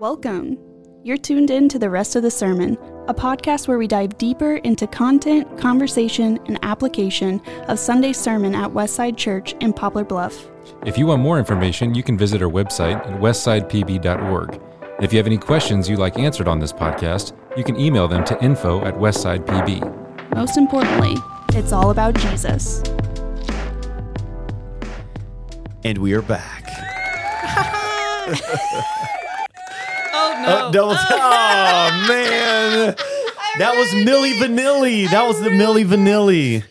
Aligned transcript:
Welcome. 0.00 0.58
You're 1.04 1.16
tuned 1.16 1.50
in 1.50 1.68
to 1.68 1.78
the 1.78 1.88
rest 1.88 2.16
of 2.16 2.24
the 2.24 2.30
sermon, 2.30 2.76
a 3.06 3.14
podcast 3.14 3.68
where 3.68 3.78
we 3.78 3.86
dive 3.86 4.18
deeper 4.18 4.56
into 4.56 4.88
content, 4.88 5.56
conversation, 5.56 6.40
and 6.46 6.58
application 6.62 7.40
of 7.68 7.78
Sunday's 7.78 8.18
sermon 8.18 8.56
at 8.56 8.68
Westside 8.70 9.16
Church 9.16 9.52
in 9.60 9.72
Poplar 9.72 10.02
Bluff. 10.02 10.48
If 10.84 10.98
you 10.98 11.06
want 11.06 11.22
more 11.22 11.38
information, 11.38 11.94
you 11.94 12.02
can 12.02 12.18
visit 12.18 12.42
our 12.42 12.50
website 12.50 12.96
at 13.06 13.20
westsidepb.org. 13.20 14.60
If 15.00 15.12
you 15.12 15.18
have 15.18 15.26
any 15.26 15.38
questions 15.38 15.88
you'd 15.88 16.00
like 16.00 16.18
answered 16.18 16.48
on 16.48 16.58
this 16.58 16.72
podcast, 16.72 17.32
you 17.56 17.62
can 17.62 17.78
email 17.78 18.08
them 18.08 18.24
to 18.24 18.44
info 18.44 18.84
at 18.84 18.94
westsidepb. 18.94 20.34
Most 20.34 20.56
importantly, 20.56 21.14
it's 21.50 21.72
all 21.72 21.90
about 21.90 22.16
Jesus. 22.16 22.82
And 25.84 25.98
we 25.98 26.14
are 26.14 26.22
back. 26.22 26.64
Oh 30.46 30.48
no! 30.48 30.66
Uh, 30.66 30.70
that 30.70 30.84
was, 30.86 30.98
oh, 31.10 32.06
man. 32.08 32.96
That 33.58 33.76
was 33.76 33.86
Milli 33.90 34.32
Vanilli. 34.40 35.08
That 35.10 35.28
was 35.28 35.40
the 35.40 35.50
Milli 35.50 35.84
Vanilli. 35.86 36.64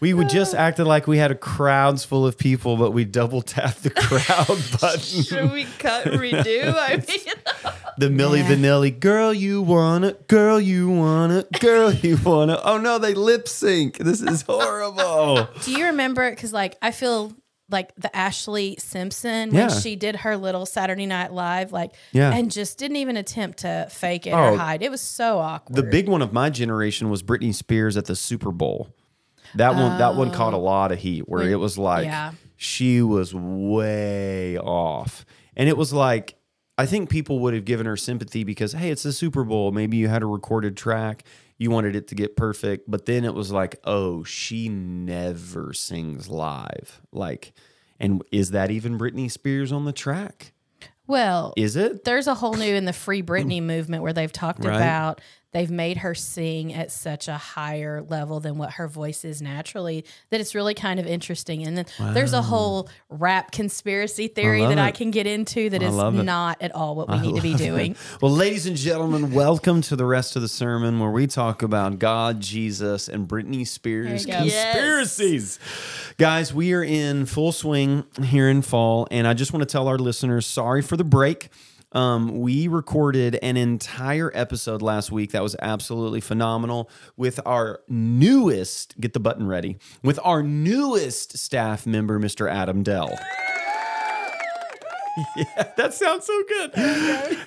We 0.00 0.14
would 0.14 0.30
just 0.30 0.54
acted 0.54 0.86
like 0.86 1.06
we 1.06 1.18
had 1.18 1.30
a 1.30 1.34
crowds 1.34 2.02
full 2.06 2.26
of 2.26 2.38
people, 2.38 2.78
but 2.78 2.92
we 2.92 3.04
double 3.04 3.42
tapped 3.42 3.82
the 3.82 3.90
crowd 3.90 4.46
button. 4.80 5.22
Should 5.22 5.52
we 5.52 5.64
cut 5.78 6.06
redo? 6.06 6.74
I 6.78 6.96
mean, 6.96 7.74
The 7.98 8.08
Millie 8.08 8.40
Yeah. 8.40 8.48
Vanilli, 8.48 8.98
girl, 8.98 9.34
you 9.34 9.60
wanna, 9.60 10.12
girl, 10.28 10.58
you 10.58 10.88
wanna, 10.88 11.44
girl, 11.60 11.92
you 11.92 12.16
wanna. 12.24 12.58
Oh 12.64 12.78
no, 12.78 12.96
they 12.98 13.12
lip 13.12 13.46
sync. 13.46 13.98
This 13.98 14.22
is 14.22 14.40
horrible. 14.40 15.46
Do 15.62 15.72
you 15.72 15.84
remember? 15.84 16.30
Because 16.30 16.54
like 16.54 16.78
I 16.80 16.90
feel 16.90 17.34
like 17.70 17.94
the 17.96 18.10
Ashlee 18.14 18.80
Simpson 18.80 19.50
Yeah. 19.52 19.68
when 19.68 19.80
she 19.80 19.96
did 19.96 20.16
her 20.16 20.36
little 20.36 20.66
Saturday 20.66 21.06
Night 21.06 21.32
Live, 21.32 21.72
like 21.72 21.92
Yeah. 22.12 22.32
and 22.32 22.50
just 22.50 22.78
didn't 22.78 22.96
even 22.96 23.16
attempt 23.16 23.58
to 23.60 23.86
fake 23.90 24.26
it 24.26 24.32
Oh. 24.32 24.54
or 24.54 24.56
hide. 24.56 24.82
It 24.82 24.90
was 24.90 25.00
so 25.00 25.38
awkward. 25.38 25.76
The 25.76 25.82
big 25.82 26.08
one 26.08 26.22
of 26.22 26.32
my 26.32 26.50
generation 26.50 27.10
was 27.10 27.22
Britney 27.22 27.54
Spears 27.54 27.96
at 27.96 28.06
the 28.06 28.16
Super 28.16 28.50
Bowl. 28.52 28.88
That 29.54 29.74
one, 29.74 29.98
that 29.98 30.14
one 30.14 30.30
caught 30.30 30.54
a 30.54 30.56
oh. 30.56 30.60
lot 30.60 30.92
of 30.92 30.98
heat. 30.98 31.28
Where 31.28 31.42
it 31.42 31.56
was 31.56 31.76
like 31.76 32.04
yeah. 32.04 32.32
she 32.56 33.02
was 33.02 33.34
way 33.34 34.56
off, 34.58 35.24
and 35.56 35.68
it 35.68 35.76
was 35.76 35.92
like 35.92 36.36
I 36.78 36.86
think 36.86 37.10
people 37.10 37.40
would 37.40 37.52
have 37.52 37.64
given 37.64 37.84
her 37.86 37.96
sympathy 37.96 38.44
because 38.44 38.72
hey, 38.72 38.90
it's 38.90 39.02
the 39.02 39.12
Super 39.12 39.44
Bowl. 39.44 39.72
Maybe 39.72 39.96
you 39.96 40.08
had 40.08 40.22
a 40.22 40.26
recorded 40.26 40.76
track, 40.76 41.24
you 41.60 41.70
wanted 41.70 41.94
it 41.94 42.08
to 42.08 42.14
get 42.16 42.34
perfect, 42.36 42.90
but 42.90 43.04
then 43.06 43.24
it 43.24 43.34
was 43.34 43.52
like, 43.52 43.76
oh, 43.84 44.24
she 44.24 44.68
never 44.68 45.72
sings 45.72 46.28
live. 46.28 47.00
Like, 47.12 47.52
and 48.00 48.22
is 48.32 48.50
that 48.52 48.70
even 48.70 48.98
Britney 48.98 49.30
Spears 49.30 49.70
on 49.70 49.84
the 49.84 49.92
track? 49.92 50.52
well, 51.06 51.52
Is 51.56 51.74
it? 51.76 52.04
there's 52.04 52.26
a 52.28 52.34
whole 52.34 52.54
new 52.54 52.72
in 52.74 52.84
the 52.84 52.92
Free 52.92 53.20
Britney 53.22 53.60
movement 53.62 54.02
where 54.02 54.12
they've 54.12 54.32
talked 54.32 54.64
Right. 54.64 54.76
about 54.76 55.20
they've 55.52 55.70
made 55.70 55.98
her 55.98 56.14
sing 56.14 56.72
at 56.72 56.92
such 56.92 57.28
a 57.28 57.36
higher 57.36 58.02
level 58.02 58.40
than 58.40 58.58
what 58.58 58.72
her 58.72 58.86
voice 58.88 59.24
is 59.24 59.42
naturally 59.42 60.04
that 60.30 60.40
it's 60.40 60.54
really 60.54 60.74
kind 60.74 61.00
of 61.00 61.06
interesting. 61.06 61.64
And 61.66 61.76
then 61.76 61.86
there's 62.14 62.32
a 62.32 62.42
whole 62.42 62.88
rap 63.08 63.50
conspiracy 63.50 64.28
theory 64.28 64.60
love 64.62 64.70
that 64.70 64.78
I 64.78 64.90
can 64.90 65.10
get 65.10 65.26
into 65.26 65.70
that 65.70 65.82
I 65.82 65.86
is 65.86 66.24
not 66.24 66.60
at 66.62 66.74
all 66.74 66.94
what 66.94 67.08
we 67.08 67.18
need 67.18 67.36
to 67.36 67.42
be 67.42 67.54
doing. 67.54 67.96
Well, 68.20 68.32
ladies 68.32 68.66
and 68.66 68.76
gentlemen, 68.76 69.32
welcome 69.32 69.80
to 69.82 69.96
the 69.96 70.04
rest 70.04 70.36
of 70.36 70.42
the 70.42 70.48
sermon 70.48 71.00
where 71.00 71.10
we 71.10 71.26
talk 71.26 71.62
about 71.62 71.98
God, 71.98 72.40
Jesus, 72.40 73.08
and 73.08 73.26
Britney 73.26 73.66
Spears 73.66 74.24
There 74.24 74.44
you 74.44 74.50
go. 74.50 74.54
conspiracies. 74.54 75.58
Guys, 76.18 76.54
we 76.54 76.72
are 76.74 76.84
in 76.84 77.26
full 77.26 77.52
swing 77.52 78.04
here 78.22 78.48
in 78.48 78.62
fall, 78.62 79.08
and 79.10 79.26
I 79.26 79.34
just 79.34 79.52
want 79.52 79.62
to 79.62 79.70
tell 79.72 79.88
our 79.88 79.98
listeners 79.98 80.46
sorry 80.46 80.82
for 80.82 80.96
the 80.96 81.04
break. 81.04 81.48
Um, 81.92 82.38
we 82.40 82.68
recorded 82.68 83.36
an 83.42 83.56
entire 83.56 84.30
episode 84.34 84.80
last 84.80 85.10
week 85.10 85.32
that 85.32 85.42
was 85.42 85.56
absolutely 85.60 86.20
phenomenal 86.20 86.88
with 87.16 87.40
our 87.44 87.80
newest, 87.88 89.00
get 89.00 89.12
the 89.12 89.20
button 89.20 89.46
ready, 89.46 89.76
with 90.02 90.20
our 90.22 90.42
newest 90.42 91.36
staff 91.36 91.86
member, 91.86 92.20
Mr. 92.20 92.50
Adam 92.50 92.82
Dell. 92.82 93.18
Yeah, 95.36 95.72
that 95.76 95.92
sounds 95.92 96.24
so 96.24 96.42
good. 96.48 96.70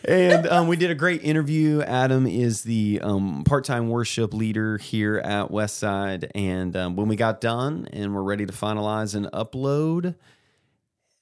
and 0.06 0.46
um, 0.48 0.68
we 0.68 0.76
did 0.76 0.92
a 0.92 0.96
great 0.96 1.24
interview. 1.24 1.82
Adam 1.82 2.28
is 2.28 2.62
the 2.64 3.00
um, 3.02 3.44
part-time 3.46 3.90
worship 3.90 4.34
leader 4.34 4.78
here 4.78 5.18
at 5.18 5.48
Westside. 5.50 6.30
And 6.36 6.76
um, 6.76 6.96
when 6.96 7.08
we 7.08 7.16
got 7.16 7.42
done 7.42 7.88
and 7.92 8.14
we're 8.14 8.22
ready 8.22 8.46
to 8.46 8.54
finalize 8.54 9.16
and 9.16 9.26
upload, 9.28 10.14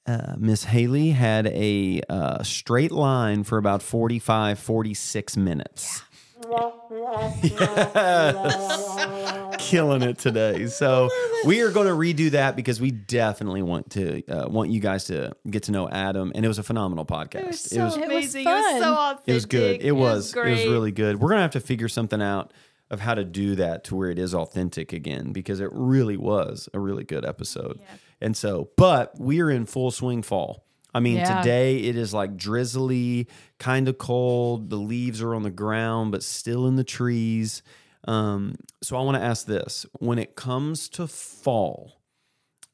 uh, 0.06 0.34
Miss 0.38 0.64
Haley 0.64 1.10
had 1.10 1.46
a 1.46 2.00
uh, 2.08 2.42
straight 2.42 2.92
line 2.92 3.44
for 3.44 3.58
about 3.58 3.82
45, 3.82 4.58
46 4.58 5.36
minutes. 5.36 6.02
Killing 9.58 10.02
it 10.02 10.18
today. 10.18 10.66
So 10.66 11.08
we 11.46 11.62
are 11.62 11.70
going 11.70 11.86
to 11.86 11.94
redo 11.94 12.30
that 12.32 12.56
because 12.56 12.80
we 12.80 12.90
definitely 12.90 13.62
want 13.62 13.90
to 13.92 14.22
uh, 14.26 14.48
want 14.48 14.70
you 14.70 14.80
guys 14.80 15.04
to 15.04 15.32
get 15.48 15.64
to 15.64 15.72
know 15.72 15.88
Adam, 15.88 16.32
and 16.34 16.44
it 16.44 16.48
was 16.48 16.58
a 16.58 16.62
phenomenal 16.62 17.06
podcast. 17.06 17.46
was 17.46 17.60
so- 17.60 17.80
It 17.80 17.84
was 17.84 17.96
amazing. 17.96 18.42
It 18.42 18.46
was, 18.50 18.72
fun. 18.72 18.82
so 18.82 18.94
authentic. 18.94 19.28
it 19.28 19.34
was 19.34 19.46
good. 19.46 19.82
It 19.82 19.92
was. 19.92 20.34
It 20.34 20.44
was, 20.44 20.66
really 20.66 20.92
good. 20.92 21.20
We're 21.20 21.30
gonna 21.30 21.42
have 21.42 21.52
to 21.52 21.60
figure 21.60 21.88
something 21.88 22.20
out 22.20 22.52
of 22.90 23.00
how 23.00 23.14
to 23.14 23.24
do 23.24 23.54
that 23.56 23.84
to 23.84 23.96
where 23.96 24.10
it 24.10 24.18
is 24.18 24.34
authentic 24.34 24.92
again 24.92 25.32
because 25.32 25.60
it 25.60 25.70
really 25.72 26.16
was 26.16 26.68
a 26.74 26.78
really 26.78 27.04
good 27.04 27.24
episode. 27.24 27.80
And 28.22 28.36
so, 28.36 28.70
but 28.76 29.18
we 29.20 29.40
are 29.42 29.50
in 29.50 29.66
full 29.66 29.90
swing 29.90 30.22
fall. 30.22 30.64
I 30.94 31.00
mean, 31.00 31.16
Yeah. 31.16 31.40
today 31.40 31.78
it 31.78 31.96
is 31.96 32.14
like 32.14 32.36
drizzly, 32.36 33.26
kind 33.58 33.88
of 33.88 33.98
cold. 33.98 34.70
The 34.70 34.76
leaves 34.76 35.20
are 35.20 35.34
on 35.34 35.42
the 35.42 35.50
ground, 35.50 36.12
but 36.12 36.22
still 36.22 36.66
in 36.68 36.76
the 36.76 36.84
trees. 36.84 37.62
Um, 38.06 38.54
so 38.82 38.96
I 38.96 39.02
want 39.02 39.16
to 39.16 39.22
ask 39.22 39.46
this: 39.46 39.86
when 39.98 40.18
it 40.18 40.34
comes 40.36 40.88
to 40.90 41.06
fall, 41.06 42.00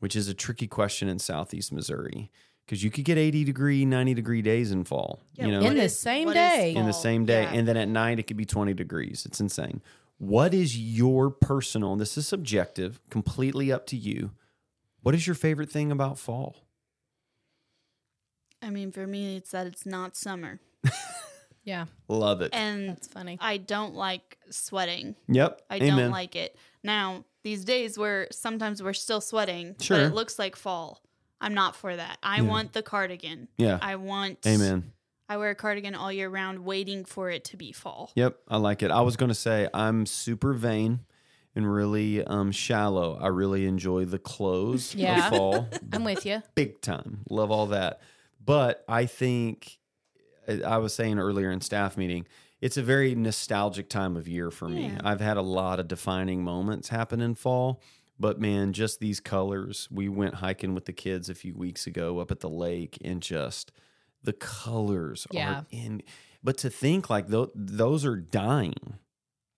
which 0.00 0.14
is 0.16 0.28
a 0.28 0.34
tricky 0.34 0.66
question 0.66 1.08
in 1.08 1.18
Southeast 1.18 1.72
Missouri, 1.72 2.30
because 2.66 2.82
you 2.82 2.90
could 2.90 3.04
get 3.04 3.16
80 3.18 3.44
degree, 3.44 3.84
90 3.84 4.14
degree 4.14 4.42
days 4.42 4.70
in 4.72 4.84
fall. 4.84 5.20
Yeah, 5.34 5.46
you 5.46 5.52
know, 5.52 5.60
In 5.60 5.76
the 5.76 5.88
same 5.88 6.30
day. 6.32 6.74
in 6.74 6.86
the 6.86 6.92
same 6.92 7.24
day. 7.24 7.42
Yeah. 7.44 7.52
And 7.54 7.68
then 7.68 7.76
at 7.76 7.88
night, 7.88 8.18
it 8.18 8.24
could 8.24 8.36
be 8.36 8.44
20 8.46 8.74
degrees. 8.74 9.24
It's 9.26 9.40
insane. 9.40 9.80
What 10.18 10.52
is 10.52 10.76
your 10.76 11.30
personal, 11.30 11.92
and 11.92 12.00
this 12.00 12.18
is 12.18 12.26
subjective, 12.26 13.00
completely 13.10 13.70
up 13.72 13.86
to 13.86 13.96
you. 13.96 14.32
What 15.02 15.14
is 15.14 15.26
your 15.26 15.34
favorite 15.34 15.70
thing 15.70 15.90
about 15.92 16.18
fall? 16.18 16.56
I 18.62 18.70
mean, 18.70 18.90
for 18.92 19.06
me, 19.06 19.36
it's 19.36 19.50
that 19.52 19.66
it's 19.66 19.86
not 19.86 20.16
summer. 20.16 20.60
Yeah, 21.64 21.84
Love 22.08 22.40
it. 22.40 22.50
And 22.54 22.88
that's 22.88 23.08
funny. 23.08 23.36
I 23.42 23.58
don't 23.58 23.94
like 23.94 24.38
sweating. 24.48 25.16
yep. 25.28 25.60
I 25.68 25.76
Amen. 25.76 25.96
don't 25.98 26.10
like 26.10 26.34
it. 26.34 26.56
Now, 26.82 27.26
these 27.44 27.62
days 27.62 27.98
where 27.98 28.26
sometimes 28.32 28.82
we're 28.82 28.94
still 28.94 29.20
sweating, 29.20 29.76
but 29.78 30.00
it 30.00 30.14
looks 30.14 30.38
like 30.38 30.56
fall. 30.56 31.02
I'm 31.42 31.52
not 31.52 31.76
for 31.76 31.94
that. 31.94 32.16
I 32.22 32.36
Yeah. 32.36 32.42
want 32.42 32.72
the 32.72 32.82
cardigan. 32.82 33.48
Yeah. 33.58 33.78
I 33.82 33.96
want 33.96 34.46
Amen. 34.46 34.92
I 35.28 35.36
wear 35.36 35.50
a 35.50 35.54
cardigan 35.54 35.94
all 35.94 36.10
year 36.10 36.30
round 36.30 36.60
waiting 36.60 37.04
for 37.04 37.28
it 37.30 37.44
to 37.46 37.58
be 37.58 37.72
fall. 37.72 38.12
Yep. 38.14 38.38
I 38.48 38.56
like 38.56 38.82
it. 38.82 38.90
I 38.90 39.02
was 39.02 39.16
going 39.18 39.28
to 39.28 39.34
say 39.34 39.68
I'm 39.74 40.06
super 40.06 40.54
vain 40.54 41.00
and 41.58 41.70
really 41.70 42.24
um, 42.24 42.52
shallow. 42.52 43.18
I 43.20 43.26
really 43.26 43.66
enjoy 43.66 44.06
the 44.06 44.18
clothes 44.18 44.94
Yeah. 44.94 45.26
of 45.28 45.34
fall. 45.36 45.68
I'm 45.92 46.04
with 46.04 46.24
you. 46.24 46.42
big 46.54 46.80
time. 46.80 47.20
Love 47.28 47.50
all 47.50 47.66
that. 47.66 48.00
But 48.42 48.84
I 48.88 49.04
think 49.04 49.78
I 50.64 50.78
was 50.78 50.94
saying 50.94 51.18
earlier 51.18 51.50
in 51.50 51.60
staff 51.60 51.98
meeting, 51.98 52.26
it's 52.60 52.76
a 52.78 52.82
very 52.82 53.14
nostalgic 53.14 53.90
time 53.90 54.16
of 54.16 54.26
year 54.26 54.50
for 54.50 54.68
me. 54.68 54.86
Yeah. 54.86 55.00
I've 55.04 55.20
had 55.20 55.36
a 55.36 55.42
lot 55.42 55.78
of 55.80 55.88
defining 55.88 56.42
moments 56.42 56.88
happen 56.88 57.20
in 57.20 57.34
fall, 57.34 57.82
but 58.18 58.40
man, 58.40 58.72
just 58.72 59.00
these 59.00 59.20
colors. 59.20 59.86
We 59.90 60.08
went 60.08 60.36
hiking 60.36 60.74
with 60.74 60.86
the 60.86 60.92
kids 60.92 61.28
a 61.28 61.34
few 61.34 61.54
weeks 61.54 61.86
ago 61.86 62.18
up 62.20 62.30
at 62.30 62.40
the 62.40 62.48
lake 62.48 62.96
and 63.04 63.20
just 63.20 63.70
the 64.22 64.32
colors 64.32 65.26
Yeah. 65.30 65.58
are 65.60 65.66
in 65.70 66.02
but 66.42 66.56
to 66.58 66.70
think 66.70 67.10
like 67.10 67.26
tho- 67.28 67.50
those 67.54 68.04
are 68.04 68.16
dying. 68.16 68.94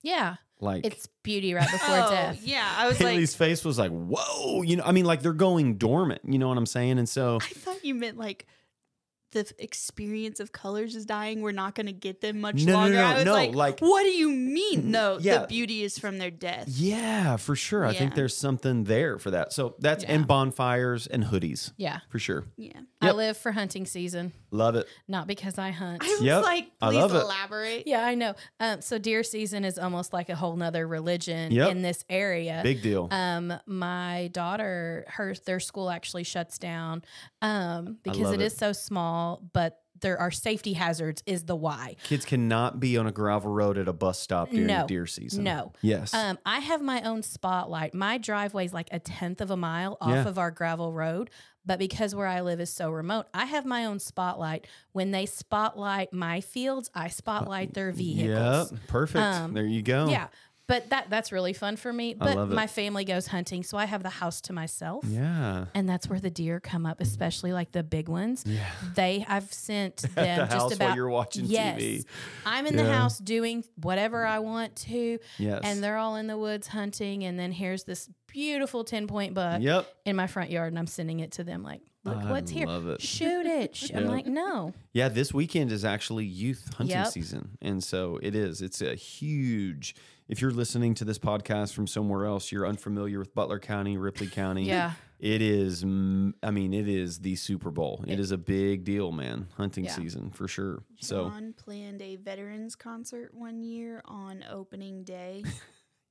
Yeah, 0.02 0.36
Like 0.60 0.84
it's 0.86 1.06
beauty 1.22 1.54
right 1.54 1.70
before 1.70 1.96
oh, 1.96 2.10
death. 2.10 2.40
yeah. 2.42 2.68
I 2.76 2.88
was 2.88 2.98
like, 3.00 3.12
Haley's 3.12 3.34
face 3.34 3.64
was 3.64 3.78
like, 3.78 3.90
"Whoa!" 3.90 4.62
You 4.62 4.76
know, 4.76 4.84
I 4.84 4.92
mean, 4.92 5.04
like 5.04 5.22
they're 5.22 5.32
going 5.32 5.76
dormant. 5.76 6.22
You 6.24 6.38
know 6.38 6.48
what 6.48 6.58
I'm 6.58 6.66
saying? 6.66 6.98
And 6.98 7.08
so, 7.08 7.36
I 7.36 7.46
thought 7.54 7.84
you 7.84 7.94
meant 7.94 8.16
like 8.18 8.46
the 9.32 9.50
experience 9.58 10.40
of 10.40 10.52
colors 10.52 10.94
is 10.96 11.06
dying. 11.06 11.40
We're 11.40 11.52
not 11.52 11.74
going 11.74 11.86
to 11.86 11.92
get 11.92 12.20
them 12.20 12.40
much 12.40 12.64
No, 12.64 12.72
no, 12.72 12.78
longer. 12.78 12.94
no, 12.96 13.04
I 13.04 13.14
was 13.14 13.24
no, 13.24 13.32
like, 13.32 13.54
like- 13.54 13.80
what 13.80 14.02
do 14.02 14.10
you 14.10 14.30
mean? 14.30 14.90
No, 14.90 15.18
Yeah. 15.20 15.38
the 15.42 15.46
beauty 15.46 15.82
is 15.84 15.98
from 15.98 16.18
their 16.18 16.30
death. 16.30 16.68
Yeah, 16.68 17.36
for 17.36 17.54
sure. 17.56 17.84
I 17.86 17.92
think 17.94 18.14
there's 18.14 18.36
something 18.36 18.84
there 18.84 19.18
for 19.18 19.30
that. 19.32 19.52
So 19.52 19.74
that's 19.78 20.04
Yeah. 20.04 20.12
and 20.14 20.26
bonfires 20.26 21.06
and 21.06 21.24
hoodies 21.24 21.72
Yeah, 21.76 22.00
for 22.08 22.18
sure. 22.18 22.44
Yeah. 22.56 22.80
I 23.02 23.12
live 23.12 23.36
for 23.38 23.52
hunting 23.52 23.86
season, 23.86 24.32
Love 24.50 24.74
it. 24.76 24.86
not 25.08 25.26
because 25.26 25.56
I 25.58 25.70
hunt. 25.70 26.02
I 26.04 26.08
was 26.08 26.22
Yep. 26.22 26.42
like, 26.42 26.70
I 26.82 26.88
please 26.90 26.96
love 26.96 27.14
it. 27.14 27.20
elaborate. 27.22 27.86
Yeah, 27.86 28.04
I 28.04 28.14
know. 28.14 28.34
Um, 28.58 28.82
so 28.82 28.98
deer 28.98 29.22
season 29.22 29.64
is 29.64 29.78
almost 29.78 30.12
like 30.12 30.28
a 30.28 30.34
whole 30.36 30.54
nother 30.56 30.86
religion 30.86 31.50
Yep. 31.52 31.70
in 31.70 31.82
this 31.82 32.04
area. 32.10 32.60
Big 32.62 32.82
deal. 32.82 33.08
Um, 33.10 33.54
my 33.66 34.28
daughter, 34.32 35.04
her 35.08 35.34
their 35.46 35.60
school 35.60 35.88
actually 35.88 36.24
shuts 36.24 36.58
down 36.58 37.02
um, 37.40 37.98
because 38.02 38.32
it 38.32 38.40
it. 38.40 38.44
is 38.44 38.54
so 38.56 38.72
small, 38.72 39.19
but 39.52 39.78
there 40.00 40.18
are 40.18 40.30
safety 40.30 40.72
hazards 40.72 41.22
is 41.26 41.44
the 41.44 41.54
why. 41.56 41.94
Kids 42.04 42.24
cannot 42.24 42.80
be 42.80 42.96
on 42.96 43.06
a 43.06 43.12
gravel 43.12 43.50
road 43.52 43.76
at 43.76 43.86
a 43.86 43.92
bus 43.92 44.18
stop 44.18 44.48
during 44.50 44.66
No. 44.66 44.86
deer 44.86 45.06
season. 45.06 45.44
No. 45.44 45.72
Yes. 45.82 46.14
Um, 46.14 46.38
I 46.46 46.60
have 46.60 46.80
my 46.80 47.02
own 47.02 47.22
spotlight. 47.22 47.92
My 47.92 48.16
driveway 48.16 48.64
is 48.64 48.72
like 48.72 48.88
a 48.92 48.98
tenth 48.98 49.42
of 49.42 49.50
a 49.50 49.56
mile 49.58 49.98
off 50.00 50.10
Yeah. 50.10 50.26
of 50.28 50.38
our 50.38 50.50
gravel 50.50 50.92
road. 50.94 51.28
But 51.66 51.78
because 51.78 52.14
where 52.14 52.26
I 52.26 52.40
live 52.40 52.58
is 52.60 52.70
so 52.72 52.90
remote, 52.90 53.26
I 53.34 53.44
have 53.44 53.66
my 53.66 53.84
own 53.84 53.98
spotlight. 53.98 54.66
When 54.92 55.10
they 55.10 55.26
spotlight 55.26 56.10
my 56.14 56.40
fields, 56.40 56.90
I 56.94 57.08
spotlight 57.08 57.74
their 57.74 57.92
vehicles. 57.92 58.72
Yep. 58.72 58.80
Perfect. 58.88 59.22
Um, 59.22 59.52
there 59.52 59.66
you 59.66 59.82
go. 59.82 60.08
Yeah. 60.08 60.28
But 60.70 60.90
that 60.90 61.10
that's 61.10 61.32
really 61.32 61.52
fun 61.52 61.76
for 61.76 61.92
me. 61.92 62.14
But 62.14 62.36
love 62.36 62.52
it. 62.52 62.54
my 62.54 62.66
family 62.66 63.04
goes 63.04 63.26
hunting, 63.26 63.62
so 63.64 63.76
I 63.76 63.84
have 63.86 64.02
the 64.02 64.08
house 64.08 64.40
to 64.42 64.52
myself. 64.52 65.04
Yeah. 65.06 65.64
And 65.74 65.88
that's 65.88 66.08
where 66.08 66.20
the 66.20 66.30
deer 66.30 66.60
come 66.60 66.86
up, 66.86 67.00
especially 67.00 67.52
like 67.52 67.72
the 67.72 67.82
big 67.82 68.08
ones. 68.08 68.44
Yeah. 68.46 68.64
They 68.94 69.24
I've 69.28 69.52
sent 69.52 69.96
them 70.14 70.38
the 70.38 70.44
just 70.46 70.52
house 70.52 70.74
about 70.74 70.94
you're 70.96 71.08
watching 71.10 71.46
yes, 71.46 71.80
TV. 71.80 72.04
I'm 72.46 72.66
in 72.66 72.76
the 72.76 72.84
house 72.90 73.18
doing 73.18 73.64
whatever 73.82 74.24
I 74.24 74.38
want 74.38 74.76
to. 74.76 75.18
Yes. 75.38 75.60
And 75.64 75.82
they're 75.82 75.96
all 75.98 76.14
in 76.16 76.26
the 76.28 76.38
woods 76.38 76.68
hunting. 76.68 77.24
And 77.24 77.38
then 77.38 77.52
here's 77.52 77.84
this 77.84 78.08
beautiful 78.28 78.84
10 78.84 79.08
point 79.08 79.34
buck 79.34 79.60
Yep. 79.60 79.92
in 80.04 80.14
my 80.16 80.28
front 80.28 80.50
yard. 80.50 80.72
And 80.72 80.78
I'm 80.78 80.86
sending 80.86 81.18
it 81.20 81.32
to 81.32 81.44
them 81.44 81.64
like, 81.64 81.80
look 82.04 82.16
I 82.18 82.30
what's 82.30 82.50
here. 82.50 82.66
love 82.66 82.86
it. 82.86 83.02
Shoot 83.02 83.44
it. 83.46 83.74
Sh- 83.74 83.90
I'm 83.94 84.06
like, 84.06 84.26
no. 84.26 84.72
Yeah, 84.92 85.08
this 85.08 85.34
weekend 85.34 85.72
is 85.72 85.84
actually 85.84 86.26
youth 86.26 86.72
hunting 86.76 86.96
Yep. 86.96 87.08
season. 87.08 87.58
And 87.60 87.82
so 87.82 88.20
it 88.22 88.36
is. 88.36 88.62
It's 88.62 88.80
a 88.82 88.94
huge 88.94 89.96
if 90.30 90.40
you're 90.40 90.50
listening 90.52 90.94
to 90.94 91.04
this 91.04 91.18
podcast 91.18 91.74
from 91.74 91.86
somewhere 91.86 92.24
else, 92.24 92.50
you're 92.50 92.66
unfamiliar 92.66 93.18
with 93.18 93.34
Butler 93.34 93.58
County, 93.58 93.98
Ripley 93.98 94.28
County. 94.28 94.64
Yeah. 94.64 94.92
It 95.18 95.42
is 95.42 95.82
I 95.84 96.50
mean, 96.50 96.72
it 96.72 96.88
is 96.88 97.18
the 97.18 97.36
Super 97.36 97.70
Bowl. 97.70 98.02
it 98.08 98.18
is 98.18 98.30
a 98.30 98.38
big 98.38 98.84
deal, 98.84 99.12
man. 99.12 99.48
Hunting 99.58 99.84
Yeah. 99.84 99.92
season 99.92 100.30
for 100.30 100.48
sure. 100.48 100.82
So 101.00 101.28
John 101.28 101.52
planned 101.52 102.00
a 102.00 102.16
veterans 102.16 102.74
concert 102.74 103.34
one 103.34 103.62
year 103.62 104.00
on 104.06 104.42
opening 104.50 105.04
day. 105.04 105.44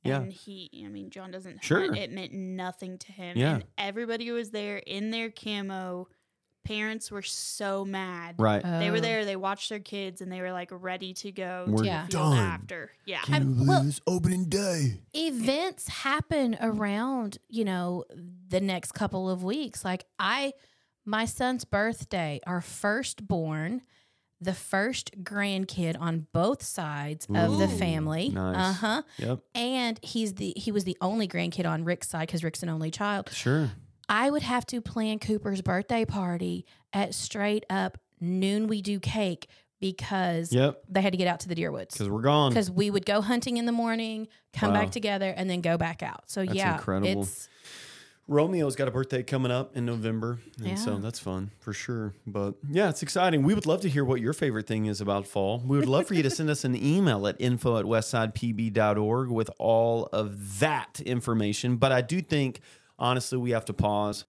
Yeah. 0.01 0.21
And 0.21 0.31
he, 0.31 0.69
I 0.85 0.87
mean, 0.87 1.09
John 1.09 1.29
doesn't 1.29 1.61
Sure. 1.61 1.81
hunt. 1.81 1.97
It 1.97 2.09
meant 2.13 2.31
nothing 2.31 2.97
to 2.99 3.11
him. 3.11 3.37
Yeah. 3.37 3.55
And 3.55 3.63
everybody 3.77 4.31
was 4.31 4.49
there 4.51 4.77
in 4.77 5.11
their 5.11 5.29
camo. 5.29 6.07
Parents 6.69 7.09
were 7.11 7.21
so 7.23 7.83
mad. 7.83 8.35
right. 8.37 8.61
They 8.63 8.91
were 8.91 8.97
Oh. 8.97 9.01
there. 9.01 9.25
They 9.25 9.35
watched 9.35 9.69
their 9.69 9.79
kids, 9.79 10.21
and 10.21 10.31
they 10.31 10.39
were 10.39 10.51
like 10.51 10.69
ready 10.71 11.13
to 11.15 11.31
go 11.31 11.65
We're 11.67 11.77
to 11.79 11.85
Yeah. 11.85 12.05
the 12.05 12.11
field 12.11 12.33
done. 12.35 12.37
after. 12.37 12.91
Yeah. 13.05 13.21
Can 13.23 13.41
you 13.41 13.49
believe 13.55 13.67
well- 13.67 13.83
this 13.83 14.01
opening 14.05 14.45
day? 14.45 15.01
events 15.13 15.87
happen 15.87 16.55
around 16.61 17.39
you 17.49 17.65
know 17.65 18.05
the 18.47 18.61
next 18.61 18.91
couple 18.93 19.29
of 19.29 19.43
weeks 19.43 19.83
like 19.83 20.05
i 20.19 20.53
my 21.05 21.25
son's 21.25 21.65
birthday 21.65 22.39
our 22.45 22.61
firstborn 22.61 23.81
the 24.41 24.53
first 24.53 25.11
grandkid 25.23 25.95
on 25.99 26.27
both 26.31 26.61
sides 26.63 27.27
of 27.33 27.57
the 27.57 27.67
family 27.67 28.29
nice. 28.29 28.55
uh-huh 28.55 29.01
Yep. 29.17 29.39
and 29.55 29.99
he's 30.03 30.35
the 30.35 30.53
he 30.55 30.71
was 30.71 30.83
the 30.83 30.95
only 31.01 31.27
grandkid 31.27 31.65
on 31.67 31.83
rick's 31.83 32.07
side 32.09 32.27
because 32.27 32.43
rick's 32.43 32.61
an 32.63 32.69
only 32.69 32.91
child 32.91 33.29
Sure. 33.31 33.71
I 34.09 34.29
would 34.29 34.41
have 34.43 34.65
to 34.65 34.81
plan 34.81 35.19
cooper's 35.19 35.61
birthday 35.61 36.03
party 36.03 36.65
at 36.91 37.13
straight 37.13 37.65
up 37.69 37.97
noon 38.19 38.67
we 38.67 38.81
do 38.81 38.99
cake 38.99 39.47
because 39.79 40.51
Yep. 40.51 40.83
they 40.89 41.01
had 41.01 41.13
to 41.13 41.17
get 41.17 41.27
out 41.29 41.39
to 41.41 41.47
the 41.47 41.55
deer 41.55 41.71
woods 41.71 41.93
Because 41.95 42.09
we're 42.09 42.21
gone. 42.21 42.51
because 42.51 42.69
we 42.69 42.91
would 42.91 43.05
go 43.05 43.21
hunting 43.21 43.55
in 43.55 43.65
the 43.65 43.71
morning, 43.71 44.27
come 44.51 44.73
Wow. 44.73 44.81
back 44.81 44.91
together, 44.91 45.29
and 45.37 45.49
then 45.49 45.61
go 45.61 45.77
back 45.77 46.03
out. 46.03 46.23
So 46.29 46.43
That's 46.43 46.53
yeah, 46.57 46.73
incredible. 46.75 47.21
it's 47.21 47.47
Romeo's 48.27 48.75
got 48.75 48.87
a 48.89 48.91
birthday 48.91 49.23
coming 49.23 49.51
up 49.51 49.75
in 49.77 49.85
November, 49.85 50.37
and 50.63 50.77
so 50.77 50.97
that's 50.97 51.17
fun 51.17 51.49
for 51.59 51.71
sure. 51.73 52.13
But 52.27 52.55
yeah, 52.69 52.89
it's 52.89 53.01
exciting. 53.01 53.41
We 53.41 53.53
would 53.55 53.65
love 53.65 53.79
to 53.81 53.89
hear 53.89 54.03
what 54.05 54.19
your 54.21 54.33
favorite 54.33 54.67
thing 54.67 54.85
is 54.85 54.99
about 55.01 55.25
fall. 55.25 55.63
We 55.65 55.77
would 55.79 55.87
love 55.89 56.07
for 56.07 56.13
you 56.13 56.21
to 56.23 56.29
send 56.29 56.49
us 56.49 56.63
an 56.65 56.75
email 56.75 57.25
at 57.25 57.37
info 57.39 57.77
at 57.77 57.85
westsidepb.org 57.85 59.29
with 59.29 59.49
all 59.57 60.07
of 60.11 60.59
that 60.59 61.01
information. 61.05 61.77
But 61.77 61.91
I 61.91 62.01
do 62.01 62.21
think, 62.21 62.59
honestly, 62.99 63.37
we 63.37 63.51
have 63.51 63.65
to 63.65 63.73
pause. 63.73 64.25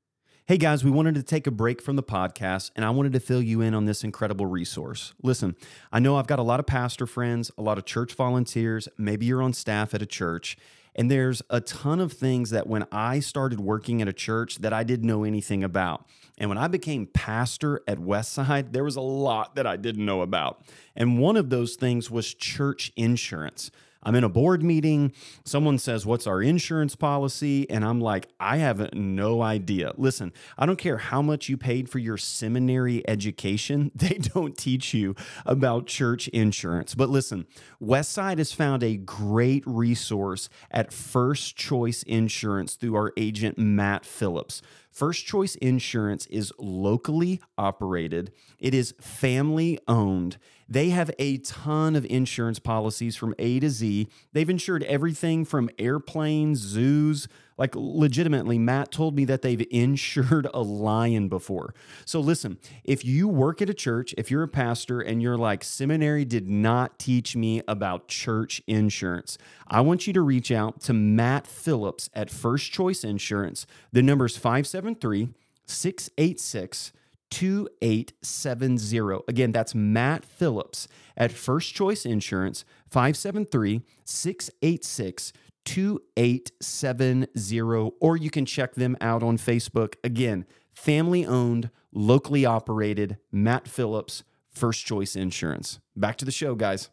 Hey 0.46 0.56
guys, 0.56 0.82
we 0.82 0.90
wanted 0.90 1.14
to 1.17 1.22
take 1.22 1.46
a 1.46 1.50
break 1.50 1.82
from 1.82 1.96
the 1.96 2.02
podcast 2.02 2.70
and 2.75 2.84
I 2.84 2.90
wanted 2.90 3.12
to 3.12 3.20
fill 3.20 3.43
you 3.43 3.61
in 3.61 3.75
on 3.75 3.84
this 3.84 4.02
incredible 4.02 4.46
resource. 4.46 5.12
Listen, 5.22 5.55
I 5.93 6.00
know 6.00 6.17
I've 6.17 6.26
got 6.26 6.38
a 6.38 6.44
lot 6.44 6.58
of 6.58 6.67
pastor 6.67 7.06
friends, 7.06 7.50
a 7.58 7.62
lot 7.62 7.78
of 7.78 7.84
church 7.84 8.14
volunteers, 8.14 8.88
maybe 8.96 9.26
you're 9.26 9.43
on 9.43 9.52
staff 9.52 9.94
at 9.94 10.02
a 10.02 10.06
church, 10.06 10.56
and 10.96 11.08
there's 11.08 11.40
a 11.50 11.61
ton 11.61 12.00
of 12.00 12.12
things 12.12 12.50
that 12.50 12.67
when 12.67 12.84
I 12.90 13.20
started 13.20 13.61
working 13.61 14.02
at 14.02 14.08
a 14.08 14.12
church 14.12 14.56
that 14.58 14.73
I 14.73 14.82
didn't 14.82 15.06
know 15.06 15.23
anything 15.23 15.62
about. 15.62 16.05
And 16.37 16.49
when 16.49 16.58
I 16.58 16.66
became 16.66 17.06
pastor 17.06 17.82
at 17.87 17.99
Westside, 17.99 18.73
there 18.73 18.82
was 18.82 18.96
a 18.96 19.00
lot 19.00 19.55
that 19.55 19.69
I 19.69 19.76
didn't 19.76 20.05
know 20.05 20.23
about. 20.23 20.62
And 20.96 21.20
one 21.20 21.37
of 21.37 21.50
those 21.50 21.76
things 21.76 22.11
was 22.11 22.34
church 22.34 22.93
insurance. 22.96 23.70
I'm 24.02 24.14
in 24.14 24.25
a 24.25 24.29
board 24.29 24.62
meeting. 24.62 25.12
Someone 25.44 25.79
says, 25.79 26.06
What's 26.06 26.26
our 26.26 26.43
insurance 26.43 26.97
policy? 26.97 27.69
And 27.69 27.85
I'm 27.85 28.00
like, 28.00 28.29
I 28.38 28.58
have 28.58 28.94
no 28.94 29.43
idea. 29.43 29.93
Listen, 29.97 30.32
I 30.58 30.67
don't 30.67 30.79
care 30.79 30.99
how 30.99 31.20
much 31.23 31.49
you 31.49 31.56
paid 31.56 31.88
for 31.88 31.99
your 31.99 32.17
seminary 32.17 33.06
education, 33.08 33.91
they 33.94 34.19
don't 34.19 34.56
teach 34.56 34.94
you 34.94 35.14
about 35.44 35.87
church 35.87 36.29
insurance. 36.29 36.94
But 36.94 37.11
listen, 37.11 37.47
Westside 37.82 38.38
has 38.38 38.52
found 38.52 38.82
a 38.82 38.97
great 38.97 39.62
resource 39.67 40.49
at 40.70 40.93
First 40.93 41.56
Choice 41.56 42.02
Insurance 42.05 42.75
through 42.75 42.97
our 42.97 43.12
agent, 43.17 43.58
Matt 43.58 44.05
Phillips. 44.05 44.62
First 44.90 45.26
Choice 45.26 45.54
Insurance 45.56 46.26
is 46.26 46.52
locally 46.58 47.40
operated, 47.56 48.32
it 48.58 48.75
is 48.75 48.94
family 49.00 49.78
owned. 49.87 50.38
They 50.69 50.90
have 50.90 51.10
a 51.19 51.38
ton 51.38 51.96
of 51.96 52.06
insurance 52.06 52.60
policies 52.60 53.16
from 53.16 53.34
A 53.40 53.58
to 53.58 53.70
Z. 53.70 54.08
They've 54.32 54.48
insured 54.48 54.84
everything 54.84 55.44
from 55.44 55.69
airplanes, 55.81 56.58
zoos. 56.58 57.26
Like, 57.60 57.74
legitimately, 57.76 58.58
Matt 58.58 58.90
told 58.90 59.14
me 59.14 59.26
that 59.26 59.42
they've 59.42 59.66
insured 59.70 60.48
a 60.54 60.62
lion 60.62 61.28
before. 61.28 61.74
So, 62.06 62.18
listen, 62.18 62.58
if 62.84 63.04
you 63.04 63.28
work 63.28 63.60
at 63.60 63.68
a 63.68 63.74
church, 63.74 64.14
if 64.16 64.30
you're 64.30 64.42
a 64.42 64.48
pastor 64.48 65.00
and 65.00 65.20
you're 65.20 65.36
like, 65.36 65.62
seminary 65.62 66.24
did 66.24 66.48
not 66.48 66.98
teach 66.98 67.36
me 67.36 67.62
about 67.68 68.08
church 68.08 68.62
insurance, 68.66 69.36
I 69.68 69.82
want 69.82 70.06
you 70.06 70.14
to 70.14 70.22
reach 70.22 70.50
out 70.50 70.80
to 70.82 70.94
Matt 70.94 71.46
Phillips 71.46 72.08
at 72.14 72.30
First 72.30 72.72
Choice 72.72 73.04
Insurance. 73.04 73.66
The 73.92 74.02
number 74.02 74.24
is 74.24 74.38
573 74.38 75.28
686 75.66 76.92
2870. 77.30 79.25
Again, 79.28 79.52
that's 79.52 79.75
Matt 79.75 80.25
Phillips 80.25 80.88
at 81.16 81.30
First 81.30 81.75
Choice 81.75 82.06
Insurance, 82.06 82.64
573 82.88 83.82
686 84.04 85.32
2870. 85.64 87.93
Or 88.00 88.17
you 88.17 88.31
can 88.31 88.47
check 88.47 88.75
them 88.75 88.97
out 89.00 89.23
on 89.23 89.38
Facebook. 89.38 89.95
Again, 90.02 90.47
family 90.73 91.26
owned, 91.26 91.71
locally 91.93 92.45
operated, 92.45 93.19
Matt 93.31 93.69
Phillips, 93.69 94.25
First 94.50 94.87
Choice 94.87 95.17
Insurance. 95.17 95.81
Back 95.95 96.17
to 96.19 96.25
the 96.25 96.33
show, 96.33 96.55
guys. 96.55 96.90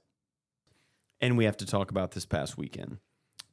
And 1.20 1.38
we 1.38 1.46
have 1.46 1.58
to 1.58 1.66
talk 1.66 1.90
about 1.90 2.12
this 2.12 2.26
past 2.26 2.58
weekend 2.58 2.98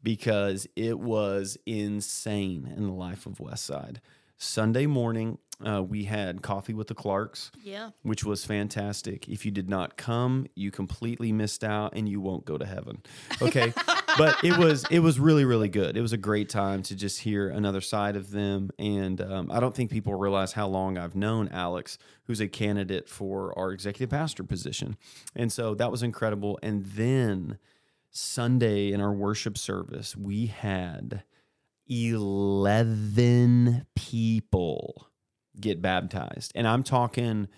because 0.03 0.67
it 0.77 0.99
was 0.99 1.57
insane 1.65 2.73
in 2.77 2.87
the 2.87 2.93
life 2.93 3.27
of 3.27 3.39
Westside. 3.39 3.99
Sunday 4.45 4.87
morning, 4.87 5.39
uh, 5.65 5.83
we 5.83 6.05
had 6.05 6.43
coffee 6.43 6.75
with 6.75 6.89
the 6.89 6.95
Clarks, 6.95 7.51
Yeah. 7.63 7.91
which 8.03 8.25
was 8.25 8.45
fantastic. 8.45 9.29
If 9.29 9.45
you 9.47 9.51
did 9.51 9.71
not 9.71 9.97
come, 9.97 10.47
you 10.55 10.71
completely 10.71 11.33
missed 11.33 11.63
out, 11.65 11.93
and 11.97 12.09
you 12.09 12.21
won't 12.21 12.45
go 12.45 12.59
to 12.59 12.67
heaven. 12.67 13.03
Okay, 13.41 13.73
but 14.19 14.43
it 14.45 14.59
was 14.59 14.85
it 14.91 14.99
was 14.99 15.19
really 15.21 15.45
really 15.45 15.69
good. 15.69 15.97
It 15.97 16.01
was 16.03 16.13
a 16.13 16.17
great 16.19 16.49
time 16.49 16.83
to 16.85 16.95
just 16.97 17.21
hear 17.21 17.49
another 17.49 17.81
side 17.81 18.17
of 18.17 18.31
them, 18.33 18.71
and 18.79 19.21
um, 19.21 19.51
I 19.51 19.61
don't 19.61 19.75
think 19.75 19.91
people 19.91 20.15
realize 20.15 20.53
how 20.53 20.67
long 20.69 20.99
I've 20.99 21.15
known 21.17 21.49
Alex, 21.49 21.99
who's 22.25 22.41
a 22.41 22.49
candidate 22.49 23.09
for 23.09 23.57
our 23.59 23.73
executive 23.73 24.11
pastor 24.11 24.43
position, 24.45 24.97
and 25.37 25.51
so 25.53 25.75
that 25.77 25.91
was 25.91 26.03
incredible. 26.03 26.59
And 26.63 26.85
then 26.85 27.59
Sunday 28.11 28.93
in 28.93 29.01
our 29.01 29.13
worship 29.13 29.57
service, 29.57 30.17
we 30.17 30.47
had 30.47 31.23
11 31.87 33.87
people 33.95 35.09
get 35.61 35.83
baptized. 35.83 36.53
And 36.55 36.67
I'm 36.67 36.83
talking 36.83 37.49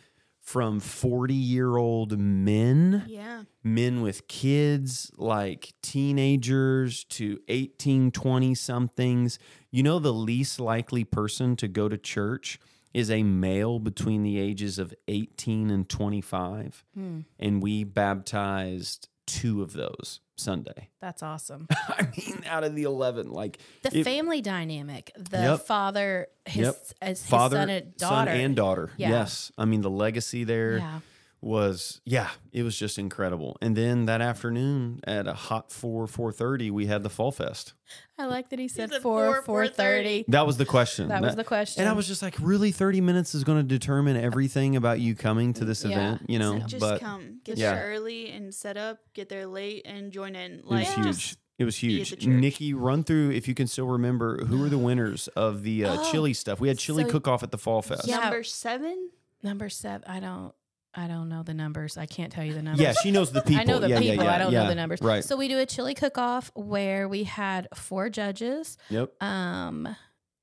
from 0.41 0.79
40 0.81 1.35
year 1.35 1.77
old 1.77 2.19
men, 2.19 3.05
Yeah. 3.09 3.45
men 3.65 4.01
with 4.01 4.29
kids, 4.29 5.11
like 5.17 5.75
teenagers 5.83 7.03
to 7.05 7.41
18, 7.49 8.11
20 8.13 8.55
somethings. 8.55 9.39
You 9.73 9.83
know, 9.83 9.99
the 9.99 10.13
least 10.15 10.61
likely 10.61 11.05
person 11.05 11.57
to 11.57 11.69
go 11.69 11.89
to 11.89 11.99
church 11.99 12.61
is 12.95 13.11
a 13.11 13.23
male 13.25 13.79
between 13.79 14.23
the 14.23 14.39
ages 14.39 14.79
of 14.79 14.95
18 15.09 15.71
and 15.71 15.89
25. 15.89 16.85
Hmm. 16.95 17.21
And 17.39 17.63
we 17.63 17.85
baptized 17.85 19.09
two 19.27 19.63
of 19.63 19.73
those 19.73 20.21
Sunday. 20.37 20.91
that's 21.01 21.23
awesome. 21.23 21.67
I 21.71 22.09
mean, 22.17 22.43
out 22.47 22.65
of 22.65 22.75
the 22.75 22.85
11, 22.85 23.31
like 23.31 23.59
The 23.83 23.99
it- 23.99 24.05
family 24.05 24.41
dynamic, 24.41 25.13
the 25.17 25.39
Yep. 25.39 25.61
father, 25.67 26.29
his, 26.45 26.67
Yep. 26.67 26.77
his 27.09 27.27
father, 27.27 27.57
son 27.57 27.71
and 27.71 27.97
daughter. 27.97 28.31
son 28.31 28.41
and 28.41 28.57
daughter. 28.57 28.91
Yeah. 28.97 29.11
Yes. 29.11 29.51
I 29.59 29.65
mean, 29.65 29.81
the 29.83 29.91
legacy 29.91 30.45
there 30.45 30.79
Yeah. 30.79 31.01
Was 31.47 32.01
yeah, 32.05 32.29
it 32.53 32.63
was 32.63 32.77
just 32.79 32.99
incredible. 32.99 33.57
And 33.63 33.77
then 33.77 34.07
that 34.07 34.21
afternoon 34.21 35.01
at 35.05 35.27
a 35.27 35.33
hot 35.33 35.71
four 35.73 36.07
four 36.07 36.33
thirty, 36.33 36.71
we 36.71 36.87
had 36.87 37.03
the 37.03 37.09
fall 37.09 37.33
fest. 37.33 37.73
I 38.19 38.27
like 38.27 38.51
that 38.51 38.59
he 38.59 38.69
said 38.69 38.91
four 38.91 39.01
four 39.01 39.35
four, 39.35 39.43
four 39.43 39.69
thirty. 39.69 40.25
That 40.29 40.47
was 40.47 40.57
the 40.57 40.67
question. 40.67 41.09
That 41.09 41.23
was 41.23 41.37
the 41.37 41.45
question. 41.45 41.83
And 41.83 41.89
I 41.89 41.93
was 41.93 42.07
just 42.07 42.21
like, 42.23 42.35
really, 42.41 42.73
thirty 42.73 43.01
minutes 43.01 43.35
is 43.35 43.45
going 43.45 43.59
to 43.59 43.63
determine 43.65 44.17
everything 44.17 44.77
about 44.77 45.01
you 45.01 45.15
coming 45.15 45.53
to 45.55 45.65
this 45.65 45.85
Yeah. 45.85 45.91
event, 45.91 46.23
you 46.29 46.39
know? 46.39 46.59
just 46.61 46.81
but 46.81 47.01
come, 47.01 47.41
get 47.45 47.57
Yeah. 47.59 47.75
there 47.75 47.87
early 47.95 48.31
and 48.31 48.53
set 48.55 48.77
up, 48.77 48.99
get 49.15 49.29
there 49.29 49.47
late 49.47 49.83
and 49.87 50.13
join 50.13 50.35
in. 50.35 50.53
it 50.59 50.65
was 50.65 50.71
Like 50.71 50.89
huge. 51.07 51.37
It 51.59 51.65
was 51.65 51.77
huge. 51.77 52.11
the. 52.11 52.27
Nikki, 52.27 52.75
run 52.75 53.03
through 53.03 53.31
if 53.31 53.49
you 53.49 53.55
can 53.55 53.67
still 53.67 53.87
remember 53.87 54.45
who 54.45 54.59
were 54.61 54.69
the 54.69 54.77
winners 54.89 55.29
of 55.29 55.63
the 55.63 55.85
uh, 55.87 55.97
Oh, 56.01 56.11
chili 56.11 56.35
stuff. 56.35 56.61
We 56.61 56.69
had 56.69 56.79
chili 56.79 57.05
so- 57.05 57.11
cook 57.11 57.29
off 57.29 57.43
at 57.43 57.51
the 57.51 57.57
fall 57.59 57.81
fest. 57.83 58.07
Yeah. 58.07 58.19
number 58.19 58.43
seven. 58.43 59.11
Number 59.43 59.69
seven. 59.69 60.03
I 60.09 60.19
don't. 60.21 60.53
I 60.99 61.09
don't 61.09 61.29
know 61.29 61.43
the 61.43 61.53
numbers. 61.53 61.99
I 61.99 62.07
can't 62.07 62.33
tell 62.33 62.43
you 62.43 62.55
the 62.55 62.63
numbers. 62.63 62.81
Yeah, 62.81 62.95
she 63.03 63.11
knows 63.11 63.31
the 63.31 63.43
people. 63.47 63.61
I 63.61 63.65
know 63.65 63.79
the 63.79 63.91
yeah, 63.91 64.01
people. 64.01 64.25
Yeah, 64.25 64.31
yeah, 64.31 64.35
I 64.35 64.39
don't 64.39 64.53
know 64.53 64.67
the 64.67 64.75
numbers. 64.75 65.03
Right. 65.03 65.23
So 65.23 65.37
we 65.37 65.47
do 65.47 65.59
a 65.59 65.67
chili 65.67 65.95
cook 65.95 66.17
off 66.17 66.51
where 66.55 67.07
we 67.07 67.25
had 67.25 67.69
four 67.75 68.09
judges. 68.09 68.79
yep. 68.89 69.13
Um, 69.23 69.95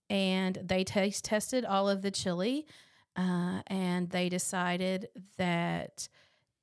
and 0.10 0.60
they 0.63 0.83
taste 0.83 1.25
tested 1.25 1.65
all 1.65 1.89
of 1.89 2.03
the 2.03 2.12
chili, 2.12 2.67
uh, 3.15 3.62
and 3.65 4.10
they 4.12 4.29
decided 4.29 5.07
that 5.38 6.07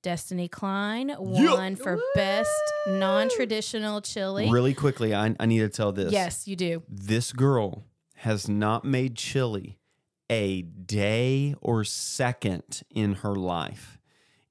Destiny 0.02 0.46
Klein 0.46 1.12
won 1.18 1.74
for 1.74 1.98
best 2.14 2.50
non-traditional 2.86 4.02
chili. 4.02 4.48
Really 4.50 4.72
quickly, 4.72 5.12
I, 5.14 5.34
I 5.40 5.46
need 5.46 5.58
to 5.58 5.68
tell 5.68 5.90
this. 5.90 6.12
Yes, 6.12 6.46
you 6.46 6.54
do. 6.54 6.84
This 6.88 7.32
girl 7.32 7.84
has 8.18 8.48
not 8.48 8.84
made 8.84 9.16
chili 9.16 9.79
a 10.30 10.62
day 10.62 11.54
or 11.60 11.84
second 11.84 12.82
in 12.94 13.14
her 13.16 13.34
life. 13.34 13.98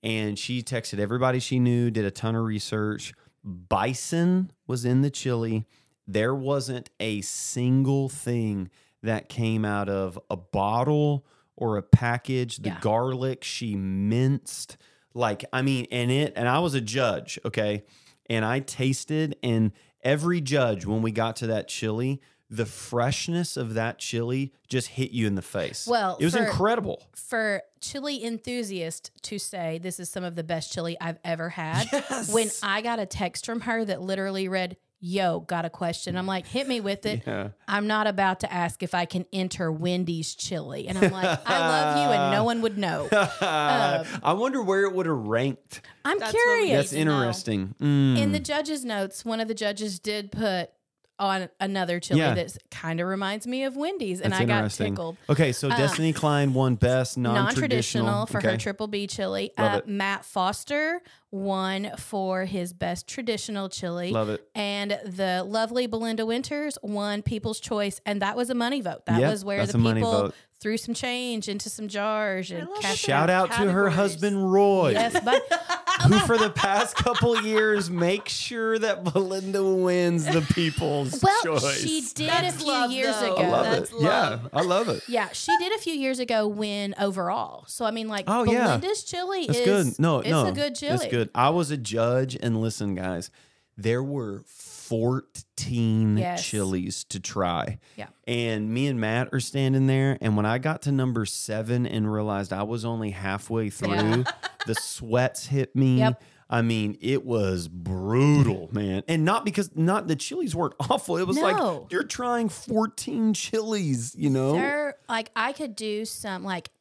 And 0.03 0.37
she 0.37 0.61
texted 0.61 0.99
everybody 0.99 1.39
she 1.39 1.57
knew, 1.59 1.89
did 1.89 2.05
a 2.05 2.11
ton 2.11 2.35
of 2.35 2.43
research. 2.43 3.13
Bison 3.43 4.51
was 4.67 4.85
in 4.85 5.01
the 5.01 5.09
chili. 5.09 5.65
There 6.07 6.35
wasn't 6.35 6.89
a 6.99 7.21
single 7.21 8.09
thing 8.09 8.69
that 9.01 9.29
came 9.29 9.63
out 9.65 9.89
of 9.89 10.19
a 10.29 10.35
bottle 10.37 11.25
or 11.55 11.77
a 11.77 11.81
package. 11.81 12.57
The 12.57 12.69
Yeah. 12.69 12.79
garlic 12.81 13.43
she 13.43 13.75
minced. 13.75 14.77
Like, 15.13 15.45
I 15.51 15.61
mean, 15.61 15.87
and 15.91 16.11
it, 16.11 16.33
and 16.35 16.47
I 16.47 16.59
was 16.59 16.73
a 16.73 16.81
judge, 16.81 17.39
okay? 17.45 17.83
And 18.29 18.45
I 18.45 18.59
tasted, 18.59 19.35
and 19.41 19.71
every 20.03 20.39
judge, 20.39 20.85
when 20.85 21.01
we 21.01 21.11
got 21.11 21.35
to 21.37 21.47
that 21.47 21.67
chili, 21.67 22.21
the 22.49 22.65
freshness 22.65 23.57
of 23.57 23.75
that 23.75 23.99
chili 23.99 24.53
just 24.67 24.87
hit 24.87 25.11
you 25.11 25.27
in 25.27 25.35
the 25.35 25.41
face. 25.41 25.85
Well, 25.87 26.17
it 26.19 26.25
was 26.25 26.35
for- 26.35 26.43
incredible. 26.43 27.03
For 27.15 27.61
chili 27.79 28.23
enthusiast 28.23 29.11
to 29.23 29.37
say 29.39 29.77
this 29.81 29.99
is 29.99 30.09
some 30.09 30.23
of 30.23 30.35
the 30.35 30.43
best 30.43 30.73
chili 30.73 30.97
I've 30.99 31.19
ever 31.23 31.49
had. 31.49 31.85
When 32.31 32.49
I 32.63 32.81
got 32.81 32.99
a 32.99 33.05
text 33.05 33.45
from 33.45 33.61
her 33.61 33.85
that 33.85 34.01
literally 34.01 34.47
read, 34.47 34.77
Yo, 35.01 35.39
got 35.39 35.63
a 35.63 35.69
question. 35.69 36.17
I'm 36.17 36.25
like, 36.25 36.45
hit 36.45 36.67
me 36.67 36.81
with 36.81 37.05
it. 37.05 37.23
Yeah. 37.25 37.49
I'm 37.69 37.87
not 37.87 38.05
about 38.05 38.41
to 38.41 38.51
ask 38.51 38.83
if 38.83 38.93
I 38.93 39.05
can 39.05 39.25
enter 39.31 39.71
Wendy's 39.71 40.35
chili. 40.35 40.89
And 40.89 40.97
I'm 40.97 41.13
like, 41.13 41.39
I 41.45 41.59
love 41.59 41.97
you, 41.97 42.13
and 42.19 42.31
no 42.33 42.43
one 42.43 42.61
would 42.63 42.77
know. 42.77 43.07
I 43.41 44.33
wonder 44.33 44.61
where 44.61 44.83
it 44.83 44.93
would 44.93 45.05
have 45.05 45.15
ranked. 45.15 45.79
I'm 46.03 46.19
That's 46.19 46.33
curious. 46.33 46.77
That's 46.77 46.89
to 46.89 47.05
know. 47.05 47.15
interesting. 47.19 47.75
Mm. 47.79 48.17
In 48.17 48.31
the 48.33 48.41
judges' 48.41 48.83
notes, 48.83 49.23
one 49.23 49.39
of 49.39 49.47
the 49.47 49.53
judges 49.53 49.99
did 49.99 50.33
put 50.33 50.69
on 51.19 51.49
another 51.59 51.99
chili 51.99 52.21
Yeah. 52.21 52.33
that 52.33 52.57
kind 52.71 52.99
of 53.01 53.07
reminds 53.07 53.45
me 53.45 53.63
of 53.65 53.75
Wendy's, 53.75 54.21
and 54.21 54.31
That's 54.31 54.41
I 54.41 54.45
got 54.45 54.55
interesting. 54.57 54.93
tickled. 54.93 55.17
Okay, 55.29 55.51
so 55.51 55.69
Destiny 55.69 56.13
Klein 56.13 56.53
won 56.53 56.75
best 56.75 57.17
non-traditional, 57.17 58.05
Non-traditional 58.05 58.25
for 58.27 58.41
her 58.41 58.49
Okay. 58.53 58.57
triple 58.57 58.87
B 58.87 59.05
chili. 59.05 59.51
Love 59.57 59.73
Uh, 59.73 59.77
it. 59.79 59.87
Matt 59.87 60.23
Foster 60.25 61.01
won 61.31 61.91
for 61.97 62.45
his 62.45 62.73
best 62.73 63.05
traditional 63.07 63.69
chili. 63.69 64.11
Love 64.11 64.29
it. 64.29 64.47
And 64.55 64.97
the 65.05 65.43
lovely 65.45 65.85
Belinda 65.87 66.25
Winters 66.25 66.77
won 66.81 67.21
People's 67.21 67.59
Choice, 67.59 68.01
and 68.05 68.21
that 68.21 68.35
was 68.35 68.49
a 68.49 68.55
money 68.55 68.81
vote. 68.81 69.05
That 69.05 69.19
Yep, 69.19 69.29
was 69.31 69.45
where 69.45 69.57
that's 69.59 69.73
the 69.73 69.77
a 69.77 69.81
money 69.81 69.99
people 70.01 70.11
vote. 70.11 70.35
Threw 70.59 70.77
some 70.77 70.93
change 70.93 71.47
into 71.47 71.69
some 71.69 71.87
jars 71.87 72.51
and 72.51 72.67
love 72.67 72.75
that 72.75 72.81
cashed 72.81 73.05
they 73.05 73.11
Shout 73.11 73.29
have 73.29 73.51
out 73.51 73.57
to 73.63 73.71
her 73.71 73.89
husband 73.89 74.51
Roy, 74.51 74.91
Yes, 74.91 75.17
but 75.23 75.41
who 76.07 76.19
for 76.19 76.37
the 76.37 76.49
past 76.49 76.95
couple 76.95 77.41
years 77.41 77.89
makes 77.89 78.33
sure 78.33 78.77
that 78.79 79.03
Belinda 79.05 79.63
wins 79.63 80.25
the 80.25 80.41
People's 80.53 81.21
well, 81.23 81.43
Choice. 81.59 81.81
she 81.81 82.01
did 82.13 82.29
That's 82.29 82.55
a 82.55 82.59
few 82.59 82.67
love, 82.67 82.91
years 82.91 83.15
though. 83.19 83.35
ago. 83.35 83.41
I 83.43 83.49
love 83.49 83.65
That's 83.65 83.91
it. 83.91 84.01
Yeah. 84.01 84.39
I 84.53 84.61
love 84.61 84.89
it. 84.89 85.03
Yeah, 85.07 85.29
she 85.31 85.55
did 85.59 85.71
a 85.73 85.77
few 85.77 85.93
years 85.93 86.19
ago 86.19 86.47
win 86.47 86.93
overall. 86.99 87.63
So 87.67 87.85
I 87.85 87.91
mean, 87.91 88.07
like 88.09 88.25
Oh, 88.27 88.43
yeah. 88.43 88.77
Belinda's 88.77 89.03
chili 89.03 89.47
That's 89.47 89.59
is 89.59 89.65
good. 89.65 89.99
No, 89.99 90.19
it's 90.19 90.29
no, 90.29 90.47
a 90.47 90.51
good 90.51 90.75
chili. 90.75 90.95
It's 90.95 91.05
good. 91.05 91.29
I 91.33 91.49
was 91.49 91.71
a 91.71 91.77
judge, 91.77 92.35
and 92.41 92.61
listen, 92.61 92.95
guys, 92.95 93.31
there 93.77 94.03
were 94.03 94.43
fourteen 94.89 96.17
Yes. 96.17 96.43
chilies 96.45 97.03
to 97.05 97.19
try. 97.19 97.79
Yeah. 97.95 98.07
And 98.27 98.69
me 98.73 98.87
and 98.87 98.99
Matt 98.99 99.29
are 99.33 99.39
standing 99.39 99.87
there, 99.87 100.17
and 100.21 100.35
when 100.35 100.45
I 100.45 100.57
got 100.57 100.81
to 100.83 100.91
number 100.91 101.25
seven 101.25 101.85
and 101.85 102.11
realized 102.11 102.51
I 102.51 102.63
was 102.63 102.83
only 102.85 103.11
halfway 103.11 103.69
through, 103.69 103.89
Yeah. 103.93 104.23
the 104.65 104.75
sweats 104.75 105.45
hit 105.47 105.75
me. 105.75 105.99
Yep. 105.99 106.21
I 106.51 106.63
mean, 106.63 106.97
it 106.99 107.23
was 107.25 107.67
brutal, 107.67 108.69
man. 108.71 109.03
And 109.07 109.23
not 109.23 109.45
because 109.45 109.69
not 109.75 110.07
the 110.07 110.15
chilies 110.15 110.55
weren't 110.55 110.73
awful. 110.89 111.17
It 111.17 111.27
was 111.27 111.37
No. 111.37 111.43
like 111.43 111.91
you're 111.91 112.03
trying 112.03 112.49
14 112.49 113.33
chilies, 113.35 114.15
you 114.15 114.31
know? 114.31 114.53
There, 114.53 114.95
like 115.07 115.29
I 115.35 115.53
could 115.53 115.75
do 115.75 116.05
some 116.05 116.43
like 116.43 116.71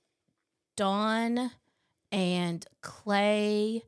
Dawn 0.76 1.50
and 2.10 2.64
Clay, 2.80 3.82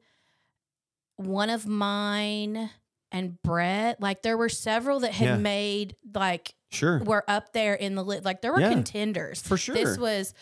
one 1.17 1.49
of 1.49 1.67
mine 1.67 2.71
and 3.12 3.40
Brett. 3.43 4.00
Like 4.00 4.23
there 4.23 4.37
were 4.37 4.49
several 4.49 5.00
that 5.00 5.12
had 5.12 5.26
Yeah. 5.26 5.37
made 5.37 5.97
like 6.14 6.55
Sure. 6.71 6.99
were 7.02 7.25
up 7.29 7.52
there 7.52 7.75
in 7.75 7.95
the 7.97 8.05
lit. 8.05 8.25
Like 8.25 8.43
there 8.43 8.52
were 8.52 8.61
Yeah, 8.61 8.71
contenders 8.71 9.43
for 9.43 9.57
sure. 9.57 9.75
This 9.75 9.99
was 9.99 10.35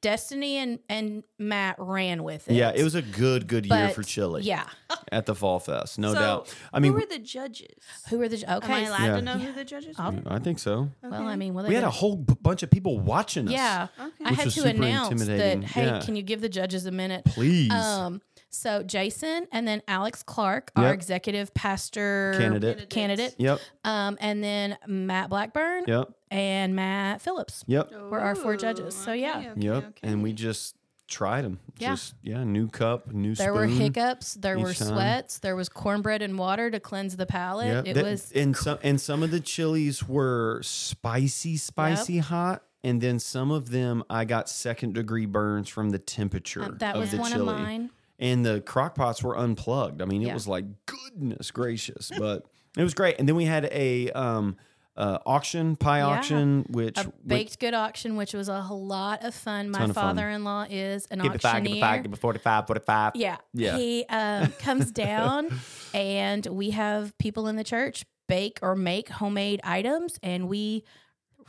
Destiny 0.00 0.58
and 0.58 0.78
and 0.88 1.24
Matt 1.40 1.74
ran 1.80 2.22
with 2.22 2.48
it. 2.48 2.54
Yeah, 2.54 2.70
it 2.72 2.84
was 2.84 2.94
a 2.94 3.02
good, 3.02 3.48
good 3.48 3.66
year 3.66 3.86
But, 3.88 3.94
for 3.96 4.04
chili. 4.04 4.42
Yeah. 4.42 4.64
at 5.10 5.26
the 5.26 5.34
Fall 5.34 5.58
Fest, 5.58 5.98
no 5.98 6.14
So, 6.14 6.20
doubt. 6.20 6.54
I 6.72 6.78
mean, 6.78 6.92
who 6.92 6.98
were 7.00 7.06
the 7.06 7.18
judges? 7.18 7.66
Who 8.08 8.18
were 8.18 8.28
the 8.28 8.36
okay? 8.36 8.66
Am 8.66 8.70
I 8.72 8.80
allowed 8.86 9.04
Yeah. 9.06 9.14
to 9.16 9.22
know 9.22 9.38
who 9.38 9.52
the 9.52 9.64
judges 9.64 9.96
I'll- 9.98 10.12
were? 10.12 10.22
I 10.32 10.38
think 10.38 10.60
so. 10.60 10.90
Well, 11.02 11.14
I 11.26 11.34
mean, 11.34 11.52
well, 11.52 11.66
We 11.66 11.74
had 11.74 11.82
a 11.82 11.90
whole 11.90 12.14
b- 12.14 12.34
bunch 12.40 12.62
of 12.62 12.70
people 12.70 13.00
watching 13.00 13.48
us. 13.48 13.52
Yeah, 13.54 13.88
Okay. 13.98 14.24
I 14.24 14.32
had 14.34 14.44
was 14.44 14.54
to 14.54 14.60
super 14.60 14.76
announce 14.76 15.24
that. 15.26 15.64
Hey, 15.64 15.86
Yeah. 15.86 16.00
can 16.00 16.14
you 16.14 16.22
give 16.22 16.42
the 16.42 16.48
judges 16.48 16.86
a 16.86 16.92
minute? 16.92 17.24
please. 17.24 17.72
Um, 17.72 18.22
so 18.50 18.82
Jason 18.82 19.46
and 19.52 19.66
then 19.68 19.82
Alex 19.88 20.22
Clark, 20.22 20.72
our 20.76 20.92
executive 20.92 21.52
pastor 21.54 22.34
Candidate. 22.38 22.88
candidate. 22.90 23.34
Yep. 23.38 23.60
Um, 23.84 24.16
and 24.20 24.42
then 24.42 24.76
Matt 24.86 25.30
Blackburn 25.30 25.84
Yep. 25.86 26.10
and 26.30 26.74
Matt 26.74 27.20
Phillips 27.20 27.64
Yep. 27.66 27.92
were 28.10 28.20
our 28.20 28.34
four 28.34 28.56
judges. 28.56 28.94
So 28.94 29.12
okay, 29.12 29.20
yeah, 29.20 29.38
okay, 29.52 29.52
yep. 29.56 29.76
okay. 29.84 29.92
And 30.02 30.22
we 30.22 30.32
just 30.32 30.76
tried 31.08 31.42
them. 31.42 31.58
Yeah. 31.78 31.90
Just 31.92 32.14
yeah, 32.22 32.44
new 32.44 32.68
cup, 32.68 33.12
new 33.12 33.34
spoon 33.34 33.44
there 33.46 33.54
spoon. 33.54 33.70
were 33.78 33.82
hiccups, 33.82 34.34
there 34.34 34.58
were 34.58 34.70
each 34.70 34.78
time. 34.78 34.88
sweats, 34.88 35.38
there 35.38 35.56
was 35.56 35.68
cornbread 35.68 36.20
and 36.22 36.38
water 36.38 36.70
to 36.70 36.80
cleanse 36.80 37.16
the 37.16 37.26
palate. 37.26 37.66
Yep. 37.68 37.86
It 37.86 37.94
That- 37.94 38.04
was 38.04 38.32
and 38.32 38.56
some 38.56 38.78
and 38.82 39.00
some 39.00 39.22
of 39.22 39.30
the 39.30 39.40
chilies 39.40 40.06
were 40.08 40.60
spicy, 40.62 41.56
spicy 41.56 42.18
hot. 42.18 42.62
And 42.84 43.00
then 43.00 43.18
some 43.18 43.50
of 43.50 43.70
them 43.70 44.04
I 44.08 44.24
got 44.24 44.48
second 44.48 44.94
degree 44.94 45.26
burns 45.26 45.68
from 45.68 45.90
the 45.90 45.98
temperature 45.98 46.62
uh, 46.62 46.70
that 46.78 46.94
of 46.94 47.00
was 47.00 47.10
the 47.10 47.16
one 47.18 47.32
chili. 47.32 47.52
of 47.54 47.58
mine. 47.60 47.90
And 48.18 48.44
the 48.44 48.60
crock 48.60 48.94
pots 48.94 49.22
were 49.22 49.36
unplugged. 49.36 50.02
I 50.02 50.04
mean, 50.04 50.22
it 50.22 50.26
Yeah. 50.28 50.34
was 50.34 50.48
like 50.48 50.64
goodness 50.86 51.50
gracious, 51.50 52.10
but 52.18 52.44
it 52.76 52.82
was 52.82 52.94
great. 52.94 53.16
And 53.18 53.28
then 53.28 53.36
we 53.36 53.44
had 53.44 53.66
a 53.66 54.10
um, 54.12 54.56
uh, 54.96 55.18
auction, 55.24 55.76
pie 55.76 55.98
Yeah. 55.98 56.06
auction, 56.06 56.66
which 56.70 56.98
A 56.98 57.12
baked 57.24 57.60
good 57.60 57.74
auction, 57.74 58.16
which 58.16 58.34
was 58.34 58.48
a 58.48 58.60
lot 58.62 59.24
of 59.24 59.34
fun. 59.34 59.70
My 59.70 59.78
Ton 59.78 59.90
of 59.90 59.94
fun. 59.94 60.16
father-in-law 60.16 60.66
is 60.70 61.06
an 61.06 61.20
give 61.20 61.40
five, 61.40 61.62
give 61.62 61.72
me 61.72 61.80
five, 61.80 62.02
give 62.02 62.10
me 62.10 62.16
45, 62.18 62.66
45. 62.66 63.12
Yeah. 63.14 63.36
Yeah. 63.54 63.76
He 63.76 64.04
um, 64.06 64.52
comes 64.58 64.90
down 64.90 65.56
and 65.94 66.44
we 66.46 66.70
have 66.70 67.16
people 67.18 67.46
in 67.46 67.54
the 67.56 67.64
church 67.64 68.04
bake 68.26 68.58
or 68.60 68.74
make 68.76 69.08
homemade 69.08 69.60
items 69.64 70.18
and 70.22 70.48
we 70.48 70.84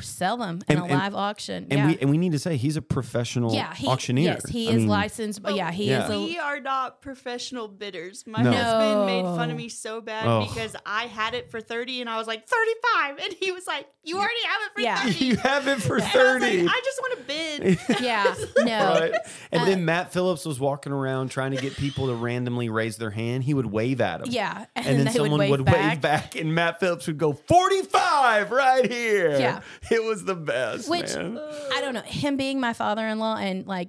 sell 0.02 0.38
them 0.38 0.60
in 0.68 0.78
And- 0.78 0.80
a 0.80 0.84
and- 0.84 0.94
live 1.00 1.16
auction. 1.16 1.68
And 1.70 1.80
yeah. 1.80 1.88
we 1.88 1.98
and 2.00 2.10
we 2.10 2.18
need 2.18 2.32
to 2.34 2.40
say 2.40 2.58
he's 2.58 2.78
a 2.78 2.82
professional 2.82 3.54
yeah, 3.54 3.74
he, 3.76 3.88
auctioneer. 3.88 4.34
Yes, 4.34 4.50
he 4.50 4.68
I 4.68 4.72
is 4.72 4.78
mean, 4.78 4.88
licensed. 4.88 5.42
But 5.42 5.56
yeah, 5.56 5.72
he 5.72 5.90
Yeah. 5.90 6.06
is 6.06 6.10
a 6.12 6.20
We 6.20 6.38
are 6.40 6.60
not 6.60 7.02
professional 7.02 7.68
bidders. 7.68 8.26
My 8.28 8.42
No. 8.42 8.52
husband 8.52 9.06
made 9.06 9.24
fun 9.24 9.52
of 9.52 9.58
me 9.58 9.70
so 9.70 10.02
bad 10.02 10.26
Oh. 10.28 10.46
because 10.48 10.76
I 10.86 11.04
had 11.08 11.34
it 11.34 11.50
for 11.52 11.62
30 11.62 12.02
and 12.02 12.10
I 12.10 12.18
was 12.18 12.28
like 12.28 12.48
35 12.48 13.18
and 13.24 13.34
he 13.40 13.52
was 13.52 13.66
like, 13.68 13.88
"You 14.04 14.18
already 14.18 14.34
have 14.48 14.62
it 14.66 14.72
for 14.76 14.82
Yeah. 14.82 14.96
30." 15.02 15.26
You 15.30 15.36
have 15.38 15.68
it 15.68 15.82
for 15.82 15.96
And 15.96 16.04
I 16.06 16.10
30. 16.10 16.62
like, 16.64 16.72
I 16.76 16.82
just 16.84 17.02
want 17.02 17.18
to 17.20 17.24
bid. 17.26 17.80
yeah. 18.02 18.36
No. 18.58 19.00
Right? 19.00 19.14
And 19.52 19.62
Uh, 19.62 19.66
then 19.66 19.86
Matt 19.86 20.12
Phillips 20.14 20.46
was 20.46 20.60
walking 20.60 20.92
around 20.92 21.30
trying 21.30 21.52
to 21.52 21.58
get 21.62 21.76
people 21.76 22.08
to 22.08 22.14
randomly 22.16 22.70
raise 22.70 22.98
their 22.98 23.10
hand. 23.12 23.44
He 23.44 23.54
would 23.54 23.66
wave 23.68 24.02
at 24.02 24.22
them. 24.22 24.30
Yeah. 24.32 24.66
And, 24.76 24.86
And, 24.90 25.00
then 25.00 25.06
they 25.08 25.12
someone 25.14 25.50
would 25.50 25.60
wave 25.62 25.66
back. 25.66 26.02
back, 26.02 26.36
and 26.36 26.54
Matt 26.56 26.80
Phillips 26.80 27.06
would 27.08 27.18
go 27.18 27.34
45 27.34 28.52
right 28.52 28.90
here. 28.92 29.40
Yeah. 29.40 29.60
It 29.96 30.04
was 30.04 30.24
the 30.26 30.36
best. 30.36 30.90
Which 30.90 31.16
man. 31.16 31.38
I 31.74 31.82
don't 31.82 31.94
know. 31.94 32.02
Him 32.02 32.38
being 32.38 32.60
my 32.60 32.74
father 32.74 33.06
in 33.08 33.20
law 33.20 33.36
and 33.38 33.66
like 33.68 33.88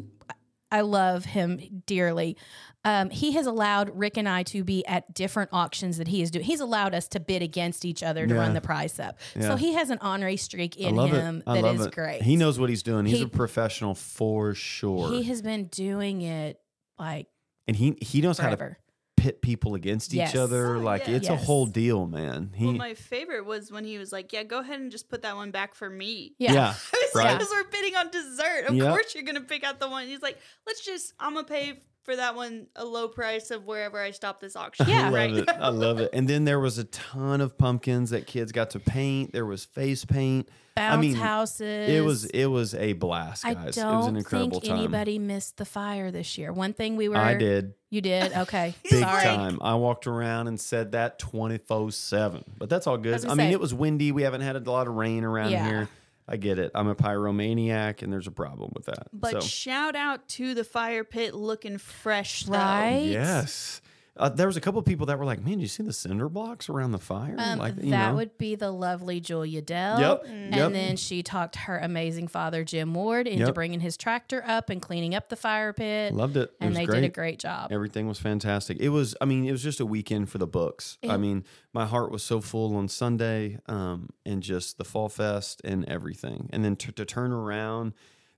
I 0.72 0.82
love 0.82 1.24
him 1.24 1.82
dearly. 1.86 2.36
Um, 2.84 3.10
he 3.10 3.32
has 3.32 3.46
allowed 3.46 3.90
Rick 3.98 4.16
and 4.16 4.26
I 4.28 4.42
to 4.44 4.64
be 4.64 4.86
at 4.86 5.12
different 5.12 5.50
auctions 5.52 5.98
that 5.98 6.08
he 6.08 6.22
is 6.22 6.30
doing. 6.30 6.44
He's 6.46 6.60
allowed 6.60 6.94
us 6.94 7.08
to 7.08 7.20
bid 7.20 7.42
against 7.42 7.84
each 7.84 8.02
other 8.02 8.26
to 8.26 8.32
Yeah. 8.34 8.40
run 8.40 8.54
the 8.54 8.60
price 8.62 8.98
up. 8.98 9.18
Yeah. 9.36 9.48
So 9.48 9.56
he 9.56 9.74
has 9.74 9.90
an 9.90 9.98
honorary 10.00 10.38
streak 10.38 10.76
in 10.76 10.96
him 10.96 11.38
it. 11.38 11.42
I 11.46 11.54
that 11.56 11.62
love 11.62 11.80
is 11.80 11.86
it. 11.86 11.92
great. 11.92 12.22
He 12.22 12.36
knows 12.36 12.58
what 12.58 12.70
he's 12.70 12.82
doing. 12.82 13.04
He's 13.04 13.18
He- 13.18 13.24
a 13.24 13.28
professional 13.28 13.94
for 13.94 14.54
sure. 14.54 15.10
He 15.10 15.24
has 15.24 15.42
been 15.42 15.64
doing 15.66 16.22
it 16.22 16.58
like 16.98 17.26
and 17.68 17.76
he 17.76 17.98
he 18.00 18.22
knows 18.22 18.38
how 18.38 18.48
to 18.48 18.56
forever. 18.56 18.78
Pit 19.20 19.42
people 19.42 19.74
against 19.74 20.12
Yes. 20.14 20.30
each 20.30 20.36
other. 20.36 20.76
Oh, 20.76 20.80
like 20.80 21.06
yeah. 21.06 21.16
it's 21.16 21.28
a 21.28 21.36
whole 21.36 21.66
deal, 21.66 22.06
man. 22.06 22.52
He 22.56 22.64
well, 22.64 22.74
my 22.74 22.94
favorite 22.94 23.44
was 23.44 23.70
when 23.70 23.84
he 23.84 23.98
was 23.98 24.12
like, 24.12 24.32
"Yeah, 24.32 24.44
go 24.44 24.60
ahead 24.60 24.80
and 24.80 24.90
just 24.90 25.08
put 25.10 25.20
that 25.22 25.36
one 25.36 25.50
back 25.50 25.74
for 25.74 25.90
me." 25.90 26.34
Yeah. 26.38 26.52
yeah. 26.54 26.74
I 26.94 26.96
was 27.06 27.14
Right. 27.14 27.24
like, 27.26 27.38
"Because 27.38 27.52
we're 27.52 27.70
bidding 27.70 27.96
on 27.96 28.10
dessert. 28.10 28.64
Of 28.68 28.74
Yep. 28.76 28.88
course, 28.88 29.14
you're 29.14 29.24
gonna 29.24 29.42
pick 29.42 29.62
out 29.62 29.78
the 29.78 29.88
one." 29.88 30.06
He's 30.06 30.22
like, 30.22 30.38
"Let's 30.66 30.84
just, 30.84 31.12
I'm 31.20 31.34
gonna 31.34 31.46
pay 31.46 31.80
for 32.02 32.16
that 32.16 32.34
one 32.34 32.66
a 32.76 32.84
low 32.84 33.08
price 33.08 33.50
of 33.50 33.64
wherever 33.66 34.00
I 34.00 34.10
stop 34.12 34.40
this 34.40 34.56
auction." 34.56 34.88
Yeah. 34.88 35.00
I 35.00 35.04
love 35.04 35.12
right. 35.14 35.34
it. 35.34 35.48
I 35.48 35.68
love 35.68 35.98
it. 36.00 36.10
And 36.12 36.28
then 36.28 36.44
there 36.44 36.60
was 36.60 36.78
a 36.78 36.84
ton 36.84 37.40
of 37.40 37.56
pumpkins 37.58 38.10
that 38.10 38.26
kids 38.26 38.52
got 38.52 38.70
to 38.70 38.80
paint. 38.80 39.32
There 39.32 39.46
was 39.46 39.64
face 39.64 40.04
paint. 40.04 40.48
Bounce 40.76 40.94
I 40.98 41.00
mean, 41.00 41.14
houses. 41.16 41.88
It 41.90 42.04
was 42.04 42.24
it 42.26 42.46
was 42.46 42.74
a 42.74 42.92
blast, 42.92 43.44
I 43.44 43.54
guys. 43.54 43.62
it 43.64 43.66
was 43.66 43.76
don't 43.76 44.08
an 44.10 44.16
incredible 44.16 44.60
think 44.60 44.70
time. 44.72 44.78
anybody 44.78 45.18
missed 45.18 45.56
the 45.56 45.64
fire 45.64 46.10
this 46.12 46.38
year. 46.38 46.52
One 46.52 46.72
thing 46.74 46.96
we 46.96 47.08
were 47.08 47.16
I 47.16 47.34
did 47.34 47.74
You 47.90 48.00
did? 48.00 48.32
Okay. 48.36 48.74
big 48.88 49.00
Sorry. 49.00 49.24
time. 49.24 49.58
I 49.62 49.74
walked 49.74 50.06
around 50.06 50.46
and 50.46 50.60
said 50.60 50.92
that 50.92 51.18
twenty 51.18 51.58
four 51.58 51.90
seven, 51.90 52.44
but 52.56 52.70
that's 52.70 52.86
all 52.86 52.98
good. 52.98 53.14
was 53.14 53.24
I, 53.24 53.28
mean, 53.30 53.48
say- 53.48 53.52
it 53.52 53.60
was 53.60 53.74
windy. 53.74 54.12
We 54.12 54.22
haven't 54.22 54.42
had 54.42 54.54
a 54.56 54.60
lot 54.60 54.86
of 54.86 54.94
rain 54.94 55.24
around 55.24 55.50
Yeah. 55.50 55.66
here. 55.68 55.88
I 56.30 56.36
get 56.36 56.60
it. 56.60 56.70
I'm 56.76 56.86
a 56.86 56.94
pyromaniac, 56.94 58.02
and 58.02 58.12
there's 58.12 58.28
a 58.28 58.32
problem 58.32 58.70
with 58.72 58.86
that. 58.86 59.08
But 59.12 59.32
so. 59.32 59.40
shout 59.40 59.96
out 59.96 60.28
to 60.28 60.54
the 60.54 60.62
fire 60.62 61.02
pit 61.02 61.34
looking 61.34 61.76
fresh, 61.76 62.44
though. 62.44 62.52
Right? 62.52 63.02
Yes. 63.04 63.82
Uh, 64.16 64.28
there 64.28 64.46
was 64.48 64.56
a 64.56 64.60
couple 64.60 64.78
of 64.78 64.84
people 64.84 65.06
that 65.06 65.18
were 65.18 65.24
like, 65.24 65.38
"Man, 65.40 65.54
did 65.54 65.60
you 65.62 65.66
see 65.68 65.82
the 65.82 65.92
cinder 65.92 66.28
blocks 66.28 66.68
around 66.68 66.90
the 66.92 66.98
fire?" 66.98 67.36
Um, 67.38 67.58
like, 67.58 67.76
that 67.76 67.84
know. 67.84 68.14
would 68.16 68.36
be 68.38 68.54
the 68.56 68.70
lovely 68.70 69.20
Julia 69.20 69.62
Dell. 69.62 70.00
Yep. 70.00 70.24
And 70.26 70.54
Yep. 70.54 70.72
then 70.72 70.96
she 70.96 71.22
talked 71.22 71.56
her 71.56 71.78
amazing 71.78 72.28
father, 72.28 72.64
Jim 72.64 72.92
Ward, 72.92 73.26
into 73.28 73.46
Yep. 73.46 73.54
bringing 73.54 73.80
his 73.80 73.96
tractor 73.96 74.42
up 74.46 74.68
and 74.68 74.82
cleaning 74.82 75.14
up 75.14 75.28
the 75.28 75.36
fire 75.36 75.72
pit. 75.72 76.12
loved 76.12 76.36
it. 76.36 76.50
It 76.50 76.56
and 76.60 76.70
was 76.70 76.78
they 76.78 76.84
great. 76.86 77.00
did 77.02 77.04
a 77.06 77.12
great 77.12 77.38
job. 77.38 77.70
Everything 77.72 78.08
was 78.08 78.18
fantastic. 78.18 78.78
It 78.80 78.88
was, 78.90 79.14
I 79.20 79.24
mean, 79.24 79.46
it 79.46 79.52
was 79.52 79.62
just 79.62 79.80
a 79.80 79.86
weekend 79.86 80.28
for 80.28 80.38
the 80.38 80.46
books. 80.46 80.98
I 81.08 81.16
mean, 81.16 81.44
my 81.72 81.86
heart 81.86 82.10
was 82.10 82.22
so 82.22 82.40
full 82.40 82.76
on 82.76 82.88
Sunday, 82.88 83.58
um, 83.66 84.10
and 84.26 84.42
just 84.42 84.76
the 84.76 84.84
fall 84.84 85.08
fest 85.08 85.60
and 85.64 85.84
everything. 85.88 86.50
And 86.52 86.64
then 86.64 86.76
to, 86.76 86.92
to 86.92 87.04
turn 87.04 87.30
around, 87.32 87.94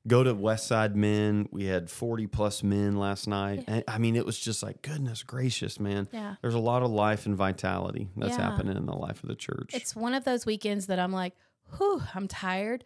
go 0.06 0.22
to 0.24 0.34
West 0.34 0.66
Side 0.66 0.96
Men. 0.96 1.48
We 1.50 1.64
had 1.66 1.90
forty 1.90 2.26
plus 2.26 2.62
men 2.62 2.96
last 2.96 3.26
night. 3.28 3.64
And, 3.66 3.84
I 3.86 3.98
mean, 3.98 4.16
it 4.16 4.26
was 4.26 4.38
just 4.38 4.62
like 4.62 4.82
goodness 4.82 5.22
gracious, 5.22 5.78
man. 5.78 6.08
Yeah. 6.12 6.36
There's 6.42 6.54
a 6.54 6.58
lot 6.60 6.82
of 6.82 6.90
life 6.90 7.26
and 7.26 7.36
vitality 7.36 8.08
that's 8.16 8.36
Yeah. 8.36 8.50
happening 8.50 8.76
in 8.76 8.86
the 8.86 8.94
life 8.94 9.22
of 9.22 9.28
the 9.28 9.36
church. 9.36 9.70
It's 9.74 9.94
one 9.94 10.14
of 10.14 10.24
those 10.24 10.44
weekends 10.46 10.86
that 10.88 10.98
I'm 10.98 11.12
like, 11.12 11.34
whew, 11.78 12.02
I'm 12.14 12.28
tired. 12.28 12.84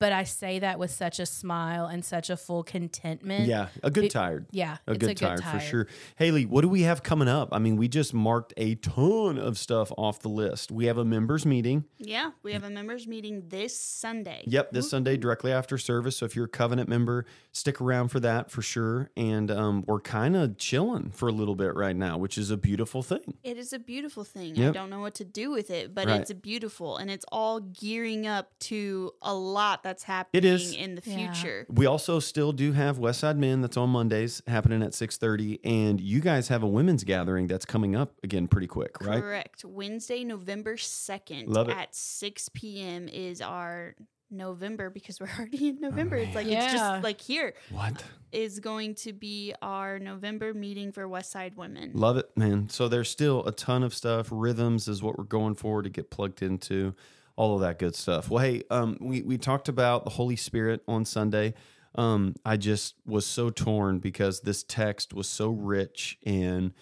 But 0.00 0.12
I 0.12 0.22
say 0.24 0.60
that 0.60 0.78
with 0.78 0.92
such 0.92 1.18
a 1.18 1.26
smile 1.26 1.86
and 1.86 2.04
such 2.04 2.30
a 2.30 2.36
full 2.36 2.62
contentment. 2.62 3.46
yeah, 3.46 3.68
a 3.82 3.90
good 3.90 4.02
Be- 4.02 4.08
tired. 4.08 4.46
Yeah. 4.52 4.76
a 4.86 4.92
it's 4.92 4.98
good, 4.98 5.10
a 5.10 5.14
good 5.14 5.16
tired, 5.16 5.40
tired 5.42 5.60
for 5.62 5.66
sure. 5.68 5.86
Haley, 6.16 6.46
what 6.46 6.60
do 6.60 6.68
we 6.68 6.82
have 6.82 7.02
coming 7.02 7.26
up? 7.26 7.48
I 7.50 7.58
mean, 7.58 7.76
we 7.76 7.88
just 7.88 8.14
marked 8.14 8.54
a 8.56 8.76
ton 8.76 9.38
of 9.38 9.58
stuff 9.58 9.90
off 9.98 10.20
the 10.20 10.28
list. 10.28 10.70
We 10.70 10.86
have 10.86 10.98
a 10.98 11.04
members 11.04 11.44
meeting. 11.44 11.84
Yeah, 11.98 12.30
we 12.44 12.52
have 12.52 12.62
a 12.62 12.70
members 12.70 13.08
meeting 13.08 13.42
this 13.48 13.78
Sunday. 13.78 14.44
Yep, 14.46 14.70
this 14.70 14.88
Sunday 14.88 15.16
directly 15.16 15.50
after 15.52 15.76
service. 15.78 16.16
So 16.16 16.26
if 16.26 16.36
you're 16.36 16.44
a 16.44 16.48
covenant 16.48 16.88
member, 16.88 17.24
stick 17.50 17.80
around 17.80 18.08
for 18.08 18.20
that 18.20 18.52
for 18.52 18.62
sure. 18.62 19.10
And 19.16 19.50
um, 19.50 19.82
we're 19.88 20.00
kind 20.00 20.36
of 20.36 20.58
chilling 20.58 21.10
for 21.10 21.28
a 21.28 21.32
little 21.32 21.56
bit 21.56 21.74
right 21.74 21.96
now, 21.96 22.18
which 22.18 22.38
is 22.38 22.52
a 22.52 22.56
beautiful 22.56 23.02
thing. 23.02 23.34
It 23.42 23.56
is 23.58 23.72
a 23.72 23.78
beautiful 23.80 24.22
thing. 24.22 24.62
I 24.62 24.70
don't 24.70 24.90
know 24.90 25.00
what 25.00 25.14
to 25.16 25.24
do 25.24 25.50
with 25.50 25.70
it, 25.70 25.92
but 25.92 26.06
Right. 26.06 26.20
it's 26.20 26.32
beautiful 26.32 26.98
and 26.98 27.10
it's 27.10 27.24
all 27.32 27.58
gearing 27.60 28.26
up 28.28 28.56
to 28.60 29.10
a 29.22 29.34
lot 29.34 29.82
that's 29.88 30.02
happening 30.04 30.44
is. 30.44 30.74
in 30.74 30.94
the 30.96 31.02
Yeah. 31.04 31.32
future. 31.32 31.66
We 31.70 31.86
also 31.86 32.20
still 32.20 32.52
do 32.52 32.72
have 32.72 32.98
West 32.98 33.20
Side 33.20 33.38
Men 33.38 33.62
that's 33.62 33.76
on 33.78 33.88
Mondays 33.90 34.42
happening 34.46 34.82
at 34.82 34.92
6:30 34.94 35.60
and 35.64 35.98
you 36.00 36.20
guys 36.20 36.48
have 36.48 36.62
a 36.62 36.68
women's 36.68 37.04
gathering 37.04 37.46
that's 37.46 37.64
coming 37.64 37.96
up 37.96 38.12
again 38.22 38.48
pretty 38.48 38.66
quick, 38.66 39.00
right? 39.00 39.20
Correct. 39.22 39.64
Wednesday, 39.64 40.24
November 40.24 40.76
2nd 40.76 41.48
Love 41.48 41.70
it. 41.70 41.76
at 41.76 41.94
6 41.94 42.50
p.m. 42.50 43.08
is 43.08 43.40
our 43.40 43.94
November 44.30 44.90
because 44.90 45.18
we're 45.20 45.28
already 45.38 45.68
in 45.68 45.78
oh, 45.82 45.88
November. 45.88 46.16
it's 46.16 46.34
like 46.34 46.46
it's 46.46 46.72
just 46.72 47.02
like 47.02 47.18
here 47.20 47.54
What? 47.70 48.04
is 48.30 48.60
going 48.60 48.94
to 48.96 49.14
be 49.14 49.54
our 49.62 49.98
November 49.98 50.52
meeting 50.52 50.92
for 50.92 51.08
West 51.08 51.30
Side 51.30 51.56
Women. 51.56 51.92
Love 51.94 52.18
it, 52.18 52.28
man. 52.36 52.68
So 52.68 52.88
there's 52.88 53.08
still 53.08 53.42
a 53.46 53.52
ton 53.52 53.82
of 53.82 53.94
stuff. 53.94 54.28
Rhythms 54.30 54.86
is 54.86 55.02
what 55.02 55.16
we're 55.16 55.24
going 55.24 55.54
for 55.54 55.80
to 55.82 55.88
get 55.88 56.10
plugged 56.10 56.42
into, 56.42 56.94
all 57.38 57.54
of 57.54 57.60
that 57.60 57.78
good 57.78 57.94
stuff. 57.94 58.28
Well, 58.28 58.44
hey, 58.44 58.64
um, 58.68 58.98
we 59.00 59.22
we 59.22 59.38
talked 59.38 59.68
about 59.68 60.02
the 60.02 60.10
Holy 60.10 60.34
Spirit 60.34 60.82
on 60.88 61.04
Sunday. 61.04 61.54
Um, 61.94 62.34
I 62.44 62.56
just 62.56 62.96
was 63.06 63.24
so 63.24 63.48
torn 63.48 64.00
because 64.00 64.40
this 64.40 64.64
text 64.64 65.14
was 65.14 65.28
so 65.28 65.50
rich 65.50 66.18
and 66.26 66.74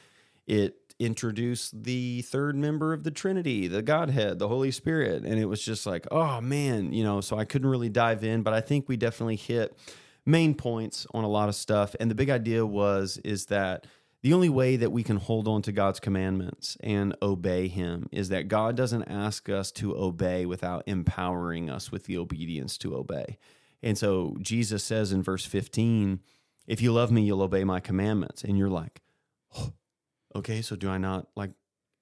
it 0.46 0.94
introduced 0.98 1.84
the 1.84 2.22
third 2.22 2.56
member 2.56 2.94
of 2.94 3.04
the 3.04 3.10
Trinity, 3.10 3.68
the 3.68 3.82
Godhead, 3.82 4.38
the 4.38 4.48
Holy 4.48 4.70
Spirit, 4.70 5.24
and 5.24 5.38
it 5.38 5.44
was 5.44 5.62
just 5.62 5.84
like, 5.84 6.06
oh 6.10 6.40
man, 6.40 6.90
you 6.90 7.04
know. 7.04 7.20
So 7.20 7.38
I 7.38 7.44
couldn't 7.44 7.68
really 7.68 7.90
dive 7.90 8.24
in, 8.24 8.42
but 8.42 8.54
I 8.54 8.62
think 8.62 8.88
we 8.88 8.96
definitely 8.96 9.36
hit 9.36 9.76
main 10.24 10.54
points 10.54 11.06
on 11.12 11.22
a 11.22 11.28
lot 11.28 11.50
of 11.50 11.54
stuff. 11.54 11.94
And 12.00 12.10
the 12.10 12.14
big 12.14 12.30
idea 12.30 12.64
was 12.64 13.18
is 13.18 13.46
that 13.46 13.86
the 14.26 14.32
only 14.32 14.48
way 14.48 14.74
that 14.74 14.90
we 14.90 15.04
can 15.04 15.18
hold 15.18 15.46
on 15.46 15.62
to 15.62 15.70
God's 15.70 16.00
commandments 16.00 16.76
and 16.80 17.14
obey 17.22 17.68
Him 17.68 18.08
is 18.10 18.28
that 18.30 18.48
God 18.48 18.76
doesn't 18.76 19.04
ask 19.04 19.48
us 19.48 19.70
to 19.70 19.96
obey 19.96 20.44
without 20.44 20.82
empowering 20.88 21.70
us 21.70 21.92
with 21.92 22.06
the 22.06 22.18
obedience 22.18 22.76
to 22.78 22.96
obey. 22.96 23.38
And 23.84 23.96
so 23.96 24.36
Jesus 24.40 24.82
says 24.82 25.12
in 25.12 25.22
verse 25.22 25.44
15, 25.44 26.18
if 26.66 26.80
you 26.80 26.92
love 26.92 27.12
me, 27.12 27.22
you'll 27.22 27.40
obey 27.40 27.62
my 27.62 27.78
commandments. 27.78 28.42
And 28.42 28.58
you're 28.58 28.68
like, 28.68 29.00
"Oh, 29.56 29.74
okay, 30.34 30.60
so 30.60 30.74
do 30.74 30.90
I 30.90 30.98
not 30.98 31.28
like, 31.36 31.52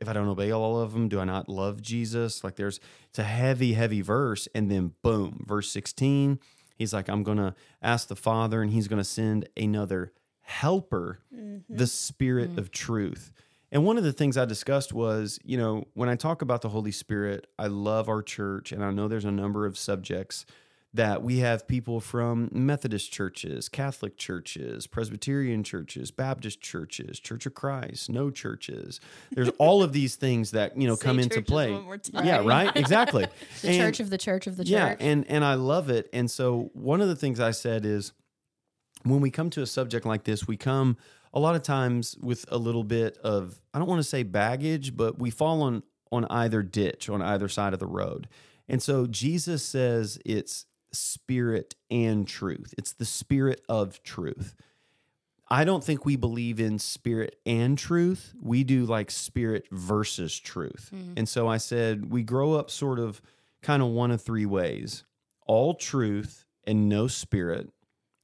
if 0.00 0.08
I 0.08 0.14
don't 0.14 0.26
obey 0.26 0.50
all 0.50 0.80
of 0.80 0.94
them, 0.94 1.10
do 1.10 1.20
I 1.20 1.24
not 1.24 1.50
love 1.50 1.82
Jesus? 1.82 2.42
Like 2.42 2.56
there's, 2.56 2.80
it's 3.10 3.18
a 3.18 3.24
heavy, 3.24 3.74
heavy 3.74 4.00
verse. 4.00 4.48
And 4.54 4.70
then 4.70 4.94
boom, 5.02 5.44
verse 5.46 5.70
16, 5.70 6.40
he's 6.74 6.94
like, 6.94 7.08
I'm 7.08 7.22
to 7.36 7.54
ask 7.82 8.08
the 8.08 8.16
Father 8.16 8.62
and 8.62 8.72
he's 8.72 8.88
to 8.96 9.04
send 9.04 9.46
another 9.58 10.14
helper, 10.44 11.18
mm-hmm. 11.34 11.74
the 11.74 11.86
Spirit 11.86 12.50
of 12.50 12.66
mm-hmm. 12.66 12.72
truth. 12.72 13.32
And 13.72 13.84
one 13.84 13.98
of 13.98 14.04
the 14.04 14.12
things 14.12 14.36
I 14.36 14.44
discussed 14.44 14.92
was, 14.92 15.40
you 15.42 15.58
know, 15.58 15.88
when 15.94 16.08
I 16.08 16.14
talk 16.14 16.42
about 16.42 16.62
the 16.62 16.68
Holy 16.68 16.92
Spirit, 16.92 17.48
I 17.58 17.66
love 17.66 18.08
our 18.08 18.22
church, 18.22 18.70
and 18.70 18.84
I 18.84 18.90
know 18.92 19.08
there's 19.08 19.24
a 19.24 19.32
number 19.32 19.66
of 19.66 19.76
subjects 19.76 20.46
that 20.94 21.24
we 21.24 21.38
have 21.38 21.66
people 21.66 21.98
from 21.98 22.48
Methodist 22.52 23.10
churches, 23.10 23.68
Catholic 23.68 24.16
churches, 24.16 24.86
Presbyterian 24.86 25.64
churches, 25.64 26.12
Baptist 26.12 26.60
churches, 26.60 27.18
Church 27.18 27.46
of 27.46 27.54
Christ, 27.54 28.08
no 28.08 28.30
churches. 28.30 29.00
There's 29.32 29.48
all 29.58 29.82
of 29.82 29.92
these 29.92 30.14
things 30.14 30.52
that, 30.52 30.80
you 30.80 30.86
know, 30.86 30.94
Say 30.94 31.06
come 31.06 31.18
into 31.18 31.42
play. 31.42 31.72
one 31.72 31.82
more 31.82 31.98
time. 31.98 32.24
Yeah, 32.24 32.46
right? 32.46 32.70
Exactly. 32.84 33.26
The 33.62 33.68
And- 33.70 33.78
church 33.78 33.98
of 33.98 34.10
the 34.10 34.18
church 34.18 34.46
of 34.46 34.56
the 34.56 34.62
church. 34.62 34.70
yeah, 34.70 34.94
and 35.00 35.26
and 35.28 35.44
I 35.44 35.54
love 35.54 35.90
it. 35.90 36.08
And 36.12 36.30
so 36.30 36.70
one 36.74 37.00
of 37.00 37.08
the 37.08 37.16
things 37.16 37.40
I 37.40 37.50
said 37.50 37.84
is 37.84 38.12
when 39.04 39.20
we 39.20 39.30
come 39.30 39.50
to 39.50 39.62
a 39.62 39.66
subject 39.66 40.04
like 40.04 40.24
this, 40.24 40.46
we 40.46 40.56
come 40.56 40.96
a 41.32 41.40
lot 41.40 41.54
of 41.54 41.62
times 41.62 42.16
with 42.20 42.44
a 42.48 42.58
little 42.58 42.84
bit 42.84 43.16
of 43.18 43.60
I 43.72 43.78
don't 43.78 43.88
want 43.88 44.00
to 44.00 44.08
say 44.08 44.22
baggage, 44.22 44.96
but 44.96 45.18
we 45.18 45.30
fall 45.30 45.62
on 45.62 45.82
on 46.10 46.26
either 46.26 46.62
ditch, 46.62 47.08
on 47.08 47.22
either 47.22 47.48
side 47.48 47.72
of 47.72 47.80
the 47.80 47.86
road. 47.86 48.28
And 48.68 48.82
so 48.82 49.06
Jesus 49.06 49.62
says 49.62 50.18
it's 50.24 50.66
spirit 50.92 51.74
and 51.90 52.26
truth. 52.26 52.72
It's 52.78 52.92
the 52.92 53.04
spirit 53.04 53.62
of 53.68 54.02
truth. 54.02 54.54
I 55.48 55.64
don't 55.64 55.84
think 55.84 56.06
we 56.06 56.16
believe 56.16 56.58
in 56.58 56.78
spirit 56.78 57.36
and 57.44 57.76
truth. 57.76 58.34
We 58.40 58.64
do 58.64 58.86
like 58.86 59.10
spirit 59.10 59.66
versus 59.70 60.38
truth. 60.38 60.90
Mm-hmm. 60.94 61.14
And 61.18 61.28
so 61.28 61.48
I 61.48 61.58
said 61.58 62.10
we 62.10 62.22
grow 62.22 62.54
up 62.54 62.70
sort 62.70 62.98
of 62.98 63.20
kind 63.62 63.82
of 63.82 63.88
one 63.88 64.10
of 64.10 64.22
three 64.22 64.46
ways 64.46 65.04
all 65.46 65.74
truth 65.74 66.46
and 66.66 66.88
no 66.88 67.06
spirit, 67.06 67.70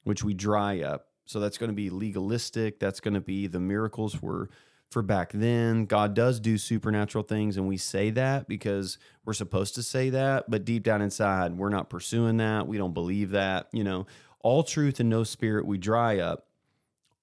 which 0.05 0.25
we 0.25 0.35
dry 0.35 0.81
up. 0.81 1.07
So 1.25 1.41
that's 1.41 1.59
going 1.59 1.71
to 1.71 1.77
be 1.77 1.91
legalistic. 1.91 2.81
That's 2.81 3.01
going 3.01 3.15
to 3.15 3.21
be 3.21 3.47
the 3.47 3.61
miracles 3.61 4.21
were 4.21 4.51
for 4.91 5.03
back 5.03 5.31
then. 5.33 5.85
God 5.85 6.15
does 6.15 6.41
do 6.41 6.59
supernatural 6.59 7.23
things, 7.23 7.57
and 7.57 7.69
we 7.69 7.77
say 7.77 8.11
that 8.11 8.49
because 8.49 8.99
we're 9.25 9.33
supposed 9.33 9.77
to 9.77 9.83
say 9.83 10.11
that. 10.11 10.51
But 10.51 10.65
deep 10.65 10.83
down 10.83 11.03
inside, 11.03 11.57
we're 11.57 11.69
not 11.69 11.89
pursuing 11.89 12.39
that. 12.39 12.67
We 12.67 12.79
don't 12.79 12.95
believe 12.95 13.31
that. 13.31 13.69
You 13.73 13.85
know, 13.85 14.07
all 14.41 14.65
truth 14.65 14.99
and 14.99 15.09
no 15.09 15.23
spirit, 15.23 15.67
we 15.67 15.79
dry 15.79 16.19
up 16.19 16.47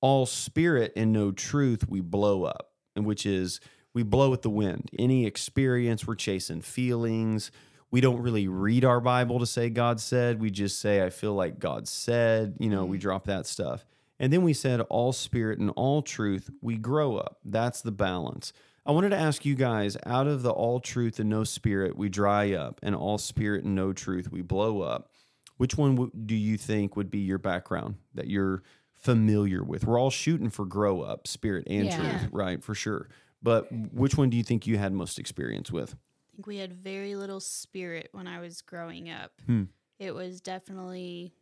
all 0.02 0.26
spirit 0.26 0.94
and 0.96 1.12
no 1.12 1.32
truth 1.32 1.88
we 1.90 2.02
blow 2.02 2.44
up 2.44 2.72
and 2.96 3.06
which 3.06 3.26
is 3.26 3.60
we 3.94 4.04
blow 4.04 4.30
with 4.30 4.42
the 4.42 4.50
wind 4.50 4.90
any 5.00 5.26
experience 5.26 6.06
we're 6.06 6.16
chasing 6.16 6.62
feelings 6.62 7.52
we 7.92 8.02
don't 8.02 8.22
really 8.22 8.48
read 8.48 8.84
our 8.86 9.00
bible 9.00 9.40
to 9.40 9.46
say 9.46 9.70
god 9.70 10.00
said 10.00 10.40
we 10.40 10.50
just 10.50 10.80
say 10.80 11.04
i 11.04 11.10
feel 11.10 11.34
like 11.34 11.60
god 11.60 11.88
said 11.88 12.56
you 12.60 12.70
know 12.70 12.86
we 12.86 12.98
mm. 12.98 13.02
drop 13.02 13.26
that 13.26 13.46
stuff 13.46 13.86
And 14.20 14.34
then 14.34 14.42
we 14.42 14.54
said 14.54 14.82
all 14.90 15.14
spirit 15.14 15.60
and 15.60 15.70
all 15.76 16.02
truth, 16.02 16.50
we 16.60 16.76
grow 16.76 17.18
up. 17.18 17.38
That's 17.46 17.82
the 17.84 17.92
balance. 17.92 18.52
I 18.84 18.92
wanted 18.92 19.10
to 19.12 19.16
ask 19.18 19.46
you 19.46 19.54
guys 19.54 19.96
out 20.08 20.26
of 20.26 20.42
the 20.42 20.50
all 20.50 20.80
truth 20.80 21.20
and 21.20 21.30
no 21.30 21.44
spirit, 21.44 21.96
we 21.96 22.10
dry 22.10 22.54
up, 22.54 22.80
and 22.82 22.96
all 22.96 23.20
spirit 23.20 23.64
and 23.64 23.76
no 23.76 23.94
truth, 23.94 24.32
we 24.32 24.42
blow 24.42 24.82
up. 24.82 25.12
Which 25.58 25.78
one 25.78 26.12
do 26.26 26.34
you 26.34 26.58
think 26.58 26.96
would 26.96 27.12
be 27.12 27.20
your 27.20 27.38
background 27.38 27.98
that 28.16 28.26
you're 28.28 28.64
familiar 28.96 29.64
with? 29.64 29.86
We're 29.86 30.00
all 30.00 30.10
shooting 30.10 30.50
for 30.50 30.66
grow 30.66 31.02
up, 31.02 31.28
spirit 31.28 31.68
and 31.68 31.86
Yeah. 31.86 31.98
truth, 31.98 32.30
right? 32.32 32.64
For 32.64 32.74
sure. 32.74 33.10
But 33.44 33.72
which 33.94 34.18
one 34.18 34.32
do 34.32 34.38
you 34.38 34.44
think 34.44 34.66
you 34.66 34.80
had 34.80 34.94
most 34.94 35.20
experience 35.20 35.72
with? 35.72 35.96
I 36.38 36.40
think 36.40 36.48
we 36.48 36.58
had 36.58 36.72
very 36.74 37.16
little 37.16 37.40
spirit 37.40 38.10
when 38.12 38.28
I 38.28 38.40
was 38.40 38.62
growing 38.62 39.10
up. 39.10 39.32
Hmm. 39.48 39.64
It 39.98 40.14
was 40.14 40.40
definitely 40.40 41.34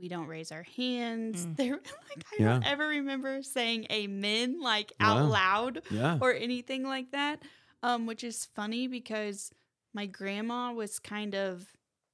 we 0.00 0.08
don't 0.08 0.26
raise 0.26 0.50
our 0.50 0.64
hands. 0.76 1.46
Mm. 1.46 1.56
There, 1.56 1.72
like 1.74 2.24
I 2.32 2.36
Yeah. 2.42 2.46
don't 2.54 2.66
ever 2.66 2.88
remember 2.88 3.40
saying 3.44 3.86
amen 3.92 4.60
like 4.60 4.92
Wow. 4.98 5.18
out 5.18 5.30
loud 5.30 5.82
Yeah. 5.92 6.18
or 6.20 6.34
anything 6.34 6.82
like 6.82 7.12
that. 7.12 7.40
Um, 7.84 8.06
which 8.06 8.24
is 8.24 8.46
funny 8.46 8.88
because 8.88 9.52
my 9.94 10.06
grandma 10.06 10.72
was 10.72 10.98
kind 10.98 11.36
of. 11.36 11.64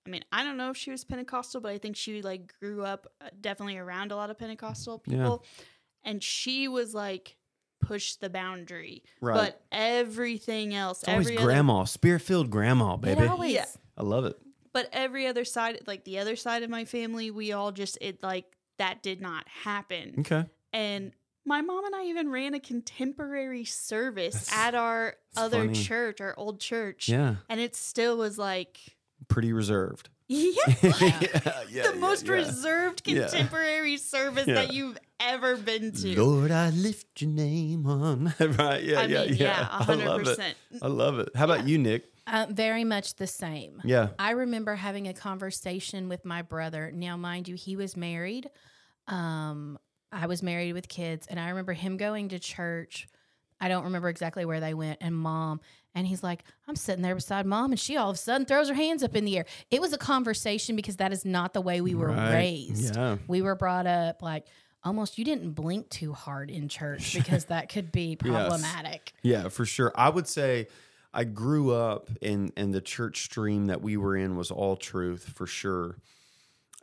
I 0.07 0.11
mean, 0.11 0.25
I 0.31 0.45
don't 0.45 0.59
know 0.59 0.69
if 0.71 0.77
she 0.77 0.91
was 0.91 1.05
Pentecostal, 1.05 1.63
but 1.63 1.73
I 1.73 1.79
think 1.79 1.97
she 1.97 2.21
like 2.21 2.53
grew 2.61 2.85
up 2.85 3.07
uh, 3.23 3.29
definitely 3.41 3.79
around 3.79 4.13
a 4.13 4.17
lot 4.17 4.29
of 4.29 4.39
Pentecostal 4.39 5.03
Yeah. 5.07 5.17
people, 5.17 5.45
and 6.05 6.23
she 6.23 6.69
was 6.69 6.93
like 6.93 7.38
push 7.81 8.15
the 8.17 8.29
boundary. 8.31 9.03
Right. 9.21 9.35
But 9.37 9.63
everything 9.73 10.75
else, 10.75 11.01
It's 11.03 11.09
always 11.09 11.27
every 11.31 11.37
grandma, 11.43 11.85
spirit 11.85 12.23
filled 12.23 12.51
grandma, 12.51 12.97
baby. 12.97 13.23
It 13.23 13.29
always. 13.29 13.53
Yeah. 13.55 13.67
I 13.97 14.03
love 14.03 14.25
it. 14.25 14.37
but 14.73 14.89
every 14.93 15.27
other 15.27 15.45
side 15.45 15.81
like 15.87 16.05
the 16.05 16.19
other 16.21 16.37
side 16.37 16.63
of 16.63 16.71
my 16.71 16.85
family 16.85 17.31
we 17.33 17.51
all 17.53 17.73
just 17.73 17.99
it 18.01 18.23
like 18.23 18.45
that 18.79 19.03
did 19.03 19.21
not 19.21 19.49
happen 19.49 20.15
Okay. 20.21 20.45
and 20.73 21.11
my 21.45 21.63
mom 21.63 21.85
and 21.85 21.97
i 21.97 22.05
even 22.05 22.31
ran 22.31 22.55
a 22.55 22.61
contemporary 22.61 23.65
service 23.65 24.35
That's- 24.35 24.67
at 24.69 24.75
our 24.77 25.17
other 25.37 25.65
funny. 25.67 25.75
church 25.75 26.21
our 26.21 26.35
old 26.39 26.61
church 26.61 27.09
Yeah. 27.09 27.37
and 27.49 27.59
it 27.61 27.75
still 27.75 28.17
was 28.19 28.39
like 28.39 28.79
Pretty 29.27 29.53
reserved. 29.53 30.11
Yeah, 30.29 30.51
yeah, 30.83 31.63
yeah, 31.71 31.91
the 31.91 31.97
most 31.99 32.27
yeah. 32.27 32.33
reserved 32.33 33.03
Yeah. 33.07 33.23
contemporary 33.23 33.97
service 33.97 34.47
Yeah. 34.47 34.55
that 34.55 34.73
you've 34.73 34.99
ever 35.19 35.57
been 35.57 35.93
to 35.93 36.21
Lord, 36.23 36.51
I 36.51 36.71
lift 36.71 37.23
your 37.23 37.31
name 37.31 37.87
on. 37.87 38.35
right. 38.41 38.83
Yeah. 38.83 39.01
I 39.01 39.05
yeah. 39.05 39.25
mean, 39.25 39.35
yeah. 39.35 39.35
yeah, 39.37 39.69
I 39.71 39.95
love 39.95 40.27
it. 40.29 40.57
I 40.83 40.87
love 40.87 41.19
it. 41.19 41.31
How 41.35 41.45
about 41.47 41.67
you, 41.67 41.79
Nick? 41.79 42.05
Uh, 42.27 42.47
very 42.51 42.85
much 42.85 43.15
the 43.17 43.27
same. 43.27 43.81
Yeah. 43.85 44.09
I 44.19 44.33
remember 44.33 44.75
having 44.75 45.09
a 45.09 45.15
conversation 45.15 46.09
with 46.11 46.27
my 46.27 46.43
brother. 46.43 46.93
Now, 46.95 47.17
mind 47.17 47.49
you, 47.49 47.55
he 47.55 47.75
was 47.75 47.97
married. 47.97 48.51
Um, 49.07 49.79
I 50.13 50.27
was 50.27 50.43
married 50.43 50.75
with 50.75 50.89
kids, 50.89 51.27
and 51.27 51.41
I 51.41 51.49
remember 51.49 51.73
him 51.73 51.97
going 51.97 52.29
to 52.29 52.39
church. 52.39 53.09
I 53.61 53.69
don't 53.69 53.85
remember 53.85 54.09
exactly 54.09 54.45
where 54.45 54.61
they 54.61 54.75
went, 54.75 54.99
and 55.01 55.15
mom. 55.15 55.61
And 55.95 56.07
he's 56.07 56.23
like, 56.23 56.45
I'm 56.69 56.77
sitting 56.77 57.03
there 57.03 57.15
beside 57.15 57.45
mom, 57.47 57.73
and 57.73 57.81
she 57.81 57.97
all 57.97 58.11
of 58.11 58.15
a 58.15 58.19
sudden 58.19 58.47
throws 58.47 58.69
her 58.69 58.75
hands 58.75 59.03
up 59.03 59.17
in 59.17 59.25
the 59.25 59.37
air. 59.39 59.47
It 59.71 59.81
was 59.81 59.93
a 59.93 59.99
conversation 59.99 60.77
because 60.77 60.97
that 60.97 61.13
is 61.13 61.25
not 61.25 61.55
the 61.55 61.61
way 61.61 61.81
we 61.81 61.95
were 61.95 62.09
Right. 62.09 62.33
raised. 62.35 62.95
Yeah. 62.95 63.17
We 63.27 63.43
were 63.43 63.57
brought 63.57 63.87
up 63.87 64.23
like 64.23 64.47
almost 64.85 65.19
you 65.19 65.25
didn't 65.25 65.53
blink 65.53 65.89
too 65.91 66.13
hard 66.13 66.51
in 66.51 66.69
church 66.69 67.15
because 67.17 67.47
that 67.47 67.69
could 67.69 67.91
be 67.91 68.15
problematic. 68.17 69.13
Yeah, 69.23 69.49
for 69.49 69.65
sure. 69.67 69.91
I 69.97 70.09
would 70.09 70.29
say 70.29 70.69
I 71.13 71.25
grew 71.25 71.73
up 71.73 72.11
in 72.21 72.53
and 72.57 72.73
the 72.73 72.81
church 72.81 73.25
stream 73.25 73.67
that 73.67 73.83
we 73.83 73.97
were 73.97 74.17
in 74.17 74.37
was 74.37 74.51
all 74.53 74.77
truth 74.77 75.33
for 75.35 75.47
sure. 75.49 75.97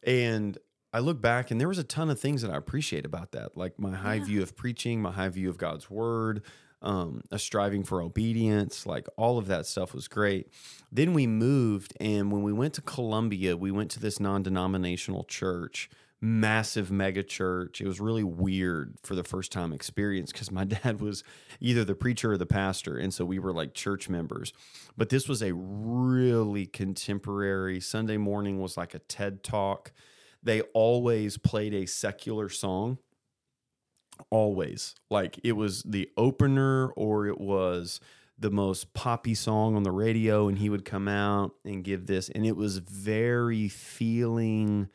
And 0.04 0.58
I 0.96 1.00
look 1.00 1.20
back 1.20 1.52
and 1.52 1.60
there 1.60 1.68
was 1.68 1.78
a 1.78 1.84
ton 1.84 2.10
of 2.10 2.22
things 2.22 2.42
that 2.42 2.50
I 2.50 2.56
appreciate 2.56 3.06
about 3.06 3.34
that, 3.34 3.58
like 3.58 3.78
my 3.78 3.94
high 3.94 4.20
view 4.20 4.42
of 4.42 4.56
preaching, 4.56 5.02
my 5.02 5.12
high 5.12 5.28
view 5.28 5.50
of 5.50 5.58
God's 5.58 5.90
word, 5.90 6.42
um, 6.82 7.22
a 7.32 7.38
striving 7.38 7.84
for 7.84 8.02
obedience, 8.02 8.86
like 8.86 9.10
all 9.18 9.38
of 9.38 9.48
that 9.48 9.66
stuff 9.66 9.94
was 9.94 10.08
great. 10.08 10.54
Then 10.94 11.12
we 11.12 11.28
moved, 11.28 11.98
and 12.00 12.32
when 12.32 12.44
we 12.44 12.54
went 12.54 12.76
to 12.76 12.82
Columbia, 12.82 13.58
we 13.58 13.72
went 13.72 13.92
to 13.92 14.00
this 14.00 14.22
non-denominational 14.22 15.26
church 15.26 15.90
massive 16.22 16.90
mega 16.90 17.24
church. 17.24 17.82
It 17.82 17.88
was 17.88 18.00
really 18.00 18.24
weird 18.24 18.96
for 19.04 19.16
the 19.16 19.24
first 19.24 19.52
time 19.52 19.74
experience 19.74 20.32
because 20.32 20.50
my 20.50 20.64
dad 20.64 21.02
was 21.02 21.26
either 21.60 21.84
the 21.84 21.94
preacher 21.94 22.32
or 22.32 22.38
the 22.38 22.46
pastor. 22.46 22.98
And 22.98 23.14
so 23.14 23.26
we 23.26 23.38
were 23.38 23.52
like 23.52 23.74
church 23.74 24.08
members. 24.08 24.54
But 24.96 25.10
this 25.10 25.28
was 25.28 25.44
a 25.44 25.54
really 25.54 26.66
contemporary 26.66 27.82
Sunday 27.82 28.16
morning 28.16 28.62
was 28.62 28.78
like 28.78 28.94
a 28.94 29.00
TED 29.00 29.44
talk. 29.44 29.92
They 30.46 30.62
always 30.62 31.38
played 31.38 31.74
a 31.74 31.88
secular 31.88 32.48
song. 32.50 33.00
Always. 34.30 34.96
Like 35.10 35.40
it 35.44 35.54
was 35.54 35.84
the 35.84 36.10
opener 36.16 36.90
or 36.92 37.28
it 37.28 37.42
was 37.42 38.00
the 38.38 38.52
most 38.52 38.94
poppy 38.94 39.34
song 39.34 39.76
on 39.76 39.84
the 39.84 39.92
radio 39.92 40.48
and 40.48 40.60
he 40.60 40.70
would 40.70 40.86
come 40.86 41.08
out 41.08 41.54
and 41.64 41.84
give 41.84 42.06
this 42.06 42.30
and 42.30 42.46
it 42.46 42.56
was 42.56 42.80
very 42.80 43.70
feeling 43.70 44.90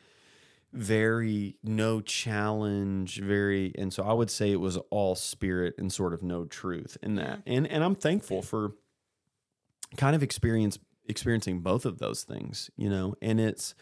very 0.73 1.57
no 1.65 2.01
challenge 2.01 3.19
very 3.21 3.73
and 3.79 3.93
so 3.93 4.03
i 4.03 4.13
would 4.13 4.31
say 4.31 4.53
it 4.53 4.61
was 4.61 4.77
all 4.91 5.15
spirit 5.15 5.75
and 5.79 5.91
sort 5.93 6.13
of 6.13 6.23
no 6.23 6.45
truth 6.45 6.99
in 7.03 7.15
that 7.15 7.41
and 7.47 7.67
and 7.67 7.83
i'm 7.83 7.95
thankful 7.95 8.43
for 8.43 8.73
kind 9.97 10.15
of 10.15 10.23
experience 10.23 10.79
experiencing 11.07 11.61
both 11.61 11.87
of 11.87 11.99
those 11.99 12.23
things 12.23 12.71
you 12.77 12.89
know 12.89 13.15
and 13.21 13.41
it's 13.41 13.75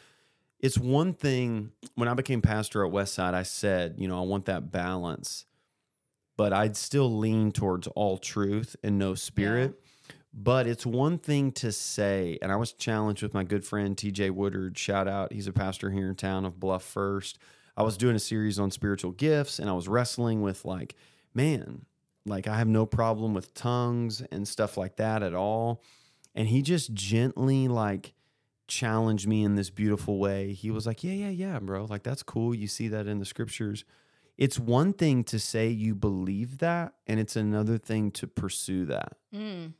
it's 0.60 0.78
one 0.78 1.12
thing 1.12 1.72
when 1.94 2.08
i 2.08 2.14
became 2.14 2.42
pastor 2.42 2.84
at 2.84 2.92
westside 2.92 3.34
i 3.34 3.42
said 3.42 3.94
you 3.98 4.08
know 4.08 4.18
i 4.18 4.26
want 4.26 4.46
that 4.46 4.70
balance 4.70 5.44
but 6.36 6.52
i'd 6.52 6.76
still 6.76 7.18
lean 7.18 7.52
towards 7.52 7.86
all 7.88 8.18
truth 8.18 8.76
and 8.82 8.98
no 8.98 9.14
spirit 9.14 9.80
but 10.32 10.66
it's 10.66 10.84
one 10.86 11.18
thing 11.18 11.52
to 11.52 11.72
say, 11.72 12.38
and 12.42 12.52
I 12.52 12.56
was 12.56 12.72
challenged 12.72 13.22
with 13.22 13.34
my 13.34 13.44
good 13.44 13.64
friend 13.64 13.96
TJ 13.96 14.30
Woodard. 14.30 14.78
Shout 14.78 15.08
out, 15.08 15.32
he's 15.32 15.48
a 15.48 15.52
pastor 15.52 15.90
here 15.90 16.08
in 16.08 16.14
town 16.14 16.44
of 16.44 16.60
Bluff 16.60 16.84
First. 16.84 17.38
I 17.76 17.82
was 17.82 17.96
doing 17.96 18.14
a 18.14 18.20
series 18.20 18.58
on 18.58 18.70
spiritual 18.70 19.12
gifts, 19.12 19.58
and 19.58 19.70
I 19.70 19.72
was 19.72 19.88
wrestling 19.88 20.42
with 20.42 20.64
like, 20.64 20.94
man, 21.34 21.86
like 22.26 22.46
I 22.46 22.58
have 22.58 22.68
no 22.68 22.86
problem 22.86 23.34
with 23.34 23.54
tongues 23.54 24.20
and 24.30 24.46
stuff 24.46 24.76
like 24.76 24.96
that 24.96 25.22
at 25.22 25.34
all. 25.34 25.82
And 26.34 26.46
he 26.46 26.62
just 26.62 26.92
gently 26.92 27.66
like 27.68 28.12
challenged 28.68 29.26
me 29.26 29.42
in 29.42 29.54
this 29.56 29.70
beautiful 29.70 30.18
way. 30.18 30.52
He 30.52 30.70
was 30.70 30.86
like, 30.86 31.02
yeah, 31.02 31.12
yeah, 31.12 31.30
yeah, 31.30 31.58
bro. 31.58 31.84
Like 31.86 32.02
that's 32.02 32.22
cool. 32.22 32.54
You 32.54 32.68
see 32.68 32.88
that 32.88 33.06
in 33.06 33.18
the 33.18 33.24
scriptures. 33.24 33.84
It's 34.36 34.58
one 34.58 34.92
thing 34.92 35.24
to 35.24 35.38
say 35.40 35.68
you 35.68 35.96
believe 35.96 36.58
that, 36.58 36.92
and 37.08 37.18
it's 37.18 37.34
another 37.34 37.76
thing 37.78 38.12
to 38.12 38.28
pursue 38.28 38.84
that 38.86 39.16
Mm. 39.34 39.72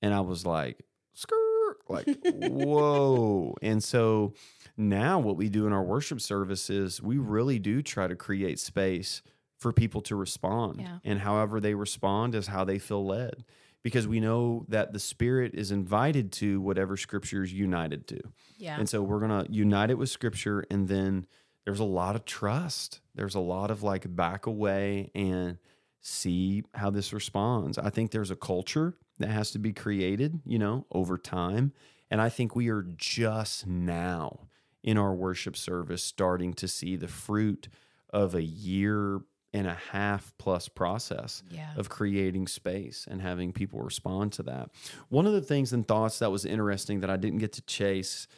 and 0.00 0.14
I 0.14 0.20
was 0.20 0.46
like, 0.46 0.82
skirt, 1.12 1.76
like, 1.88 2.06
whoa. 2.24 3.54
And 3.62 3.82
so 3.84 4.32
now 4.76 5.18
what 5.18 5.36
we 5.36 5.48
do 5.48 5.66
in 5.66 5.72
our 5.72 5.82
worship 5.82 6.20
service 6.20 6.70
is 6.70 7.02
we 7.02 7.18
really 7.18 7.58
do 7.58 7.82
try 7.82 8.06
to 8.06 8.16
create 8.16 8.58
space 8.58 9.22
for 9.58 9.72
people 9.72 10.00
to 10.02 10.16
respond. 10.16 10.80
Yeah. 10.80 10.98
And 11.04 11.18
however 11.20 11.60
they 11.60 11.74
respond 11.74 12.34
is 12.34 12.46
how 12.46 12.64
they 12.64 12.78
feel 12.78 13.04
led. 13.04 13.44
Because 13.86 14.08
we 14.08 14.18
know 14.18 14.66
that 14.66 14.92
the 14.92 14.98
spirit 14.98 15.54
is 15.54 15.70
invited 15.70 16.32
to 16.32 16.60
whatever 16.60 16.96
scripture 16.96 17.44
is 17.44 17.52
united 17.52 18.08
to. 18.08 18.20
Yeah. 18.58 18.76
And 18.76 18.88
so 18.88 19.00
we're 19.00 19.20
going 19.20 19.46
to 19.46 19.52
unite 19.52 19.90
it 19.90 19.94
with 19.96 20.10
scripture. 20.10 20.66
And 20.72 20.88
then 20.88 21.24
there's 21.64 21.78
a 21.78 21.84
lot 21.84 22.16
of 22.16 22.24
trust. 22.24 23.00
There's 23.14 23.36
a 23.36 23.40
lot 23.40 23.70
of 23.70 23.84
like 23.84 24.16
back 24.16 24.46
away 24.46 25.12
and 25.14 25.58
see 26.00 26.64
how 26.74 26.90
this 26.90 27.12
responds. 27.12 27.78
I 27.78 27.90
think 27.90 28.10
there's 28.10 28.32
a 28.32 28.36
culture 28.36 28.96
that 29.20 29.28
has 29.28 29.52
to 29.52 29.60
be 29.60 29.72
created, 29.72 30.40
you 30.44 30.58
know, 30.58 30.86
over 30.90 31.16
time. 31.16 31.72
And 32.10 32.20
I 32.20 32.28
think 32.28 32.56
we 32.56 32.68
are 32.70 32.82
just 32.96 33.68
now 33.68 34.48
in 34.82 34.98
our 34.98 35.14
worship 35.14 35.56
service 35.56 36.02
starting 36.02 36.54
to 36.54 36.66
see 36.66 36.96
the 36.96 37.06
fruit 37.06 37.68
of 38.10 38.34
a 38.34 38.42
year 38.42 39.20
and 39.56 39.66
a 39.66 39.74
half 39.92 40.32
plus 40.38 40.68
process 40.68 41.42
Yeah. 41.50 41.70
of 41.76 41.88
creating 41.88 42.46
space 42.46 43.06
and 43.10 43.20
having 43.22 43.52
people 43.52 43.80
respond 43.80 44.32
to 44.34 44.42
that. 44.44 44.70
One 45.08 45.26
of 45.26 45.32
the 45.32 45.40
things 45.40 45.72
and 45.72 45.86
thoughts 45.88 46.18
that 46.18 46.30
was 46.30 46.44
interesting 46.44 47.00
that 47.00 47.10
I 47.10 47.16
didn't 47.16 47.38
get 47.38 47.52
to 47.54 47.62
chase 47.62 48.28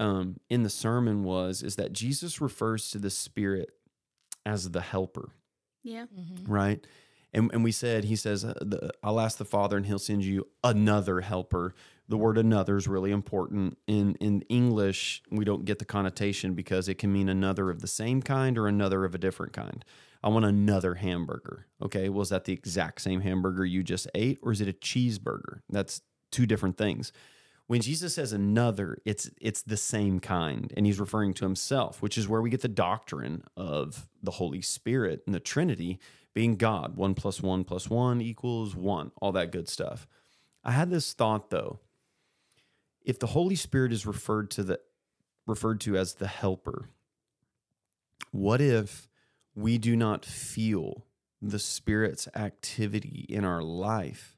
um, 0.00 0.38
in 0.48 0.62
the 0.62 0.70
sermon 0.70 1.24
was 1.24 1.62
is 1.64 1.74
that 1.76 1.92
Jesus 1.92 2.40
refers 2.40 2.90
to 2.92 2.98
the 2.98 3.10
Spirit 3.10 3.70
as 4.46 4.70
the 4.70 4.80
helper, 4.80 5.30
Yeah. 5.82 6.06
Mhm. 6.16 6.44
right? 6.46 6.86
And, 7.34 7.50
and 7.52 7.62
we 7.64 7.72
said, 7.72 8.04
he 8.04 8.14
says, 8.16 8.44
uh, 8.44 8.54
the, 8.60 8.90
I'll 9.02 9.20
ask 9.20 9.36
the 9.38 9.44
Father 9.44 9.76
and 9.76 9.84
he'll 9.84 9.98
send 9.98 10.24
you 10.24 10.46
another 10.64 11.20
helper. 11.20 11.74
The 12.08 12.16
word 12.16 12.38
another 12.38 12.76
is 12.78 12.86
really 12.88 13.10
important. 13.10 13.76
In, 13.86 14.14
in 14.14 14.42
English, 14.48 15.22
we 15.30 15.44
don't 15.44 15.64
get 15.66 15.78
the 15.78 15.84
connotation 15.84 16.54
because 16.54 16.88
it 16.88 16.94
can 16.96 17.12
mean 17.12 17.28
another 17.28 17.68
of 17.68 17.80
the 17.80 17.86
same 17.88 18.22
kind 18.22 18.56
or 18.56 18.66
another 18.68 19.04
of 19.04 19.14
a 19.14 19.18
different 19.18 19.52
kind. 19.52 19.84
I 20.22 20.28
want 20.28 20.44
another 20.44 20.94
hamburger. 20.94 21.66
Okay. 21.82 22.08
Was 22.08 22.30
that 22.30 22.44
the 22.44 22.52
exact 22.52 23.00
same 23.00 23.20
hamburger 23.20 23.64
you 23.64 23.82
just 23.82 24.08
ate 24.14 24.38
or 24.42 24.52
is 24.52 24.60
it 24.60 24.68
a 24.68 24.72
cheeseburger? 24.72 25.60
That's 25.70 26.02
two 26.30 26.46
different 26.46 26.76
things. 26.76 27.12
When 27.68 27.82
Jesus 27.82 28.14
says 28.14 28.32
another, 28.32 28.96
it's 29.04 29.30
it's 29.42 29.60
the 29.60 29.76
same 29.76 30.20
kind, 30.20 30.72
and 30.74 30.86
he's 30.86 30.98
referring 30.98 31.34
to 31.34 31.44
himself, 31.44 32.00
which 32.00 32.16
is 32.16 32.26
where 32.26 32.40
we 32.40 32.48
get 32.48 32.62
the 32.62 32.68
doctrine 32.68 33.44
of 33.58 34.08
the 34.22 34.30
Holy 34.32 34.62
Spirit 34.62 35.22
and 35.26 35.34
the 35.34 35.40
Trinity 35.40 35.98
being 36.32 36.56
God. 36.56 36.96
One 36.96 37.14
plus 37.14 37.42
one 37.42 37.64
plus 37.64 37.90
one 37.90 38.22
equals 38.22 38.74
one, 38.74 39.12
all 39.20 39.32
that 39.32 39.52
good 39.52 39.68
stuff. 39.68 40.08
I 40.64 40.72
had 40.72 40.88
this 40.88 41.12
thought 41.12 41.50
though. 41.50 41.80
If 43.04 43.18
the 43.18 43.26
Holy 43.28 43.54
Spirit 43.54 43.92
is 43.92 44.06
referred 44.06 44.50
to 44.52 44.62
the 44.62 44.80
referred 45.46 45.82
to 45.82 45.98
as 45.98 46.14
the 46.14 46.26
helper, 46.26 46.88
what 48.30 48.62
if 48.62 49.07
we 49.58 49.76
do 49.76 49.96
not 49.96 50.24
feel 50.24 51.04
the 51.42 51.58
Spirit's 51.58 52.28
activity 52.36 53.26
in 53.28 53.44
our 53.44 53.60
life 53.60 54.36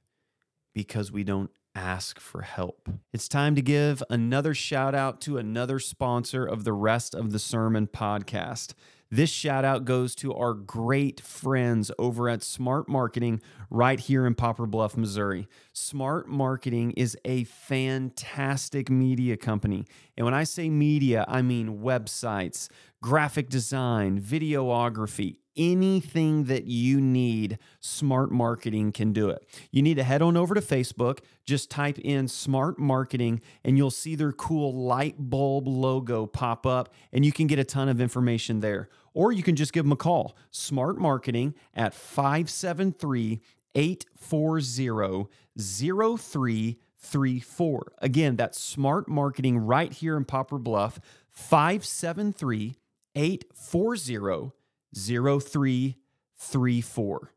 because 0.74 1.12
we 1.12 1.24
don't 1.24 1.50
ask 1.74 2.18
for 2.18 2.40
help? 2.40 2.88
It's 3.12 3.28
time 3.28 3.54
to 3.54 3.60
give 3.60 4.02
another 4.08 4.54
shout 4.54 4.94
out 4.94 5.20
to 5.22 5.36
another 5.36 5.78
sponsor 5.78 6.46
of 6.46 6.64
the 6.64 6.72
rest 6.72 7.14
of 7.14 7.32
the 7.32 7.38
sermon 7.38 7.86
podcast. 7.86 8.72
This 9.12 9.28
shout 9.28 9.64
out 9.64 9.84
goes 9.84 10.14
to 10.16 10.32
our 10.32 10.54
great 10.54 11.20
friends 11.20 11.90
over 11.98 12.28
at 12.28 12.44
Smart 12.44 12.88
Marketing 12.88 13.40
right 13.68 13.98
here 13.98 14.24
in 14.24 14.36
Poplar 14.36 14.66
Bluff, 14.66 14.96
Missouri. 14.96 15.48
Smart 15.72 16.28
Marketing 16.28 16.92
is 16.92 17.16
a 17.24 17.42
fantastic 17.44 18.88
media 18.88 19.36
company. 19.36 19.84
And 20.16 20.24
when 20.24 20.34
I 20.34 20.44
say 20.44 20.70
media, 20.70 21.24
I 21.26 21.42
mean 21.42 21.80
websites, 21.80 22.68
graphic 23.02 23.48
design, 23.48 24.20
videography, 24.20 25.36
anything 25.56 26.44
that 26.44 26.64
you 26.64 27.00
need, 27.00 27.58
smart 27.80 28.30
marketing 28.30 28.92
can 28.92 29.12
do 29.12 29.30
it. 29.30 29.46
You 29.70 29.82
need 29.82 29.96
to 29.96 30.02
head 30.02 30.22
on 30.22 30.36
over 30.36 30.54
to 30.54 30.60
Facebook, 30.60 31.20
just 31.44 31.70
type 31.70 31.98
in 31.98 32.28
smart 32.28 32.78
marketing, 32.78 33.40
and 33.64 33.76
you'll 33.76 33.90
see 33.90 34.14
their 34.14 34.32
cool 34.32 34.74
light 34.74 35.16
bulb 35.18 35.66
logo 35.66 36.26
pop 36.26 36.66
up, 36.66 36.92
and 37.12 37.24
you 37.24 37.32
can 37.32 37.46
get 37.46 37.58
a 37.58 37.64
ton 37.64 37.88
of 37.88 38.00
information 38.00 38.60
there. 38.60 38.88
Or 39.12 39.32
you 39.32 39.42
can 39.42 39.56
just 39.56 39.72
give 39.72 39.84
them 39.84 39.92
a 39.92 39.96
call, 39.96 40.36
smart 40.50 40.98
marketing 40.98 41.54
at 41.74 41.94
573 41.94 43.40
840 43.74 45.28
0334. 45.58 47.92
Again, 47.98 48.36
that's 48.36 48.58
smart 48.58 49.08
marketing 49.08 49.58
right 49.58 49.92
here 49.92 50.16
in 50.16 50.24
Poplar 50.24 50.58
Bluff, 50.58 51.00
573 51.30 52.76
840 53.14 54.52
0334. 54.94 57.32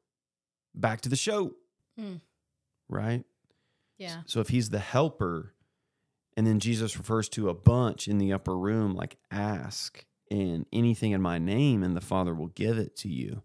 Back 0.75 1.01
to 1.01 1.09
the 1.09 1.15
show. 1.15 1.53
Hmm. 1.97 2.15
Right? 2.89 3.23
Yeah. 3.97 4.21
So 4.25 4.39
if 4.39 4.49
he's 4.49 4.69
the 4.69 4.79
helper, 4.79 5.53
and 6.35 6.47
then 6.47 6.59
Jesus 6.59 6.97
refers 6.97 7.29
to 7.29 7.49
a 7.49 7.53
bunch 7.53 8.07
in 8.07 8.17
the 8.17 8.33
upper 8.33 8.57
room, 8.57 8.95
like 8.95 9.17
ask 9.31 10.05
and 10.31 10.65
anything 10.73 11.11
in 11.11 11.21
my 11.21 11.37
name, 11.37 11.83
and 11.83 11.95
the 11.95 12.01
Father 12.01 12.33
will 12.33 12.47
give 12.47 12.77
it 12.77 12.95
to 12.97 13.09
you. 13.09 13.43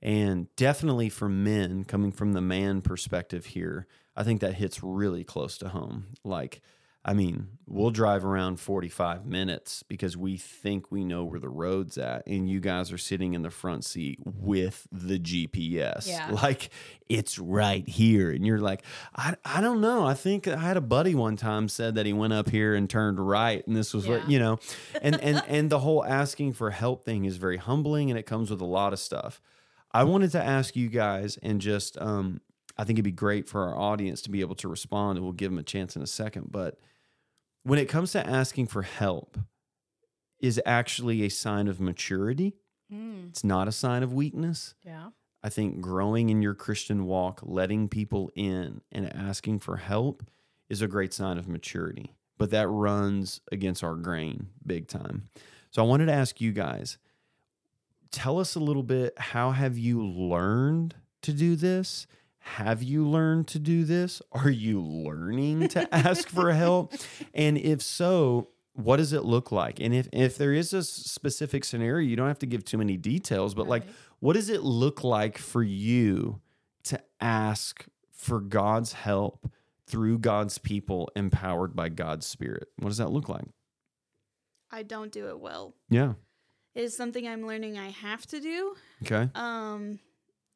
And 0.00 0.54
definitely 0.56 1.08
for 1.08 1.28
men, 1.28 1.84
coming 1.84 2.10
from 2.10 2.32
the 2.32 2.40
man 2.40 2.80
perspective 2.80 3.46
here, 3.46 3.86
I 4.16 4.24
think 4.24 4.40
that 4.40 4.54
hits 4.54 4.82
really 4.82 5.24
close 5.24 5.58
to 5.58 5.68
home. 5.68 6.06
Like, 6.24 6.60
I 7.04 7.14
mean, 7.14 7.48
we'll 7.66 7.90
drive 7.90 8.24
around 8.24 8.60
45 8.60 9.26
minutes 9.26 9.82
because 9.82 10.16
we 10.16 10.36
think 10.36 10.92
we 10.92 11.04
know 11.04 11.24
where 11.24 11.40
the 11.40 11.48
road's 11.48 11.98
at. 11.98 12.24
And 12.28 12.48
you 12.48 12.60
guys 12.60 12.92
are 12.92 12.98
sitting 12.98 13.34
in 13.34 13.42
the 13.42 13.50
front 13.50 13.84
seat 13.84 14.20
with 14.24 14.86
the 14.92 15.18
GPS. 15.18 16.06
Yeah. 16.06 16.30
Like 16.42 16.70
it's 17.08 17.38
right 17.38 17.86
here. 17.88 18.30
And 18.30 18.46
you're 18.46 18.58
like, 18.58 18.84
I, 19.14 19.34
I 19.44 19.60
don't 19.60 19.80
know. 19.80 20.06
I 20.06 20.14
think 20.14 20.48
I 20.48 20.56
had 20.56 20.76
a 20.76 20.80
buddy 20.80 21.14
one 21.14 21.36
time 21.36 21.68
said 21.68 21.96
that 21.96 22.06
he 22.06 22.12
went 22.12 22.32
up 22.32 22.48
here 22.48 22.74
and 22.74 22.88
turned 22.88 23.18
right. 23.18 23.66
And 23.66 23.76
this 23.76 23.92
was 23.92 24.08
what, 24.08 24.28
you 24.30 24.38
know, 24.38 24.58
and, 25.00 25.20
and, 25.20 25.42
and 25.48 25.70
the 25.70 25.80
whole 25.80 26.04
asking 26.04 26.54
for 26.54 26.70
help 26.70 27.04
thing 27.04 27.24
is 27.24 27.36
very 27.36 27.58
humbling 27.58 28.10
and 28.10 28.18
it 28.18 28.24
comes 28.24 28.50
with 28.50 28.60
a 28.60 28.66
lot 28.66 28.92
of 28.92 28.98
stuff. 28.98 29.40
I 29.92 30.04
wanted 30.04 30.32
to 30.32 30.42
ask 30.42 30.74
you 30.74 30.88
guys 30.88 31.38
and 31.42 31.60
just, 31.60 32.00
um, 32.00 32.40
I 32.78 32.84
think 32.84 32.96
it'd 32.96 33.04
be 33.04 33.12
great 33.12 33.48
for 33.48 33.68
our 33.68 33.76
audience 33.76 34.22
to 34.22 34.30
be 34.30 34.40
able 34.40 34.54
to 34.56 34.68
respond 34.68 35.18
and 35.18 35.24
we'll 35.24 35.34
give 35.34 35.50
them 35.50 35.58
a 35.58 35.64
chance 35.64 35.96
in 35.96 36.02
a 36.02 36.06
second. 36.06 36.48
But 36.50 36.78
when 37.64 37.78
it 37.78 37.88
comes 37.88 38.12
to 38.12 38.26
asking 38.26 38.66
for 38.66 38.82
help 38.82 39.38
is 40.40 40.60
actually 40.66 41.22
a 41.22 41.28
sign 41.28 41.68
of 41.68 41.80
maturity. 41.80 42.56
Mm. 42.92 43.28
It's 43.28 43.44
not 43.44 43.68
a 43.68 43.72
sign 43.72 44.02
of 44.02 44.12
weakness. 44.12 44.74
Yeah. 44.82 45.10
I 45.42 45.48
think 45.48 45.80
growing 45.80 46.30
in 46.30 46.42
your 46.42 46.54
Christian 46.54 47.06
walk, 47.06 47.40
letting 47.42 47.88
people 47.88 48.30
in 48.34 48.80
and 48.90 49.14
asking 49.14 49.60
for 49.60 49.76
help 49.76 50.24
is 50.68 50.82
a 50.82 50.88
great 50.88 51.12
sign 51.12 51.38
of 51.38 51.48
maturity. 51.48 52.14
But 52.38 52.50
that 52.50 52.68
runs 52.68 53.40
against 53.50 53.84
our 53.84 53.94
grain 53.94 54.48
big 54.64 54.88
time. 54.88 55.28
So 55.70 55.82
I 55.82 55.86
wanted 55.86 56.06
to 56.06 56.12
ask 56.12 56.40
you 56.40 56.52
guys, 56.52 56.98
tell 58.10 58.38
us 58.38 58.54
a 58.54 58.60
little 58.60 58.82
bit 58.82 59.18
how 59.18 59.52
have 59.52 59.78
you 59.78 60.04
learned 60.04 60.94
to 61.22 61.32
do 61.32 61.56
this? 61.56 62.06
Have 62.42 62.82
you 62.82 63.08
learned 63.08 63.48
to 63.48 63.58
do 63.58 63.84
this? 63.84 64.20
Are 64.32 64.50
you 64.50 64.80
learning 64.80 65.68
to 65.68 65.92
ask 65.94 66.28
for 66.28 66.52
help? 66.52 66.92
And 67.34 67.56
if 67.56 67.82
so, 67.82 68.48
what 68.74 68.96
does 68.96 69.12
it 69.12 69.24
look 69.24 69.52
like? 69.52 69.80
And 69.80 69.94
if 69.94 70.08
if 70.12 70.36
there 70.38 70.52
is 70.52 70.72
a 70.72 70.82
specific 70.82 71.64
scenario, 71.64 72.06
you 72.06 72.16
don't 72.16 72.28
have 72.28 72.38
to 72.40 72.46
give 72.46 72.64
too 72.64 72.78
many 72.78 72.96
details, 72.96 73.54
but 73.54 73.68
like 73.68 73.84
what 74.20 74.34
does 74.34 74.48
it 74.48 74.62
look 74.62 75.04
like 75.04 75.38
for 75.38 75.62
you 75.62 76.40
to 76.84 77.00
ask 77.20 77.86
for 78.12 78.40
God's 78.40 78.92
help 78.92 79.50
through 79.86 80.18
God's 80.18 80.58
people 80.58 81.10
empowered 81.14 81.76
by 81.76 81.88
God's 81.88 82.26
spirit? 82.26 82.68
What 82.78 82.88
does 82.88 82.98
that 82.98 83.10
look 83.10 83.28
like? 83.28 83.44
I 84.70 84.82
don't 84.82 85.12
do 85.12 85.28
it 85.28 85.38
well. 85.38 85.74
Yeah. 85.90 86.14
It 86.74 86.84
is 86.84 86.96
something 86.96 87.28
I'm 87.28 87.46
learning 87.46 87.78
I 87.78 87.90
have 87.90 88.26
to 88.26 88.40
do. 88.40 88.74
Okay. 89.02 89.28
Um 89.34 90.00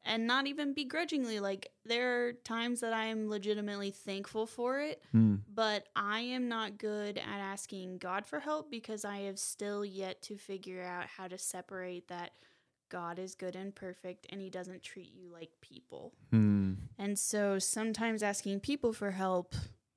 and 0.07 0.25
not 0.25 0.47
even 0.47 0.73
begrudgingly 0.73 1.39
like 1.39 1.69
there 1.85 2.27
are 2.27 2.33
times 2.33 2.79
that 2.79 2.93
I 2.93 3.05
am 3.05 3.29
legitimately 3.29 3.91
thankful 3.91 4.47
for 4.47 4.79
it, 4.79 5.01
Hmm. 5.11 5.35
but 5.53 5.87
I 5.95 6.21
am 6.21 6.47
not 6.47 6.77
good 6.77 7.17
at 7.17 7.39
asking 7.39 7.97
God 7.99 8.25
for 8.25 8.39
help 8.39 8.71
because 8.71 9.05
I 9.05 9.17
have 9.21 9.37
still 9.37 9.85
yet 9.85 10.21
to 10.23 10.37
figure 10.37 10.83
out 10.83 11.05
how 11.07 11.27
to 11.27 11.37
separate 11.37 12.07
that 12.07 12.31
God 12.89 13.19
is 13.19 13.35
good 13.35 13.55
and 13.55 13.75
perfect 13.75 14.27
and 14.29 14.39
he 14.41 14.49
doesn't 14.49 14.81
treat 14.81 15.11
you 15.13 15.29
like 15.29 15.51
people. 15.61 16.13
Hmm. 16.31 16.73
And 16.97 17.19
so 17.19 17.59
sometimes 17.59 18.23
asking 18.23 18.61
people 18.61 18.93
for 18.93 19.11
help, 19.11 19.53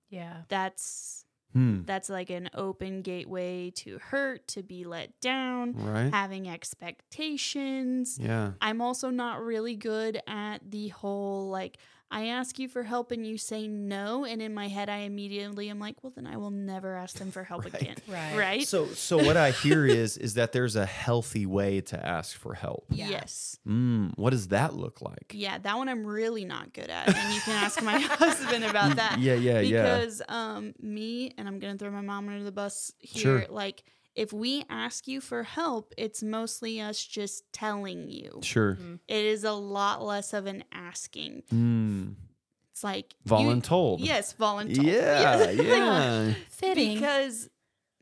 Yeah. 0.08 0.42
that's 0.48 1.24
Hmm. 1.52 1.82
that's 1.84 2.08
like 2.08 2.30
an 2.30 2.48
open 2.54 3.02
gateway 3.02 3.70
to 3.76 3.98
hurt, 3.98 4.46
to 4.48 4.62
be 4.62 4.84
let 4.84 5.20
down, 5.20 5.72
Right. 5.74 6.12
having 6.12 6.48
expectations. 6.48 8.18
Yeah. 8.20 8.52
I'm 8.60 8.80
also 8.80 9.10
not 9.10 9.42
really 9.42 9.74
good 9.76 10.20
at 10.26 10.70
the 10.70 10.88
whole 10.88 11.48
like 11.48 11.78
I 12.12 12.26
ask 12.26 12.58
you 12.58 12.66
for 12.68 12.82
help 12.82 13.12
and 13.12 13.24
you 13.24 13.38
say 13.38 13.68
no 13.68 14.24
and 14.24 14.42
in 14.42 14.52
my 14.52 14.66
head 14.68 14.88
I 14.88 14.98
immediately 14.98 15.70
am 15.70 15.78
like, 15.78 16.02
well 16.02 16.12
then 16.14 16.26
I 16.26 16.36
will 16.38 16.50
never 16.50 16.96
ask 16.96 17.16
them 17.18 17.30
for 17.30 17.44
help 17.44 17.64
Right. 17.72 17.82
again. 17.82 17.96
Right. 18.08 18.36
Right? 18.36 18.66
So 18.68 18.86
so 18.88 19.16
what 19.18 19.36
I 19.36 19.52
hear 19.52 19.86
is 19.86 20.16
is 20.16 20.34
that 20.34 20.52
there's 20.52 20.74
a 20.76 20.86
healthy 20.86 21.46
way 21.46 21.80
to 21.82 22.04
ask 22.04 22.36
for 22.36 22.54
help. 22.54 22.86
Yeah. 22.90 23.08
Yes. 23.10 23.58
Mm, 23.66 24.12
what 24.16 24.30
does 24.30 24.48
that 24.48 24.74
look 24.74 25.00
like? 25.00 25.32
Yeah, 25.32 25.58
that 25.58 25.76
one 25.76 25.88
I'm 25.88 26.04
really 26.04 26.44
not 26.44 26.72
good 26.72 26.90
at. 26.90 27.08
And 27.14 27.34
you 27.34 27.40
can 27.42 27.62
ask 27.62 27.80
my 27.82 27.98
husband 28.00 28.64
about 28.64 28.96
that. 29.02 29.18
Yeah, 29.20 29.34
yeah, 29.34 29.60
yeah. 29.60 29.82
because 29.82 30.22
um 30.28 30.74
me 30.80 31.32
and 31.38 31.46
I'm 31.46 31.58
gonna 31.60 31.78
throw 31.78 31.90
my 31.90 32.00
mom 32.00 32.28
under 32.28 32.42
the 32.42 32.52
bus 32.52 32.92
here. 32.98 33.22
Sure. 33.22 33.46
Like 33.48 33.84
if 34.14 34.32
we 34.32 34.64
ask 34.68 35.06
you 35.08 35.20
for 35.20 35.42
help, 35.44 35.92
it's 35.96 36.22
mostly 36.22 36.80
us 36.80 37.04
just 37.04 37.44
telling 37.52 38.08
you. 38.08 38.40
Sure. 38.42 38.76
It 39.08 39.24
is 39.24 39.44
a 39.44 39.52
lot 39.52 40.02
less 40.04 40.32
of 40.32 40.46
an 40.46 40.64
asking. 40.72 41.42
Mm. 41.52 42.14
It's 42.72 42.82
like 42.84 43.14
you- 43.26 43.30
Yes, 44.00 44.34
voluntold. 44.38 44.82
Yeah, 44.84 45.20
Yes. 45.54 45.56
yeah. 45.58 46.34
Fitting. 46.50 46.94
because 46.94 47.48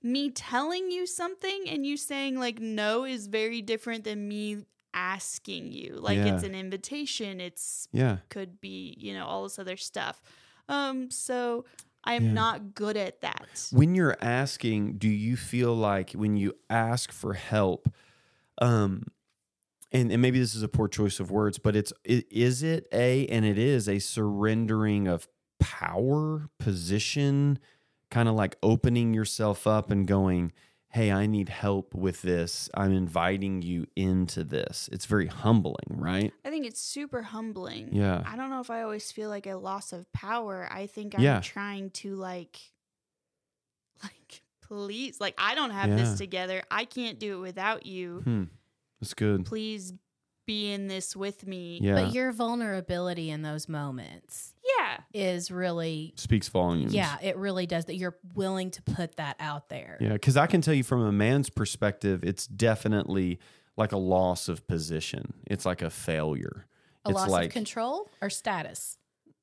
me 0.02 0.30
telling 0.30 0.90
you 0.90 1.06
something 1.06 1.64
and 1.68 1.84
you 1.84 1.96
saying 1.96 2.38
like 2.38 2.60
no 2.60 3.04
is 3.04 3.26
very 3.26 3.60
different 3.62 4.04
than 4.04 4.28
me 4.28 4.64
asking 4.94 5.72
you. 5.72 5.96
Like 6.00 6.16
Yeah. 6.18 6.34
it's 6.34 6.44
an 6.44 6.54
invitation. 6.54 7.40
It's 7.40 7.88
yeah. 7.92 8.18
could 8.28 8.60
be, 8.60 8.94
you 8.98 9.12
know, 9.14 9.26
all 9.26 9.42
this 9.42 9.58
other 9.58 9.76
stuff. 9.76 10.20
Um, 10.68 11.10
so 11.10 11.64
I'm 12.08 12.24
Yeah. 12.26 12.32
not 12.32 12.74
good 12.74 12.96
at 12.96 13.20
that. 13.20 13.68
When 13.70 13.94
you're 13.94 14.16
asking, 14.20 14.98
do 14.98 15.08
you 15.08 15.36
feel 15.36 15.74
like 15.74 16.12
when 16.12 16.36
you 16.36 16.54
ask 16.70 17.12
for 17.12 17.34
help, 17.34 17.88
um, 18.60 19.04
and, 19.92 20.10
and 20.12 20.20
maybe 20.20 20.38
this 20.38 20.54
is 20.54 20.62
a 20.62 20.68
poor 20.68 20.88
choice 20.88 21.20
of 21.20 21.30
words, 21.30 21.58
but 21.58 21.76
it's 21.76 21.92
i- 22.08 22.24
is 22.30 22.62
it 22.62 22.86
a 22.92 23.26
and 23.28 23.44
it 23.44 23.58
is 23.58 23.88
a 23.88 23.98
surrendering 23.98 25.06
of 25.06 25.28
power, 25.60 26.48
position, 26.58 27.58
kind 28.10 28.28
of 28.28 28.34
like 28.34 28.56
opening 28.62 29.12
yourself 29.14 29.66
up 29.66 29.90
and 29.90 30.06
going, 30.06 30.52
"Hey, 30.90 31.11
I 31.12 31.27
need 31.27 31.48
help 31.48 31.94
with 31.94 32.22
this. 32.22 32.68
I'm 32.74 32.92
inviting 32.92 33.62
you 33.62 33.87
into 33.96 34.44
this." 34.44 34.88
It's 34.92 35.07
very 35.07 35.27
humbling, 35.27 35.87
right? 35.90 36.33
I 36.44 36.51
think 36.51 36.66
it's 36.66 36.81
super 36.81 37.22
humbling. 37.22 37.90
Yeah. 37.94 38.22
I 38.27 38.37
don't 38.37 38.51
know 38.51 38.61
if 38.61 38.70
I 38.70 38.83
always 38.83 39.11
feel 39.12 39.29
like 39.29 39.46
a 39.46 39.55
loss 39.57 39.92
of 39.92 40.11
power. 40.12 40.68
I 40.70 40.87
think 40.87 41.14
I'm 41.14 41.22
Yeah. 41.22 41.40
trying 41.40 41.90
to 41.90 42.14
like 42.14 42.59
like 44.03 44.42
please, 44.62 45.20
like 45.20 45.35
I 45.38 45.55
don't 45.55 45.70
have 45.70 45.88
Yeah. 45.90 45.96
this 45.96 46.18
together. 46.18 46.62
I 46.70 46.85
can't 46.85 47.18
do 47.18 47.38
it 47.38 47.40
without 47.40 47.87
you. 47.87 48.20
Hmm. 48.20 48.44
That's 49.01 49.14
good. 49.14 49.44
Please 49.46 49.92
be 50.48 50.72
in 50.72 50.88
this 50.88 51.14
with 51.14 51.46
me. 51.46 51.78
Yeah. 51.80 51.94
But 51.94 52.14
your 52.14 52.32
vulnerability 52.32 53.30
in 53.30 53.42
those 53.42 53.68
moments 53.68 54.54
Yeah. 54.78 54.98
is 55.12 55.50
really, 55.50 56.14
Speaks 56.16 56.48
volumes. 56.48 56.94
yeah, 56.94 57.18
it 57.22 57.37
really 57.37 57.66
does 57.66 57.84
that 57.84 57.96
you're 57.96 58.16
willing 58.34 58.70
to 58.72 58.82
put 58.82 59.16
that 59.16 59.37
out 59.38 59.68
there. 59.68 59.98
Yeah, 60.00 60.14
because 60.14 60.37
I 60.38 60.46
can 60.46 60.61
tell 60.62 60.74
you 60.74 60.82
from 60.82 61.02
a 61.02 61.12
man's 61.12 61.50
perspective, 61.50 62.24
it's 62.24 62.46
definitely 62.46 63.38
like 63.76 63.92
a 63.92 63.98
loss 63.98 64.48
of 64.48 64.66
position. 64.66 65.34
It's 65.46 65.66
like 65.66 65.82
a 65.82 65.90
failure. 65.90 66.66
A 67.04 67.11
it's 67.11 67.16
loss 67.16 67.28
like 67.30 67.46
of 67.48 67.52
control 67.52 68.08
or 68.22 68.30
status. 68.30 68.96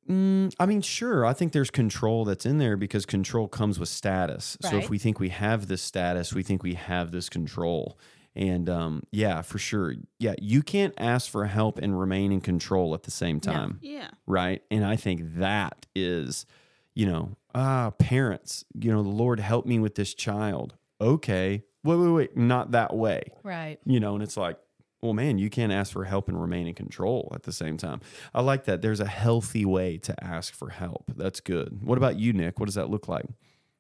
Mm, 0.09 0.53
I 0.59 0.65
mean, 0.65 0.81
sure. 0.81 1.25
I 1.25 1.33
think 1.33 1.51
there's 1.51 1.71
control 1.71 2.25
that's 2.25 2.45
in 2.45 2.57
there 2.57 2.77
because 2.77 3.05
control 3.05 3.47
comes 3.47 3.79
with 3.79 3.89
status. 3.89 4.57
So 4.61 4.77
if 4.77 4.89
we 4.89 4.97
think 4.99 5.19
we 5.19 5.29
have 5.29 5.67
this 5.67 5.81
status, 5.81 6.33
we 6.33 6.43
think 6.43 6.61
we 6.63 6.73
have 6.75 7.11
this 7.11 7.29
control. 7.29 7.97
And 8.35 8.69
um, 8.69 9.03
yeah, 9.11 9.41
for 9.41 9.57
sure. 9.57 9.95
Yeah, 10.19 10.35
you 10.41 10.61
can't 10.61 10.93
ask 10.97 11.29
for 11.31 11.45
help 11.45 11.77
and 11.79 11.97
remain 11.99 12.31
in 12.31 12.41
control 12.41 12.93
at 12.93 13.03
the 13.03 13.11
same 13.11 13.39
No. 13.45 13.53
time. 13.53 13.79
Yeah. 13.81 14.09
Right. 14.27 14.61
And 14.69 14.83
I 14.85 14.97
think 14.97 15.37
that 15.37 15.85
is, 15.95 16.45
you 16.93 17.05
know, 17.05 17.37
ah, 17.53 17.91
parents, 17.97 18.65
you 18.77 18.91
know, 18.91 19.03
the 19.03 19.09
Lord 19.09 19.39
help 19.39 19.65
me 19.65 19.79
with 19.79 19.95
this 19.95 20.13
child. 20.13 20.75
Okay. 20.99 21.63
Wait, 21.83 21.95
wait, 21.97 22.09
wait. 22.09 22.37
Not 22.37 22.71
that 22.71 22.95
way 22.95 23.23
Right. 23.43 23.79
you 23.85 23.99
know, 23.99 24.15
and 24.15 24.23
it's 24.23 24.35
like, 24.37 24.57
well, 25.01 25.13
man, 25.13 25.37
you 25.37 25.49
can't 25.51 25.71
ask 25.71 25.93
for 25.93 26.03
help 26.05 26.27
and 26.27 26.41
remain 26.41 26.65
in 26.67 26.73
control 26.73 27.31
at 27.35 27.43
the 27.43 27.51
same 27.53 27.77
time. 27.77 28.01
I 28.33 28.41
like 28.41 28.65
that. 28.65 28.81
There's 28.81 28.99
a 28.99 29.05
healthy 29.05 29.63
way 29.63 29.97
to 29.99 30.23
ask 30.23 30.53
for 30.53 30.69
help. 30.71 31.11
That's 31.15 31.39
good. 31.41 31.83
What 31.85 31.97
about 31.99 32.17
you, 32.17 32.33
Nick? 32.33 32.59
What 32.59 32.65
does 32.65 32.75
that 32.75 32.89
look 32.89 33.07
like? 33.07 33.25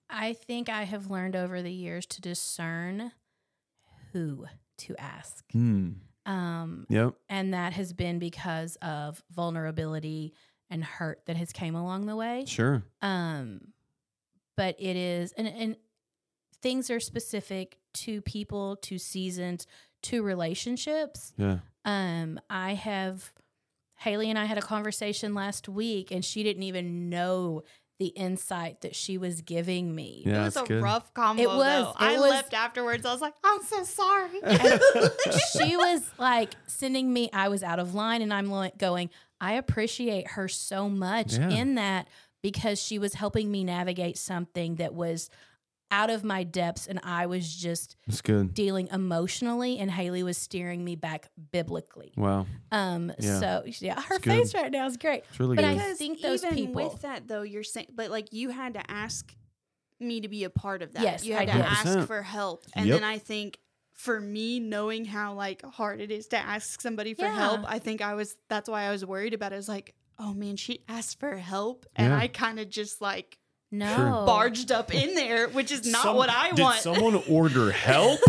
I 0.07 0.33
think 0.33 0.69
I 0.69 0.83
have 0.83 1.09
learned 1.09 1.35
over 1.35 1.63
the 1.63 1.71
years 1.71 2.05
to 2.07 2.21
discern 2.21 3.11
who 4.15 4.45
to 4.77 4.95
ask. 4.97 5.43
Hmm. 5.51 5.89
Um, 6.25 6.85
Yep. 6.89 7.15
and 7.29 7.53
that 7.53 7.73
has 7.73 7.91
been 7.91 8.17
because 8.17 8.77
of 8.81 9.21
vulnerability 9.29 10.33
and 10.69 10.83
hurt 10.83 11.21
that 11.25 11.35
has 11.35 11.51
came 11.51 11.75
along 11.75 12.05
the 12.05 12.15
way. 12.15 12.45
Sure. 12.47 12.83
Um, 13.01 13.59
but 14.55 14.75
it 14.79 14.95
is, 14.95 15.33
and, 15.33 15.47
and 15.49 15.75
things 16.61 16.89
are 16.89 17.01
specific 17.01 17.77
to 17.95 18.21
people, 18.21 18.77
to 18.77 18.97
seasons, 18.97 19.67
to 20.03 20.23
relationships. 20.23 21.33
Yeah. 21.37 21.59
Um, 21.83 22.39
I 22.49 22.73
have 22.73 23.33
Haley 23.97 24.29
and 24.29 24.39
I 24.39 24.45
had 24.45 24.57
a 24.57 24.61
conversation 24.61 25.33
last 25.35 25.67
week, 25.67 26.09
and 26.09 26.23
she 26.23 26.41
didn't 26.41 26.63
even 26.63 27.09
know 27.09 27.63
the 27.99 28.07
insight 28.07 28.81
that 28.81 28.93
she 28.95 29.17
was 29.17 29.41
giving 29.41 29.95
me. 29.95 30.23
Yeah, 30.25 30.41
it 30.41 30.45
was 30.45 30.57
a 30.57 30.63
good. 30.63 30.83
rough 30.83 31.13
combo. 31.13 31.41
It 31.41 31.47
was- 31.47 31.57
Though. 31.85 31.89
it 31.91 31.95
I 31.97 32.19
was- 32.19 32.29
left 32.29 32.53
afterwards. 32.53 33.05
I 33.05 33.13
was 33.13 33.21
like, 33.21 33.33
I'm 33.43 33.61
so 33.63 33.83
sorry. 33.83 34.39
she 35.53 35.77
was 35.77 36.01
like 36.17 36.55
sending 36.67 37.11
me 37.11 37.29
i 37.33 37.47
was 37.47 37.63
out 37.63 37.79
of 37.79 37.93
line 37.95 38.21
and 38.21 38.33
i'm 38.33 38.49
like 38.49 38.77
going 38.77 39.09
i 39.39 39.53
appreciate 39.53 40.27
her 40.31 40.47
so 40.47 40.89
much 40.89 41.37
Yeah. 41.37 41.49
in 41.49 41.75
that 41.75 42.07
because 42.43 42.81
she 42.81 42.99
was 42.99 43.13
helping 43.13 43.49
me 43.51 43.63
navigate 43.63 44.17
something 44.17 44.75
that 44.75 44.93
was 44.93 45.29
out 45.99 46.09
of 46.09 46.23
my 46.23 46.43
depths 46.43 46.87
and 46.87 46.99
i 47.03 47.25
was 47.25 47.45
just 47.55 47.95
That's 48.07 48.21
good. 48.21 48.53
dealing 48.53 48.87
emotionally 48.91 49.77
and 49.79 49.89
haley 49.89 50.23
was 50.23 50.37
steering 50.37 50.83
me 50.83 50.95
back 50.95 51.29
biblically 51.51 52.11
Wow. 52.17 52.45
um 52.71 53.11
Yeah. 53.19 53.39
so 53.39 53.63
yeah 53.79 54.01
her 54.01 54.15
It's 54.15 54.23
good. 54.25 54.31
face 54.37 54.53
right 54.53 54.71
now 54.71 54.85
is 54.87 54.97
great 54.97 55.23
It's 55.29 55.39
really 55.39 55.55
But 55.55 55.61
good. 55.65 55.77
I- 55.79 55.93
think 55.93 56.21
those 56.21 56.43
even 56.43 56.55
people- 56.55 56.83
with 56.91 57.01
that 57.03 57.27
though, 57.27 57.43
you're 57.43 57.63
saying, 57.63 57.87
but 57.95 58.11
like 58.11 58.33
you 58.33 58.49
had 58.49 58.73
to 58.73 58.91
ask 58.91 59.33
me 59.99 60.19
to 60.21 60.27
be 60.27 60.43
a 60.43 60.49
part 60.49 60.81
of 60.81 60.91
that. 60.93 61.03
Yes, 61.03 61.23
you 61.25 61.33
had 61.33 61.43
I 61.49 61.53
to 61.53 61.57
did. 61.57 61.65
ask 61.65 62.07
for 62.07 62.21
help, 62.21 62.65
and 62.75 62.85
Yep. 62.87 62.95
then 62.99 63.03
I 63.15 63.17
think 63.17 63.59
for 63.93 64.19
me 64.19 64.59
knowing 64.59 65.05
how 65.05 65.33
like 65.35 65.61
hard 65.63 66.01
it 66.01 66.11
is 66.11 66.27
to 66.27 66.37
ask 66.37 66.81
somebody 66.81 67.13
for 67.13 67.21
Yeah. 67.25 67.35
help, 67.45 67.61
I 67.65 67.79
think 67.79 68.01
I 68.01 68.13
was 68.13 68.35
that's 68.49 68.67
why 68.67 68.83
I 68.83 68.91
was 68.91 69.05
worried 69.05 69.33
about 69.33 69.53
it. 69.53 69.55
I 69.55 69.57
was 69.57 69.69
like, 69.69 69.95
oh 70.19 70.33
man, 70.33 70.57
she 70.57 70.83
asked 70.89 71.17
for 71.21 71.37
help, 71.37 71.85
and 71.95 72.09
Yeah. 72.11 72.17
I 72.19 72.27
kind 72.27 72.59
of 72.59 72.69
just 72.69 72.99
like 72.99 73.37
no 73.77 74.23
barged 74.25 74.71
up 74.71 74.93
in 74.93 75.13
there, 75.15 75.47
which 75.49 75.71
is 75.71 75.85
not 75.85 76.03
Some- 76.03 76.15
what 76.15 76.29
I 76.29 76.51
did 76.51 76.59
want. 76.63 76.79
someone 76.81 77.15
order 77.29 77.71
help? 77.89 78.19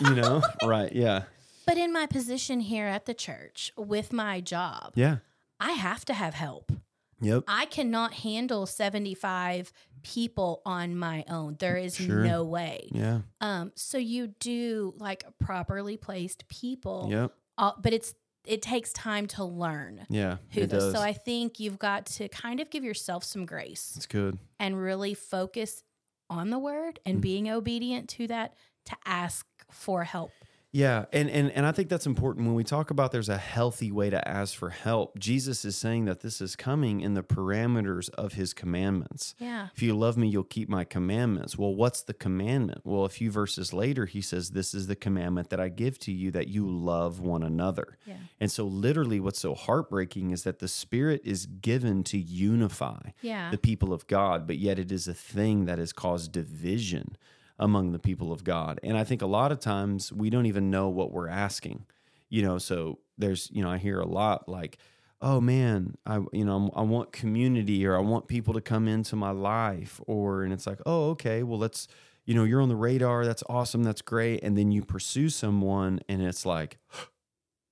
You 0.00 0.14
know? 0.14 0.42
Right. 0.64 0.92
Yeah. 0.92 1.22
but 1.66 1.76
in 1.78 1.92
my 1.92 2.06
position 2.06 2.60
here 2.60 2.86
at 2.86 3.06
the 3.06 3.14
church 3.14 3.72
with 3.76 4.12
my 4.12 4.40
job 4.40 4.92
Yeah. 4.96 5.16
i 5.60 5.72
have 5.72 6.04
to 6.06 6.14
have 6.14 6.34
help 6.34 6.72
Yep. 7.20 7.44
I 7.48 7.64
cannot 7.66 8.12
handle 8.14 8.66
75 8.66 9.72
people 10.02 10.60
on 10.66 10.94
my 10.96 11.24
own. 11.28 11.56
There 11.58 11.76
is 11.78 11.94
Sure. 11.96 12.22
no 12.22 12.44
way. 12.44 12.88
Yeah. 12.92 13.20
Um, 13.40 13.72
so 13.76 13.96
you 13.96 14.26
do 14.26 14.92
like 14.98 15.24
properly 15.38 15.96
placed 15.96 16.46
people, 16.48 17.06
Yep. 17.10 17.32
uh, 17.56 17.72
but 17.80 17.94
it's 17.94 18.14
it 18.44 18.62
takes 18.62 18.92
time 18.92 19.26
to 19.26 19.44
learn 19.44 20.06
Yeah. 20.08 20.38
who 20.50 20.62
It 20.62 20.70
does. 20.70 20.92
So 20.92 21.00
I 21.00 21.12
think 21.12 21.58
you've 21.60 21.78
got 21.78 22.06
to 22.06 22.28
kind 22.28 22.60
of 22.60 22.70
give 22.70 22.84
yourself 22.84 23.24
some 23.24 23.46
grace 23.46 23.94
it's 23.96 24.06
good. 24.06 24.38
and 24.58 24.80
really 24.80 25.14
focus 25.14 25.82
on 26.30 26.50
the 26.50 26.58
word 26.58 27.00
and 27.06 27.18
mm. 27.18 27.22
being 27.22 27.50
obedient 27.50 28.08
to 28.10 28.26
that 28.28 28.54
to 28.86 28.96
ask 29.06 29.46
for 29.70 30.04
help. 30.04 30.30
Yeah, 30.74 31.04
and, 31.12 31.30
and 31.30 31.52
and 31.52 31.64
I 31.64 31.70
think 31.70 31.88
that's 31.88 32.04
important 32.04 32.46
when 32.46 32.56
we 32.56 32.64
talk 32.64 32.90
about 32.90 33.12
there's 33.12 33.28
a 33.28 33.38
healthy 33.38 33.92
way 33.92 34.10
to 34.10 34.26
ask 34.26 34.56
for 34.56 34.70
help. 34.70 35.16
Jesus 35.20 35.64
is 35.64 35.76
saying 35.76 36.06
that 36.06 36.18
this 36.18 36.40
is 36.40 36.56
coming 36.56 37.00
in 37.00 37.14
the 37.14 37.22
parameters 37.22 38.10
of 38.14 38.32
his 38.32 38.52
commandments. 38.52 39.36
Yeah. 39.38 39.68
If 39.76 39.82
you 39.84 39.94
love 39.96 40.16
me, 40.16 40.26
you'll 40.26 40.42
keep 40.42 40.68
my 40.68 40.82
commandments. 40.82 41.56
Well, 41.56 41.72
what's 41.76 42.02
the 42.02 42.12
commandment? 42.12 42.80
Well, 42.82 43.04
a 43.04 43.08
few 43.08 43.30
verses 43.30 43.72
later, 43.72 44.06
he 44.06 44.20
says, 44.20 44.50
This 44.50 44.74
is 44.74 44.88
the 44.88 44.96
commandment 44.96 45.50
that 45.50 45.60
I 45.60 45.68
give 45.68 45.96
to 46.00 46.10
you 46.12 46.32
that 46.32 46.48
you 46.48 46.68
love 46.68 47.20
one 47.20 47.44
another. 47.44 47.96
Yeah. 48.04 48.16
And 48.40 48.50
so, 48.50 48.64
literally, 48.64 49.20
what's 49.20 49.38
so 49.38 49.54
heartbreaking 49.54 50.32
is 50.32 50.42
that 50.42 50.58
the 50.58 50.66
Spirit 50.66 51.20
is 51.22 51.46
given 51.46 52.02
to 52.02 52.18
unify 52.18 53.10
Yeah. 53.22 53.52
the 53.52 53.58
people 53.58 53.92
of 53.92 54.08
God, 54.08 54.48
but 54.48 54.58
yet 54.58 54.80
it 54.80 54.90
is 54.90 55.06
a 55.06 55.14
thing 55.14 55.66
that 55.66 55.78
has 55.78 55.92
caused 55.92 56.32
division 56.32 57.16
among 57.58 57.92
the 57.92 57.98
people 57.98 58.32
of 58.32 58.44
God. 58.44 58.80
And 58.82 58.96
I 58.96 59.04
think 59.04 59.22
a 59.22 59.26
lot 59.26 59.52
of 59.52 59.60
times 59.60 60.12
we 60.12 60.30
don't 60.30 60.46
even 60.46 60.70
know 60.70 60.88
what 60.88 61.12
we're 61.12 61.28
asking. 61.28 61.86
You 62.28 62.42
know, 62.42 62.58
so 62.58 62.98
there's, 63.16 63.50
you 63.52 63.62
know, 63.62 63.70
I 63.70 63.78
hear 63.78 64.00
a 64.00 64.06
lot 64.06 64.48
like, 64.48 64.78
oh 65.20 65.40
man, 65.40 65.96
I 66.04 66.20
you 66.32 66.44
know, 66.44 66.70
I 66.74 66.82
want 66.82 67.12
community 67.12 67.86
or 67.86 67.96
I 67.96 68.00
want 68.00 68.28
people 68.28 68.54
to 68.54 68.60
come 68.60 68.88
into 68.88 69.16
my 69.16 69.30
life 69.30 70.00
or 70.06 70.42
and 70.42 70.52
it's 70.52 70.66
like, 70.66 70.80
"Oh, 70.86 71.10
okay, 71.10 71.42
well 71.42 71.58
let's 71.58 71.88
you 72.26 72.34
know, 72.34 72.44
you're 72.44 72.60
on 72.62 72.68
the 72.70 72.76
radar, 72.76 73.24
that's 73.24 73.42
awesome, 73.48 73.82
that's 73.84 74.02
great." 74.02 74.42
And 74.42 74.56
then 74.58 74.72
you 74.72 74.82
pursue 74.84 75.28
someone 75.30 76.00
and 76.08 76.22
it's 76.22 76.44
like, 76.46 76.78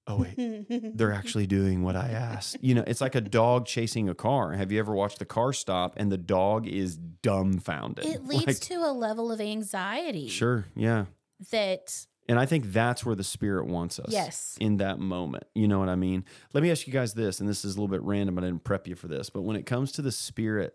"Oh 0.06 0.16
wait, 0.16 0.96
they're 0.96 1.12
actually 1.12 1.46
doing 1.46 1.82
what 1.82 1.96
I 1.96 2.08
asked. 2.08 2.56
You 2.60 2.74
know, 2.74 2.84
it's 2.86 3.00
like 3.00 3.14
a 3.14 3.20
dog 3.20 3.66
chasing 3.66 4.08
a 4.08 4.14
car. 4.14 4.52
Have 4.52 4.72
you 4.72 4.78
ever 4.78 4.94
watched 4.94 5.18
the 5.18 5.24
car 5.24 5.52
stop 5.52 5.94
and 5.96 6.10
the 6.10 6.18
dog 6.18 6.66
is 6.66 6.96
dumbfounded? 6.96 8.04
It 8.04 8.24
leads 8.26 8.46
Like, 8.46 8.60
to 8.60 8.74
a 8.76 8.92
level 8.92 9.30
of 9.32 9.40
anxiety 9.40 10.28
Sure, 10.28 10.66
yeah. 10.74 11.06
that 11.50 12.06
And 12.28 12.38
I 12.38 12.46
think 12.46 12.72
that's 12.72 13.04
where 13.04 13.14
the 13.16 13.24
spirit 13.24 13.66
wants 13.66 13.98
us. 13.98 14.10
Yes. 14.10 14.56
In 14.60 14.76
that 14.78 14.98
moment. 14.98 15.44
You 15.54 15.68
know 15.68 15.78
what 15.78 15.88
I 15.88 15.96
mean? 15.96 16.24
Let 16.52 16.62
me 16.62 16.70
ask 16.70 16.86
you 16.86 16.92
guys 16.92 17.14
this, 17.14 17.40
and 17.40 17.48
this 17.48 17.64
is 17.64 17.74
a 17.76 17.80
little 17.80 17.88
bit 17.88 18.02
random, 18.02 18.38
I 18.38 18.42
didn't 18.42 18.64
prep 18.64 18.86
you 18.86 18.94
for 18.94 19.08
this, 19.08 19.30
but 19.30 19.42
when 19.42 19.56
it 19.56 19.66
comes 19.66 19.92
to 19.92 20.02
the 20.02 20.12
spirit 20.12 20.74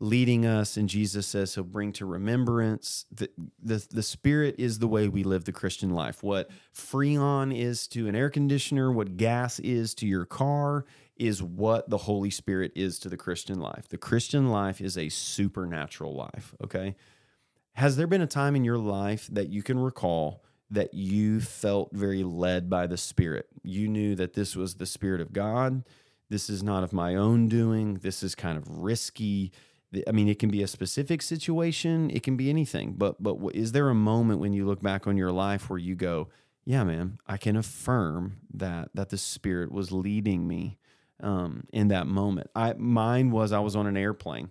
leading 0.00 0.46
us, 0.46 0.78
and 0.78 0.88
Jesus 0.88 1.26
says 1.26 1.54
he'll 1.54 1.62
bring 1.64 1.92
to 1.92 2.06
remembrance, 2.06 3.04
the, 3.12 3.28
the, 3.62 3.86
the 3.90 4.02
spirit 4.02 4.54
is 4.58 4.78
the 4.78 4.88
way 4.88 5.08
we 5.08 5.22
live 5.22 5.44
the 5.44 5.52
Christian 5.52 5.90
life. 5.90 6.22
What 6.22 6.50
Freon 6.74 7.56
is 7.56 7.86
to 7.88 8.08
an 8.08 8.16
air 8.16 8.30
conditioner, 8.30 8.90
what 8.90 9.18
gas 9.18 9.58
is 9.60 9.94
to 9.96 10.06
your 10.06 10.24
car, 10.24 10.86
is 11.16 11.42
what 11.42 11.90
the 11.90 11.98
Holy 11.98 12.30
Spirit 12.30 12.72
is 12.74 12.98
to 13.00 13.10
the 13.10 13.16
Christian 13.18 13.60
life. 13.60 13.88
The 13.88 13.98
Christian 13.98 14.48
life 14.48 14.80
is 14.80 14.96
a 14.96 15.10
supernatural 15.10 16.14
life, 16.14 16.54
okay? 16.64 16.96
Has 17.74 17.96
there 17.98 18.06
been 18.06 18.22
a 18.22 18.26
time 18.26 18.56
in 18.56 18.64
your 18.64 18.78
life 18.78 19.28
that 19.30 19.50
you 19.50 19.62
can 19.62 19.78
recall 19.78 20.42
that 20.70 20.94
you 20.94 21.40
felt 21.40 21.90
very 21.92 22.22
led 22.22 22.70
by 22.70 22.86
the 22.86 22.96
Spirit? 22.96 23.48
You 23.62 23.86
knew 23.86 24.14
that 24.14 24.32
this 24.32 24.56
was 24.56 24.76
the 24.76 24.86
Spirit 24.86 25.20
of 25.20 25.34
God. 25.34 25.84
This 26.30 26.48
is 26.48 26.62
not 26.62 26.84
of 26.84 26.92
my 26.94 27.16
own 27.16 27.48
doing. 27.48 27.94
This 27.94 28.22
is 28.22 28.34
kind 28.34 28.56
of 28.56 28.78
risky. 28.78 29.52
I 30.06 30.12
mean, 30.12 30.28
it 30.28 30.38
can 30.38 30.50
be 30.50 30.62
a 30.62 30.68
specific 30.68 31.20
situation. 31.20 32.10
It 32.10 32.22
can 32.22 32.36
be 32.36 32.48
anything. 32.50 32.94
But 32.96 33.22
but 33.22 33.36
is 33.54 33.72
there 33.72 33.88
a 33.88 33.94
moment 33.94 34.40
when 34.40 34.52
you 34.52 34.66
look 34.66 34.82
back 34.82 35.06
on 35.06 35.16
your 35.16 35.32
life 35.32 35.68
where 35.68 35.78
you 35.78 35.94
go, 35.96 36.28
"Yeah, 36.64 36.84
man, 36.84 37.18
I 37.26 37.36
can 37.36 37.56
affirm 37.56 38.38
that 38.54 38.90
that 38.94 39.08
the 39.08 39.18
Spirit 39.18 39.72
was 39.72 39.90
leading 39.90 40.46
me 40.46 40.78
um, 41.20 41.64
in 41.72 41.88
that 41.88 42.06
moment." 42.06 42.50
I 42.54 42.74
mine 42.74 43.30
was 43.30 43.52
I 43.52 43.60
was 43.60 43.74
on 43.74 43.86
an 43.86 43.96
airplane 43.96 44.50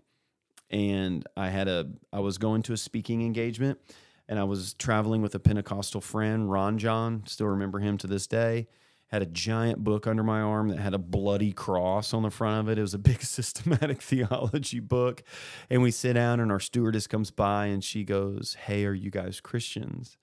and 0.70 1.26
I 1.36 1.50
had 1.50 1.68
a 1.68 1.90
I 2.12 2.20
was 2.20 2.38
going 2.38 2.62
to 2.64 2.74
a 2.74 2.78
speaking 2.78 3.22
engagement 3.22 3.80
and 4.28 4.38
I 4.38 4.44
was 4.44 4.74
traveling 4.76 5.22
with 5.22 5.34
a 5.34 5.40
Pentecostal 5.40 6.02
friend, 6.02 6.52
Ron 6.52 6.78
John, 6.78 7.24
still 7.26 7.48
remember 7.48 7.80
him 7.80 7.98
to 7.98 8.08
this 8.08 8.28
day. 8.28 8.68
Had 9.10 9.24
a 9.24 9.26
giant 9.26 9.84
book 9.84 10.06
under 10.06 10.24
my 10.24 10.40
arm 10.40 10.70
that 10.70 10.78
had 10.80 10.94
a 10.94 11.00
bloody 11.00 11.52
cross 11.52 12.14
on 12.14 12.24
the 12.24 12.30
front 12.30 12.60
of 12.60 12.70
it. 12.70 12.78
It 12.78 12.82
was 12.82 12.94
a 12.94 13.00
big 13.00 13.22
systematic 13.24 14.02
theology 14.02 14.80
book. 14.80 15.24
And 15.70 15.82
we 15.82 15.92
sit 15.92 16.14
down, 16.14 16.40
and 16.40 16.52
our 16.52 16.60
stewardess 16.60 17.08
comes 17.08 17.32
by 17.32 17.68
and 17.68 17.84
she 17.84 18.04
goes, 18.04 18.56
Hey, 18.66 18.86
are 18.86 18.94
you 18.94 19.10
guys 19.10 19.42
Christians? 19.42 20.18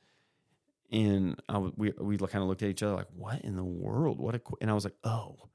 And 0.93 1.41
I, 1.49 1.59
we, 1.59 1.93
we 1.99 2.17
kind 2.17 2.43
of 2.43 2.49
looked 2.49 2.63
at 2.63 2.69
each 2.69 2.83
other 2.83 2.95
like, 2.95 3.09
What 3.15 3.41
in 3.43 3.57
the 3.57 3.65
world? 3.65 4.19
What 4.19 4.37
a, 4.37 4.39
qu-" 4.39 4.59
and 4.61 4.71
I 4.71 4.75
was 4.75 4.85
like, 4.85 4.97
Oh, 5.03 5.49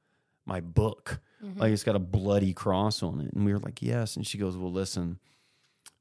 my 0.45 0.59
book. 0.59 1.21
Mm-hmm. 1.43 1.59
Like 1.59 1.71
it's 1.71 1.83
got 1.83 1.95
a 1.95 1.99
bloody 1.99 2.53
cross 2.53 3.01
on 3.01 3.21
it. 3.21 3.33
And 3.33 3.45
we 3.45 3.53
were 3.53 3.59
like, 3.59 3.81
Yes. 3.81 4.17
And 4.17 4.27
she 4.27 4.37
goes, 4.37 4.57
Well, 4.57 4.73
listen, 4.73 5.19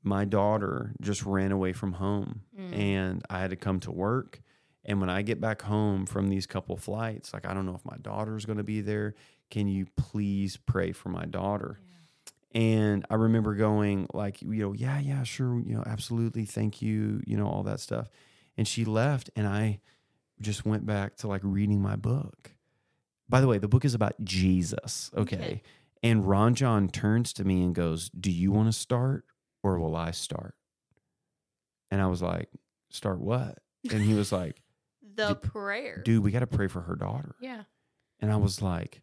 my 0.03 0.25
daughter 0.25 0.95
just 1.01 1.25
ran 1.25 1.53
away 1.53 1.73
from 1.73 1.93
home 1.93 2.43
mm. 2.59 2.77
and 2.77 3.23
I 3.31 3.41
had 3.41 3.51
to 3.51 3.57
come 3.57 3.79
to 3.81 3.93
work. 3.93 4.43
And 4.85 5.01
when 5.01 5.11
I 5.11 5.23
get 5.23 5.41
back 5.41 5.63
home 5.63 6.07
from 6.07 6.29
these 6.29 6.47
couple 6.47 6.77
flights, 6.77 7.35
like 7.35 7.47
I 7.47 7.55
don't 7.55 7.67
know 7.67 7.75
if 7.75 7.85
my 7.85 7.97
daughter's 8.01 8.47
going 8.47 8.59
to 8.59 8.65
be 8.65 8.81
there. 8.81 9.15
Can 9.51 9.69
you 9.69 9.87
please 9.97 10.57
pray 10.57 10.93
for 10.93 11.09
my 11.11 11.25
daughter? 11.27 11.81
And 12.53 13.05
I 13.11 13.15
remember 13.15 13.55
going 13.55 14.09
like, 14.13 14.43
you 14.43 14.49
know, 14.63 14.73
yeah, 14.73 14.99
yeah, 14.99 15.23
sure, 15.23 15.61
you 15.61 15.75
know, 15.75 15.85
absolutely, 15.87 16.45
thank 16.45 16.83
you, 16.83 17.23
you 17.27 17.37
know, 17.37 17.47
all 17.47 17.63
that 17.65 17.81
stuff. 17.81 18.09
And 18.57 18.67
she 18.67 18.85
left 18.85 19.31
and 19.37 19.47
I 19.47 19.81
just 20.41 20.65
went 20.65 20.87
back 20.87 21.17
to 21.19 21.29
like 21.29 21.43
reading 21.45 21.81
my 21.81 21.97
book. 21.97 22.53
By 23.29 23.41
the 23.41 23.47
way, 23.47 23.59
the 23.59 23.69
book 23.69 23.85
is 23.85 23.95
about 23.95 24.15
Jesus, 24.25 25.11
okay? 25.17 25.37
Okay. 25.37 25.63
And 26.03 26.27
Ron 26.27 26.55
John 26.55 26.89
turns 26.89 27.33
to 27.35 27.45
me 27.45 27.63
and 27.63 27.75
goes, 27.75 28.09
"Do 28.09 28.31
you 28.31 28.51
want 28.51 28.69
to 28.69 28.73
start 28.73 29.27
or 29.63 29.79
will 29.79 29.95
I 29.95 30.13
start?" 30.13 30.55
And 31.91 32.01
I 32.01 32.07
was 32.07 32.23
like, 32.23 32.49
"Start 32.89 33.21
what?" 33.21 33.59
And 33.93 34.03
he 34.03 34.15
was 34.15 34.33
like, 34.33 34.63
The 35.15 35.35
prayer. 35.35 36.03
"Dude, 36.05 36.23
we 36.23 36.31
got 36.31 36.41
to 36.41 36.47
pray 36.47 36.69
for 36.69 36.83
her 36.83 36.97
daughter." 36.97 37.35
Yeah. 37.41 37.65
And 38.21 38.31
I 38.31 38.37
was 38.37 38.61
like, 38.61 39.03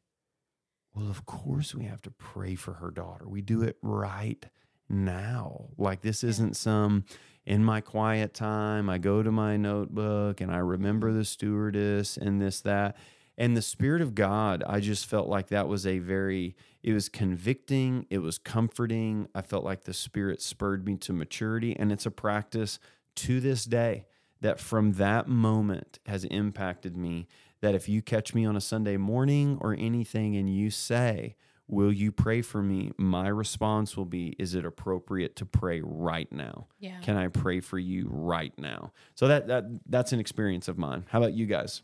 well, 0.96 1.10
of 1.10 1.26
course 1.26 1.76
we 1.76 1.86
have 1.86 2.02
to 2.04 2.12
pray 2.12 2.56
for 2.56 2.74
her 2.74 2.92
daughter. 2.92 3.28
We 3.28 3.42
do 3.42 3.62
it 3.62 3.78
right 3.82 4.44
now. 4.90 5.70
Like, 5.78 6.02
this 6.02 6.24
isn't 6.24 6.56
some 6.56 7.06
in 7.46 7.64
my 7.64 7.80
quiet 7.80 8.34
time, 8.34 8.90
I 8.90 8.98
go 8.98 9.24
to 9.24 9.32
my 9.32 9.56
notebook 9.56 10.42
and 10.42 10.52
I 10.52 10.58
remember 10.58 11.14
the 11.14 11.24
stewardess 11.24 12.18
and 12.18 12.42
this, 12.42 12.60
that. 12.62 12.98
And 13.38 13.56
the 13.56 13.62
Spirit 13.62 14.02
of 14.02 14.16
God, 14.16 14.64
I 14.68 14.82
just 14.82 15.06
felt 15.06 15.30
like 15.30 15.48
that 15.48 15.70
was 15.70 15.86
a 15.88 16.00
very, 16.00 16.58
it 16.84 16.92
was 16.92 17.08
convicting, 17.08 18.06
it 18.10 18.18
was 18.18 18.38
comforting. 18.38 19.30
I 19.34 19.44
felt 19.44 19.64
like 19.64 19.84
the 19.84 19.94
Spirit 19.94 20.42
spurred 20.42 20.86
me 20.86 20.98
to 20.98 21.14
maturity. 21.14 21.74
And 21.74 21.92
it's 21.92 22.06
a 22.06 22.12
practice 22.12 22.80
to 23.18 23.40
this 23.40 23.64
day 23.64 24.06
that 24.42 24.60
from 24.60 24.94
that 24.94 25.28
moment 25.28 26.00
has 26.06 26.24
impacted 26.26 26.96
me. 26.98 27.28
That 27.62 27.74
if 27.76 27.90
you 27.90 28.02
catch 28.04 28.36
me 28.36 28.46
on 28.46 28.56
a 28.56 28.62
Sunday 28.62 28.98
morning 28.98 29.58
or 29.62 29.74
anything 29.78 30.36
and 30.36 30.50
you 30.50 30.70
say, 30.70 31.36
Will 31.70 31.92
you 31.92 32.14
pray 32.14 32.42
for 32.42 32.62
me? 32.62 32.92
My 32.98 33.28
response 33.28 33.98
will 33.98 34.06
be, 34.06 34.36
Is 34.40 34.56
it 34.56 34.64
appropriate 34.64 35.36
to 35.38 35.46
pray 35.46 35.82
right 35.84 36.32
now? 36.32 36.68
Yeah. 36.80 37.00
Can 37.02 37.18
I 37.18 37.28
pray 37.28 37.60
for 37.60 37.78
you 37.78 38.08
right 38.10 38.54
now? 38.58 38.94
So 39.16 39.28
that 39.28 39.48
that 39.48 39.66
that's 39.88 40.14
an 40.14 40.20
experience 40.20 40.68
of 40.68 40.78
mine. 40.78 41.06
How 41.10 41.18
about 41.20 41.34
you 41.34 41.46
guys? 41.46 41.82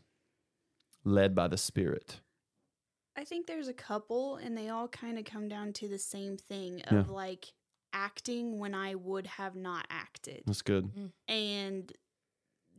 Led 1.03 1.35
by 1.35 1.47
the 1.49 1.57
Spirit. 1.57 2.21
I 3.17 3.25
think 3.25 3.45
there's 3.45 3.67
a 3.67 3.73
couple, 3.73 4.37
and 4.37 4.57
they 4.57 4.69
all 4.69 4.87
kind 4.87 5.19
of 5.19 5.25
come 5.25 5.47
down 5.47 5.73
to 5.73 5.87
the 5.87 5.99
same 5.99 6.37
thing 6.37 6.79
Yeah. 6.79 6.99
of 6.99 7.09
like 7.09 7.53
acting 7.91 8.57
when 8.57 8.73
I 8.73 8.95
would 8.95 9.27
have 9.27 9.55
not 9.55 9.85
acted. 9.89 10.43
That's 10.47 10.61
good. 10.63 10.89
Mm. 10.95 11.11
and 11.27 11.93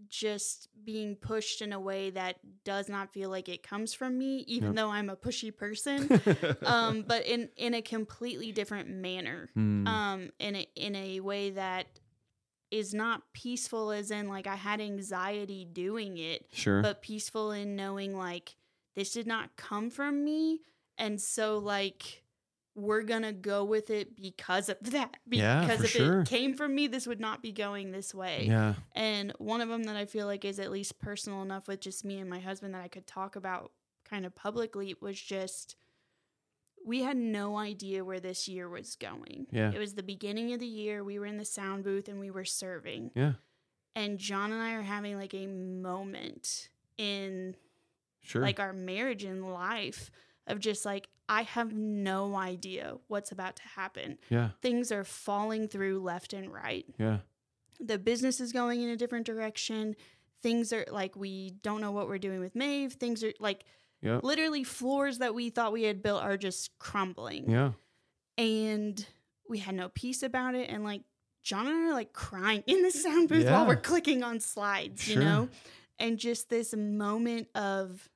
just 0.08 0.68
being 0.84 1.16
pushed 1.16 1.62
in 1.62 1.72
a 1.72 1.80
way 1.80 2.10
that 2.10 2.36
does 2.64 2.88
not 2.88 3.12
feel 3.12 3.30
like 3.30 3.48
it 3.48 3.62
comes 3.62 3.94
from 3.94 4.18
me 4.18 4.38
even 4.48 4.68
Yep. 4.70 4.76
though 4.76 4.90
i'm 4.90 5.08
a 5.10 5.16
pushy 5.16 5.56
person 5.56 6.08
um 6.66 7.04
but 7.06 7.24
in 7.26 7.48
in 7.56 7.74
a 7.74 7.82
completely 7.82 8.52
different 8.52 8.88
manner 8.88 9.48
Hmm. 9.54 9.86
um 9.86 10.30
in 10.38 10.56
a 10.56 10.66
in 10.74 10.96
a 10.96 11.20
way 11.20 11.50
that 11.50 11.86
is 12.70 12.92
not 12.92 13.22
peaceful 13.32 13.92
as 13.92 14.10
in 14.10 14.28
like 14.28 14.46
i 14.46 14.56
had 14.56 14.80
anxiety 14.80 15.64
doing 15.64 16.18
it 16.18 16.46
sure. 16.52 16.82
but 16.82 17.02
peaceful 17.02 17.52
in 17.52 17.76
knowing 17.76 18.16
like 18.16 18.56
this 18.96 19.12
did 19.12 19.26
not 19.26 19.56
come 19.56 19.90
from 19.90 20.24
me 20.24 20.60
and 20.98 21.20
so 21.20 21.58
like 21.58 22.23
we're 22.76 23.02
gonna 23.02 23.32
go 23.32 23.64
with 23.64 23.90
it 23.90 24.16
because 24.16 24.68
of 24.68 24.76
that 24.82 25.16
Yeah, 25.30 25.60
because 25.60 25.84
if 25.84 25.90
sure. 25.90 26.20
it 26.22 26.28
came 26.28 26.54
from 26.56 26.74
me 26.74 26.86
this 26.86 27.06
would 27.06 27.20
not 27.20 27.42
be 27.42 27.52
going 27.52 27.92
this 27.92 28.14
way 28.14 28.46
yeah. 28.48 28.74
and 28.94 29.32
one 29.38 29.60
of 29.60 29.68
them 29.68 29.84
that 29.84 29.96
I 29.96 30.06
feel 30.06 30.26
like 30.26 30.44
is 30.44 30.58
at 30.58 30.72
least 30.72 30.98
personal 30.98 31.42
enough 31.42 31.68
with 31.68 31.80
just 31.80 32.04
me 32.04 32.18
and 32.18 32.28
my 32.28 32.40
husband 32.40 32.74
that 32.74 32.82
I 32.82 32.88
could 32.88 33.06
talk 33.06 33.36
about 33.36 33.70
kind 34.04 34.26
of 34.26 34.34
publicly 34.34 34.94
was 35.00 35.20
just 35.20 35.76
we 36.84 37.02
had 37.02 37.16
no 37.16 37.56
idea 37.56 38.04
where 38.04 38.20
this 38.20 38.46
year 38.46 38.68
was 38.68 38.94
going. 38.96 39.46
Yeah. 39.50 39.72
It 39.72 39.78
was 39.78 39.94
the 39.94 40.02
beginning 40.02 40.52
of 40.52 40.60
the 40.60 40.66
year. 40.66 41.02
We 41.02 41.18
were 41.18 41.24
in 41.24 41.38
the 41.38 41.44
sound 41.44 41.82
booth 41.82 42.08
and 42.08 42.20
we 42.20 42.30
were 42.30 42.44
serving. 42.44 43.10
Yeah. 43.14 43.32
And 43.96 44.18
John 44.18 44.52
and 44.52 44.60
I 44.60 44.74
are 44.74 44.82
having 44.82 45.16
like 45.16 45.32
a 45.34 45.46
moment 45.46 46.68
in 46.98 47.56
Sure. 48.20 48.42
like 48.42 48.58
our 48.60 48.72
marriage 48.72 49.24
and 49.24 49.52
life 49.52 50.10
of 50.46 50.58
just 50.58 50.84
like 50.84 51.08
I 51.28 51.42
have 51.42 51.72
no 51.72 52.36
idea 52.36 52.96
what's 53.08 53.32
about 53.32 53.56
to 53.56 53.62
happen. 53.62 54.18
yeah. 54.28 54.50
Things 54.60 54.92
are 54.92 55.04
falling 55.04 55.68
through 55.68 56.00
left 56.00 56.32
and 56.32 56.52
right 56.52 56.84
Yeah. 56.98 57.18
the 57.80 57.98
business 57.98 58.40
is 58.40 58.52
going 58.52 58.82
in 58.82 58.88
a 58.90 58.96
different 58.96 59.26
direction. 59.26 59.96
Things 60.42 60.72
are 60.72 60.84
like 60.90 61.16
we 61.16 61.50
don't 61.62 61.80
know 61.80 61.92
what 61.92 62.08
we're 62.08 62.18
doing 62.18 62.40
with 62.40 62.54
Maeve. 62.54 62.92
Things 62.94 63.24
are 63.24 63.32
like 63.40 63.64
Yeah. 64.02 64.20
literally 64.22 64.64
floors 64.64 65.18
that 65.18 65.34
we 65.34 65.48
thought 65.50 65.72
we 65.72 65.84
had 65.84 66.02
built 66.02 66.22
are 66.22 66.36
just 66.36 66.78
crumbling. 66.78 67.48
Yeah. 67.50 67.72
And 68.36 69.04
we 69.48 69.58
had 69.58 69.74
no 69.74 69.88
peace 69.88 70.22
about 70.22 70.54
it. 70.54 70.68
And 70.70 70.84
like 70.84 71.02
John 71.42 71.66
and 71.66 71.76
I 71.76 71.88
are 71.90 71.92
like 71.94 72.12
crying 72.12 72.62
in 72.66 72.82
the 72.82 72.90
sound 72.90 73.28
booth 73.28 73.44
Yeah. 73.44 73.52
while 73.58 73.66
we're 73.66 73.76
clicking 73.76 74.22
on 74.22 74.40
slides, 74.40 75.02
Sure. 75.02 75.14
you 75.14 75.20
know? 75.20 75.48
And 75.98 76.18
just 76.18 76.48
this 76.48 76.74
moment 76.74 77.48
of 77.54 78.08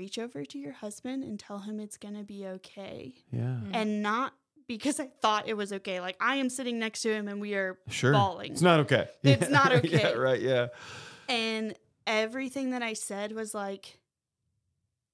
reach 0.00 0.18
over 0.18 0.44
to 0.46 0.58
your 0.58 0.72
husband 0.72 1.22
and 1.24 1.38
tell 1.38 1.58
him 1.58 1.78
it's 1.78 1.98
going 1.98 2.14
to 2.16 2.24
be 2.24 2.46
okay. 2.46 3.12
Yeah. 3.30 3.40
Mm. 3.40 3.70
And 3.74 4.02
not 4.02 4.32
because 4.66 4.98
I 4.98 5.08
thought 5.20 5.46
it 5.46 5.56
was 5.56 5.72
okay. 5.74 6.00
Like 6.00 6.16
I 6.20 6.36
am 6.36 6.48
sitting 6.48 6.78
next 6.78 7.02
to 7.02 7.12
him 7.12 7.28
and 7.28 7.38
we 7.40 7.54
are 7.54 7.78
Sure. 7.88 8.12
bawling. 8.12 8.52
It's 8.52 8.62
not 8.62 8.80
okay. 8.80 9.08
It's 9.22 9.50
not 9.50 9.70
Yeah, 9.84 9.98
okay. 9.98 10.16
right. 10.16 10.40
Yeah. 10.40 10.68
and 11.28 11.74
everything 12.06 12.70
that 12.70 12.82
I 12.82 12.94
said 12.94 13.32
was 13.32 13.52
like 13.54 13.98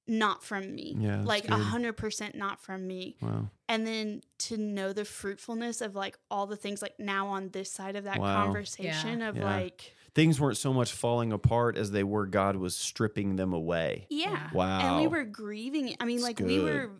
not 0.09 0.45
from 0.45 0.73
me. 0.75 0.95
Yeah, 1.01 1.23
like 1.25 1.49
a 1.49 1.57
hundred 1.59 1.95
percent 1.95 2.37
not 2.37 2.61
from 2.63 2.87
me. 2.87 3.17
Wow. 3.21 3.49
And 3.69 3.85
then 3.85 4.21
to 4.47 4.57
know 4.57 4.93
the 4.93 5.05
fruitfulness 5.05 5.81
of 5.81 5.97
like 5.97 6.17
all 6.31 6.47
the 6.47 6.55
things 6.57 6.81
like 6.81 6.95
now 7.01 7.27
on 7.27 7.49
this 7.49 7.73
side 7.73 7.97
of 7.97 8.05
that 8.05 8.21
Wow. 8.21 8.45
conversation 8.45 9.21
of 9.21 9.37
Yeah. 9.37 9.45
like 9.57 9.95
Things 10.17 10.41
weren't 10.41 10.57
so 10.57 10.73
much 10.73 10.91
falling 10.93 11.31
apart 11.33 11.77
as 11.77 11.93
they 11.93 12.03
were 12.03 12.27
God 12.27 12.57
was 12.57 12.75
stripping 12.75 13.37
them 13.37 13.53
away. 13.53 14.07
yeah. 14.11 14.31
Yeah. 14.31 14.49
Wow. 14.53 14.81
And 14.81 15.01
we 15.03 15.07
were 15.07 15.25
grieving. 15.25 15.95
I 16.01 16.05
mean, 16.07 16.17
That's 16.17 16.41
like 16.41 16.41
we 16.41 16.59
were 16.59 16.91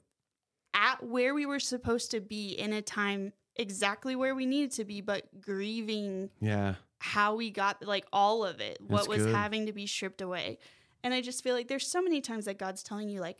at 0.75 1.03
where 1.03 1.35
we 1.35 1.47
were 1.47 1.59
supposed 1.59 2.11
to 2.13 2.21
be 2.21 2.51
in 2.53 2.73
a 2.75 2.83
time 2.83 3.33
exactly 3.57 4.15
where 4.15 4.35
we 4.35 4.45
needed 4.47 4.71
to 4.73 4.85
be, 4.85 5.01
but 5.01 5.25
grieving 5.41 6.29
Yeah. 6.41 6.75
how 6.99 7.35
we 7.37 7.51
got 7.51 7.83
like 7.85 8.05
all 8.13 8.45
of 8.45 8.61
it, 8.61 8.79
what 8.87 8.99
That's 8.99 9.09
was 9.09 9.23
good. 9.25 9.35
having 9.35 9.65
to 9.67 9.73
be 9.73 9.87
stripped 9.87 10.21
away. 10.21 10.59
And 11.03 11.15
I 11.15 11.23
just 11.23 11.43
feel 11.43 11.55
like 11.55 11.69
there's 11.69 11.87
so 11.87 12.03
many 12.03 12.21
times 12.21 12.45
that 12.45 12.59
God's 12.59 12.83
telling 12.83 13.09
you 13.09 13.21
like 13.21 13.39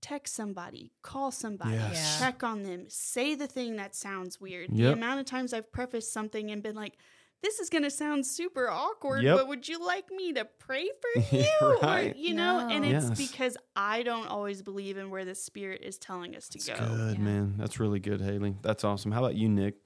text 0.00 0.34
somebody, 0.34 0.92
call 1.02 1.30
somebody, 1.30 1.72
Yes. 1.74 2.18
Check 2.18 2.42
on 2.42 2.62
them, 2.62 2.86
say 2.88 3.34
the 3.34 3.46
thing 3.46 3.76
that 3.76 3.94
sounds 3.94 4.40
weird. 4.40 4.70
The 4.74 4.92
amount 4.94 5.20
of 5.20 5.26
times 5.26 5.52
I've 5.52 5.70
prefaced 5.70 6.10
something 6.10 6.50
and 6.50 6.62
been 6.62 6.74
like 6.74 6.96
this 7.42 7.58
is 7.58 7.70
going 7.70 7.84
to 7.84 7.90
sound 7.90 8.26
super 8.26 8.68
awkward, 8.70 9.22
Yep. 9.22 9.36
but 9.38 9.48
would 9.48 9.68
you 9.68 9.84
like 9.84 10.10
me 10.10 10.32
to 10.34 10.44
pray 10.44 10.88
for 11.00 11.20
you? 11.36 11.46
Right. 11.82 12.14
Or, 12.14 12.18
you 12.18 12.34
know, 12.34 12.68
and 12.70 12.84
it's 12.84 13.08
Yes. 13.08 13.30
because 13.30 13.56
I 13.74 14.02
don't 14.02 14.26
always 14.28 14.62
believe 14.62 14.96
in 14.98 15.10
where 15.10 15.24
the 15.24 15.34
spirit 15.34 15.80
is 15.82 15.98
telling 15.98 16.36
us 16.36 16.48
to 16.50 16.58
That's 16.58 16.80
go. 16.80 16.86
good, 16.96 17.16
Yeah. 17.18 17.22
man. 17.24 17.54
That's 17.56 17.80
really 17.80 18.00
good, 18.00 18.20
Haley. 18.20 18.56
That's 18.62 18.84
awesome. 18.84 19.12
How 19.12 19.20
about 19.24 19.36
you, 19.36 19.48
Nick? 19.48 19.76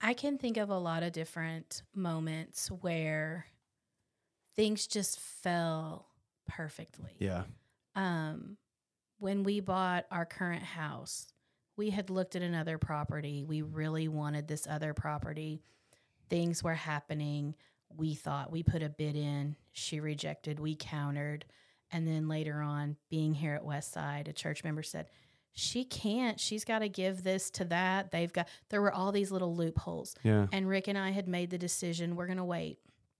I 0.00 0.14
can 0.14 0.38
think 0.38 0.56
of 0.56 0.68
a 0.70 0.78
lot 0.78 1.04
of 1.04 1.12
different 1.12 1.82
moments 1.94 2.68
where 2.68 3.46
things 4.56 4.86
just 4.88 5.20
fell 5.20 6.06
perfectly. 6.48 7.12
Yeah. 7.18 7.44
Um, 7.94 8.56
when 9.18 9.44
we 9.44 9.60
bought 9.60 10.06
our 10.10 10.26
current 10.26 10.64
house, 10.64 11.28
we 11.76 11.90
had 11.90 12.10
looked 12.10 12.34
at 12.36 12.42
another 12.42 12.78
property. 12.78 13.44
We 13.44 13.62
really 13.62 14.08
wanted 14.08 14.48
this 14.48 14.66
other 14.68 14.92
property. 14.94 15.62
Things 16.32 16.64
were 16.64 16.74
happening. 16.74 17.54
We 17.94 18.14
thought 18.14 18.50
we 18.50 18.62
put 18.62 18.82
a 18.82 18.88
bid 18.88 19.16
in. 19.16 19.54
She 19.72 20.00
rejected. 20.00 20.58
We 20.58 20.74
countered. 20.74 21.44
And 21.90 22.08
then 22.08 22.26
later 22.26 22.62
on, 22.62 22.96
being 23.10 23.34
here 23.34 23.54
at 23.54 23.64
Westside, 23.64 24.28
a 24.28 24.32
church 24.32 24.64
member 24.64 24.82
said, 24.82 25.10
She 25.52 25.84
can't. 25.84 26.40
She's 26.40 26.64
got 26.64 26.78
to 26.78 26.88
give 26.88 27.22
this 27.22 27.50
to 27.50 27.66
that. 27.66 28.12
They've 28.12 28.32
got, 28.32 28.48
there 28.70 28.80
were 28.80 28.94
all 28.94 29.12
these 29.12 29.30
little 29.30 29.54
loopholes. 29.54 30.14
Yeah. 30.22 30.46
And 30.52 30.66
Rick 30.66 30.88
and 30.88 30.96
I 30.96 31.10
had 31.10 31.28
made 31.28 31.50
the 31.50 31.58
decision 31.58 32.16
we're 32.16 32.28
going 32.28 32.38
to 32.38 32.44
wait. 32.44 32.78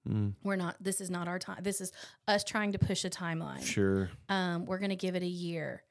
Mm, 0.09 0.33
We're 0.43 0.57
not. 0.57 0.77
This 0.81 1.03
is 1.03 1.11
not 1.11 1.29
our 1.29 1.39
time. 1.39 1.63
This 1.63 1.83
is 1.83 1.93
us 2.27 2.45
trying 2.45 2.73
to 2.73 2.79
push 2.79 3.05
a 3.05 3.11
timeline. 3.11 3.63
sure. 3.63 4.09
Um, 4.31 4.65
we're 4.65 4.79
going 4.79 4.89
to 4.91 4.97
give 4.97 5.15
it 5.17 5.23
a 5.23 5.27
year, 5.27 5.85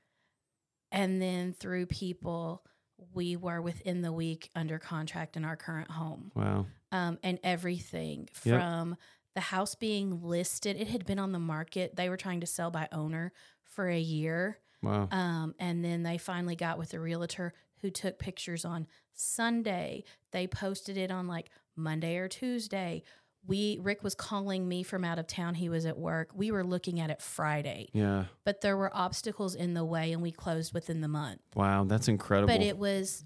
and 0.91 1.21
then 1.21 1.53
through 1.53 1.85
people, 1.85 2.65
we 3.13 3.35
were 3.35 3.61
within 3.61 4.01
the 4.01 4.11
week 4.11 4.49
under 4.55 4.79
contract 4.79 5.35
in 5.37 5.43
our 5.45 5.55
current 5.55 5.89
home, 5.91 6.31
Wow. 6.35 6.65
um, 6.91 7.17
and 7.23 7.39
everything 7.43 8.29
Yep. 8.43 8.59
from 8.59 8.97
the 9.33 9.41
house 9.41 9.75
being 9.75 10.21
listed. 10.23 10.75
It 10.75 10.87
had 10.89 11.05
been 11.05 11.19
on 11.19 11.31
the 11.31 11.39
market. 11.39 11.95
They 11.95 12.09
were 12.09 12.17
trying 12.17 12.41
to 12.41 12.47
sell 12.47 12.69
by 12.71 12.87
owner 12.91 13.31
for 13.63 13.87
a 13.87 13.99
year. 13.99 14.59
Wow. 14.81 15.07
Um, 15.11 15.55
and 15.59 15.83
then 15.85 16.03
they 16.03 16.17
finally 16.17 16.55
got 16.55 16.77
with 16.77 16.93
a 16.93 16.99
realtor 16.99 17.53
who 17.81 17.89
took 17.89 18.19
pictures 18.19 18.65
on 18.65 18.87
Sunday. 19.13 20.03
They 20.31 20.47
posted 20.47 20.97
it 20.97 21.11
on 21.11 21.27
like 21.27 21.49
Monday 21.75 22.17
or 22.17 22.27
Tuesday. 22.27 23.03
We 23.47 23.79
Rick 23.81 24.03
was 24.03 24.13
calling 24.15 24.67
me 24.67 24.83
from 24.83 25.03
out 25.03 25.17
of 25.19 25.27
town. 25.27 25.55
He 25.55 25.67
was 25.69 25.85
at 25.85 25.97
work. 25.97 26.29
We 26.33 26.51
were 26.51 26.63
looking 26.63 26.99
at 26.99 27.09
it 27.09 27.21
Friday, 27.21 27.89
yeah. 27.93 28.25
but 28.43 28.61
there 28.61 28.77
were 28.77 28.95
obstacles 28.95 29.55
in 29.55 29.73
the 29.73 29.83
way, 29.83 30.11
and 30.11 30.21
we 30.21 30.31
closed 30.31 30.73
within 30.73 31.01
the 31.01 31.07
month. 31.07 31.41
Wow. 31.55 31.83
That's 31.85 32.07
incredible. 32.07 32.53
But 32.53 32.61
it 32.61 32.77
was 32.77 33.23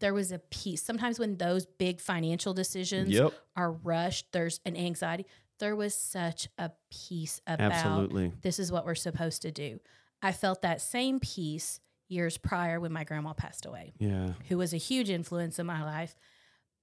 there 0.00 0.12
was 0.12 0.32
a 0.32 0.38
piece. 0.38 0.82
Sometimes 0.82 1.18
when 1.18 1.36
those 1.38 1.64
big 1.64 2.00
financial 2.00 2.52
decisions 2.52 3.08
Yep. 3.08 3.32
are 3.56 3.72
rushed, 3.72 4.32
there's 4.32 4.60
an 4.66 4.76
anxiety. 4.76 5.24
There 5.60 5.76
was 5.76 5.94
such 5.94 6.48
a 6.58 6.70
piece 6.90 7.40
about 7.46 7.72
Absolutely. 7.72 8.32
this 8.42 8.58
is 8.58 8.70
what 8.70 8.84
we're 8.84 8.96
supposed 8.96 9.42
to 9.42 9.50
do. 9.52 9.80
I 10.20 10.32
felt 10.32 10.62
that 10.62 10.80
same 10.82 11.20
peace 11.20 11.80
years 12.08 12.36
prior 12.36 12.80
when 12.80 12.92
my 12.92 13.04
grandma 13.04 13.32
passed 13.32 13.64
away, 13.64 13.94
Yeah. 13.98 14.32
who 14.48 14.58
was 14.58 14.74
a 14.74 14.78
huge 14.78 15.08
influence 15.08 15.58
in 15.58 15.64
my 15.64 15.82
life. 15.82 16.14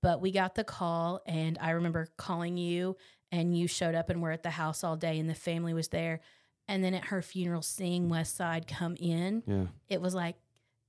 But 0.01 0.21
we 0.21 0.31
got 0.31 0.55
the 0.55 0.63
call, 0.63 1.21
and 1.25 1.57
I 1.61 1.71
remember 1.71 2.07
calling 2.17 2.57
you, 2.57 2.97
and 3.31 3.55
you 3.57 3.67
showed 3.67 3.95
up 3.95 4.09
and 4.09 4.21
were 4.21 4.31
at 4.31 4.43
the 4.43 4.49
house 4.49 4.83
all 4.83 4.95
day, 4.97 5.19
and 5.19 5.29
the 5.29 5.35
family 5.35 5.73
was 5.73 5.89
there. 5.89 6.21
And 6.67 6.83
then 6.83 6.93
at 6.93 7.05
her 7.05 7.21
funeral, 7.21 7.61
seeing 7.61 8.09
Westside 8.09 8.67
come 8.67 8.95
in, 8.99 9.43
Yeah. 9.45 9.65
it 9.89 10.01
was 10.01 10.13
like 10.15 10.37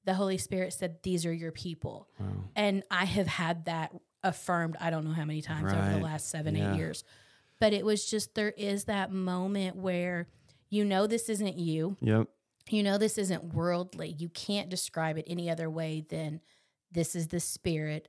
the 0.04 0.14
Holy 0.14 0.38
Spirit 0.38 0.72
said, 0.72 0.98
These 1.02 1.26
are 1.26 1.32
your 1.32 1.52
people. 1.52 2.08
Wow. 2.18 2.26
And 2.56 2.82
I 2.90 3.04
have 3.04 3.26
had 3.26 3.66
that 3.66 3.94
affirmed, 4.22 4.76
I 4.80 4.90
don't 4.90 5.04
know 5.04 5.12
how 5.12 5.24
many 5.24 5.42
times 5.42 5.72
over 5.72 5.90
the 5.90 5.98
last 6.04 6.28
seven, 6.30 6.54
Yeah. 6.56 6.72
eight 6.72 6.76
years. 6.76 7.04
But 7.60 7.72
it 7.72 7.84
was 7.84 8.04
just, 8.08 8.34
there 8.34 8.50
is 8.56 8.84
that 8.84 9.12
moment 9.12 9.76
where 9.76 10.28
you 10.70 10.84
know 10.84 11.06
this 11.06 11.28
isn't 11.28 11.58
you. 11.58 11.96
Yep. 12.00 12.28
You 12.70 12.82
know 12.82 12.96
this 12.98 13.18
isn't 13.18 13.52
worldly. 13.54 14.14
You 14.18 14.28
can't 14.28 14.68
describe 14.68 15.18
it 15.18 15.26
any 15.28 15.50
other 15.50 15.68
way 15.68 16.04
than 16.08 16.40
this 16.90 17.14
is 17.14 17.28
the 17.28 17.40
Spirit 17.40 18.08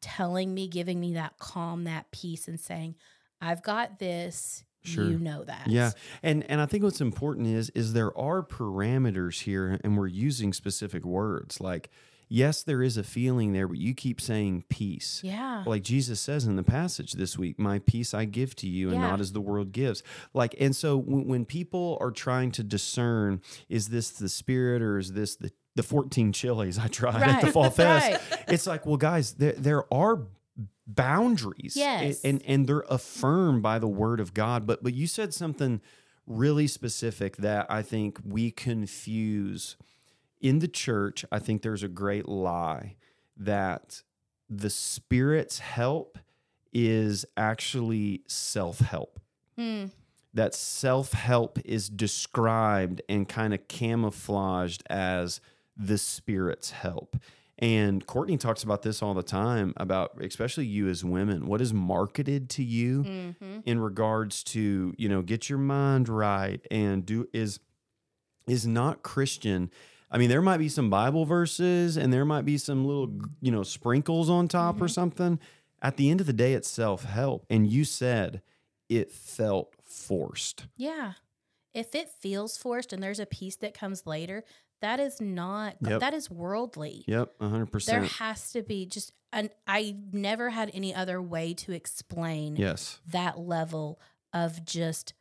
telling 0.00 0.54
me, 0.54 0.68
giving 0.68 1.00
me 1.00 1.14
that 1.14 1.38
calm, 1.38 1.84
that 1.84 2.10
peace, 2.12 2.48
and 2.48 2.58
saying, 2.58 2.94
I've 3.40 3.62
got 3.62 3.98
this. 3.98 4.64
Sure. 4.82 5.04
You 5.04 5.18
know 5.18 5.44
that. 5.44 5.66
Yeah, 5.66 5.90
and 6.22 6.48
and 6.48 6.60
I 6.60 6.66
think 6.66 6.84
what's 6.84 7.00
important 7.00 7.48
is 7.48 7.68
is 7.70 7.92
there 7.92 8.16
are 8.16 8.42
parameters 8.42 9.40
here, 9.42 9.78
and 9.82 9.98
we're 9.98 10.06
using 10.06 10.52
specific 10.52 11.04
words. 11.04 11.60
Like, 11.60 11.90
yes, 12.28 12.62
there 12.62 12.82
is 12.82 12.96
a 12.96 13.02
feeling 13.02 13.52
there, 13.52 13.66
but 13.66 13.76
you 13.76 13.92
keep 13.92 14.20
saying 14.20 14.64
peace. 14.70 15.20
Yeah. 15.24 15.64
Like 15.66 15.82
Jesus 15.82 16.20
says 16.20 16.46
in 16.46 16.56
the 16.56 16.62
passage 16.62 17.14
this 17.14 17.36
week, 17.36 17.58
"My 17.58 17.80
peace 17.80 18.14
I 18.14 18.24
give 18.24 18.54
to 18.56 18.68
you, 18.68 18.90
and 18.90 19.00
Yeah. 19.00 19.08
not 19.10 19.20
as 19.20 19.32
the 19.32 19.40
world 19.40 19.72
gives." 19.72 20.02
Like, 20.32 20.54
and 20.60 20.74
so 20.74 20.96
when, 20.96 21.26
when 21.26 21.44
people 21.44 21.98
are 22.00 22.12
trying 22.12 22.52
to 22.52 22.62
discern, 22.62 23.40
is 23.68 23.88
this 23.88 24.10
the 24.10 24.28
spirit 24.28 24.80
or 24.80 24.98
is 24.98 25.12
this 25.12 25.36
the 25.36 25.50
the 25.76 25.82
14 25.82 26.32
chilies 26.32 26.78
I 26.78 26.88
tried 26.88 27.22
at 27.22 27.40
the 27.40 27.52
fall 27.52 27.70
fest? 27.70 28.10
right. 28.30 28.44
It's 28.48 28.66
like, 28.66 28.84
well, 28.86 28.96
guys, 28.96 29.34
there 29.34 29.52
there 29.52 29.94
are 29.94 30.26
boundaries 30.86 31.74
Yes. 31.76 32.22
and 32.24 32.42
and 32.46 32.66
they're 32.66 32.84
affirmed 32.88 33.62
by 33.62 33.78
the 33.78 33.86
word 33.86 34.20
of 34.20 34.32
god 34.32 34.66
but 34.66 34.82
but 34.82 34.94
you 34.94 35.06
said 35.06 35.34
something 35.34 35.82
really 36.26 36.66
specific 36.66 37.36
that 37.36 37.66
i 37.68 37.82
think 37.82 38.18
we 38.24 38.50
confuse 38.50 39.76
in 40.40 40.60
the 40.60 40.66
church 40.68 41.26
i 41.30 41.38
think 41.38 41.60
there's 41.60 41.82
a 41.82 41.88
great 41.88 42.26
lie 42.26 42.96
that 43.36 44.00
the 44.48 44.70
spirit's 44.70 45.58
help 45.58 46.18
is 46.72 47.24
actually 47.36 48.22
self-help 48.26 49.20
Hmm. 49.56 49.86
that 50.32 50.54
self-help 50.54 51.58
is 51.66 51.88
described 51.90 53.02
and 53.10 53.28
kind 53.28 53.52
of 53.52 53.68
camouflaged 53.68 54.82
as 54.88 55.40
the 55.78 55.96
spirit's 55.98 56.70
help. 56.72 57.16
And 57.60 58.06
courtney 58.06 58.36
talks 58.36 58.62
about 58.62 58.82
this 58.82 59.02
all 59.02 59.14
the 59.14 59.22
time 59.22 59.72
about 59.78 60.12
especially 60.22 60.66
you 60.66 60.88
as 60.88 61.04
women 61.04 61.46
what 61.46 61.60
is 61.60 61.72
marketed 61.74 62.48
to 62.50 62.62
you 62.62 63.02
Mhm. 63.02 63.62
in 63.66 63.80
regards 63.80 64.44
to 64.44 64.94
you 64.96 65.08
know 65.08 65.22
get 65.22 65.48
your 65.48 65.58
mind 65.58 66.08
right 66.08 66.64
and 66.70 67.04
do 67.04 67.28
is 67.32 67.58
is 68.46 68.66
not 68.66 69.02
christian. 69.02 69.70
I 70.10 70.18
mean 70.18 70.28
there 70.28 70.40
might 70.42 70.58
be 70.58 70.68
some 70.68 70.88
bible 70.88 71.24
verses 71.24 71.96
and 71.96 72.12
there 72.12 72.24
might 72.24 72.44
be 72.44 72.58
some 72.58 72.84
little 72.84 73.10
you 73.40 73.50
know 73.50 73.64
sprinkles 73.64 74.30
on 74.30 74.46
top 74.46 74.80
or 74.80 74.86
something. 74.88 75.40
At 75.82 75.96
the 75.96 76.10
end 76.10 76.20
of 76.20 76.26
the 76.28 76.32
day 76.32 76.54
it's 76.54 76.68
self-help. 76.68 77.44
And 77.50 77.66
you 77.70 77.84
said 77.84 78.42
it 78.88 79.10
felt 79.10 79.74
forced. 79.84 80.66
Yeah. 80.76 81.14
If 81.74 81.94
it 81.94 82.08
feels 82.08 82.56
forced 82.56 82.92
and 82.92 83.02
there's 83.02 83.20
a 83.20 83.26
piece 83.26 83.56
that 83.56 83.74
comes 83.74 84.06
later, 84.06 84.44
that 84.80 85.00
is 85.00 85.20
not 85.20 85.76
Yep. 85.80 86.00
that 86.00 86.14
is 86.14 86.30
worldly. 86.30 87.04
yep 87.06 87.36
100% 87.38 87.86
There 87.86 88.02
has 88.04 88.52
to 88.52 88.62
be 88.62 88.86
just 88.86 89.12
and 89.32 89.50
I 89.66 89.94
never 90.12 90.48
had 90.50 90.70
any 90.72 90.94
other 90.94 91.20
way 91.20 91.52
to 91.54 91.72
explain 91.72 92.56
yes 92.56 93.00
that 93.08 93.38
level 93.38 94.00
of 94.32 94.64
just 94.64 95.12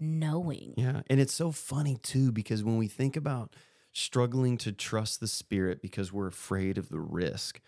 knowing. 0.00 0.74
Yeah. 0.76 1.02
And 1.08 1.20
it's 1.20 1.34
so 1.34 1.52
funny 1.52 1.96
too, 2.02 2.32
because 2.32 2.64
when 2.64 2.76
we 2.76 2.88
think 2.88 3.16
about 3.16 3.54
struggling 3.92 4.56
to 4.58 4.72
trust 4.72 5.20
the 5.20 5.28
spirit 5.28 5.80
because 5.82 6.12
we're 6.12 6.26
afraid 6.26 6.78
of 6.78 6.88
the 6.88 6.98
risk, 6.98 7.60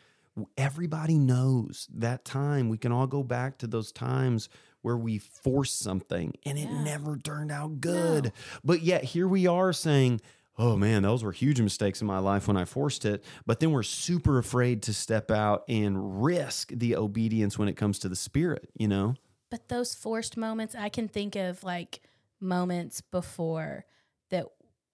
everybody 0.57 1.17
knows 1.19 1.87
that 1.95 2.25
time. 2.25 2.69
We 2.69 2.79
can 2.79 2.93
all 2.93 3.07
go 3.07 3.23
back 3.23 3.59
to 3.59 3.67
those 3.67 3.93
times 3.93 4.49
where 4.83 4.97
we 4.97 5.19
forced 5.19 5.79
something 5.79 6.33
and 6.45 6.59
it 6.59 6.63
Yeah. 6.69 6.83
never 6.83 7.17
turned 7.19 7.53
out 7.53 7.81
good. 7.81 8.33
But 8.65 8.83
yet 8.83 9.05
here 9.05 9.29
we 9.29 9.47
are 9.47 9.73
saying, 9.73 10.21
Oh 10.57 10.77
man, 10.77 11.03
those 11.03 11.25
were 11.25 11.33
huge 11.33 11.61
mistakes 11.61 12.01
in 12.01 12.07
my 12.07 12.19
life 12.19 12.47
when 12.47 12.57
I 12.57 12.65
forced 12.65 13.05
it. 13.05 13.25
But 13.45 13.61
then 13.61 13.73
we're 13.73 13.83
super 13.83 14.39
afraid 14.39 14.83
to 14.85 14.95
step 14.95 15.31
out 15.31 15.65
and 15.69 16.23
risk 16.23 16.71
the 16.73 16.97
obedience 16.97 17.59
when 17.59 17.69
it 17.69 17.77
comes 17.77 17.99
to 18.01 18.09
the 18.09 18.17
spirit, 18.17 18.69
you 18.77 18.87
know? 18.87 19.17
But 19.51 19.69
those 19.69 19.95
forced 19.95 20.37
moments, 20.37 20.75
I 20.75 20.89
can 20.89 21.09
think 21.09 21.35
of 21.35 21.65
like 21.65 22.01
moments 22.41 23.01
before 23.01 23.85
that 24.31 24.47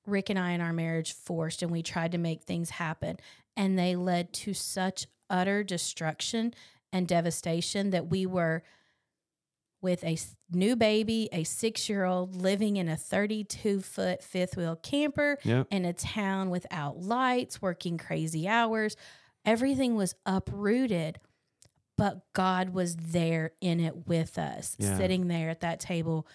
Rick 0.07 0.31
and 0.31 0.39
I 0.39 0.53
in 0.53 0.61
our 0.61 0.73
marriage 0.73 1.13
forced 1.13 1.63
and 1.63 1.71
we 1.71 1.83
tried 1.83 2.13
to 2.13 2.19
make 2.19 2.43
things 2.43 2.71
happen. 2.71 3.19
And 3.57 3.79
they 3.79 3.97
led 3.97 4.33
to 4.35 4.55
such 4.55 5.07
utter 5.29 5.63
destruction 5.63 6.55
and 6.93 7.07
devastation 7.07 7.91
that 7.91 8.09
we 8.09 8.27
were 8.27 8.63
with 9.83 10.05
a 10.05 10.19
new 10.53 10.77
baby, 10.77 11.29
a 11.33 11.45
six 11.45 11.89
year 11.89 12.05
old 12.05 12.37
living 12.37 12.77
in 12.77 12.89
a 12.89 12.97
32 12.97 13.81
foot 13.81 14.23
fifth 14.23 14.57
wheel 14.57 14.77
camper 14.77 15.39
Yep. 15.45 15.69
in 15.71 15.85
a 15.85 15.93
town 15.93 16.51
without 16.51 16.99
lights, 17.01 17.63
working 17.63 17.97
crazy 17.99 18.47
hours. 18.47 18.97
Everything 19.45 19.95
was 19.95 20.15
uprooted, 20.27 21.19
but 21.97 22.31
God 22.35 22.71
was 22.71 22.97
there 22.97 23.53
in 23.61 23.81
it 23.81 24.07
with 24.07 24.39
us, 24.39 24.77
Yeah. 24.79 24.97
sitting 24.97 25.29
there 25.29 25.49
at 25.51 25.61
that 25.61 25.81
table, 25.81 26.27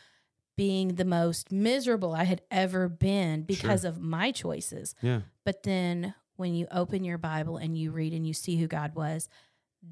being 0.57 0.95
the 0.95 1.05
most 1.05 1.51
miserable 1.51 2.13
I 2.13 2.23
had 2.23 2.41
ever 2.49 2.87
been 2.87 3.43
because 3.43 3.83
of 3.83 3.99
my 3.99 4.31
choices. 4.31 4.95
Yeah. 5.01 5.21
But 5.43 5.63
then 5.63 6.13
when 6.37 6.55
you 6.55 6.65
open 6.71 7.03
your 7.03 7.17
Bible 7.17 7.57
and 7.57 7.77
you 7.77 7.91
read 7.91 8.13
and 8.13 8.25
you 8.25 8.33
see 8.33 8.55
who 8.57 8.67
God 8.67 8.95
was, 8.95 9.27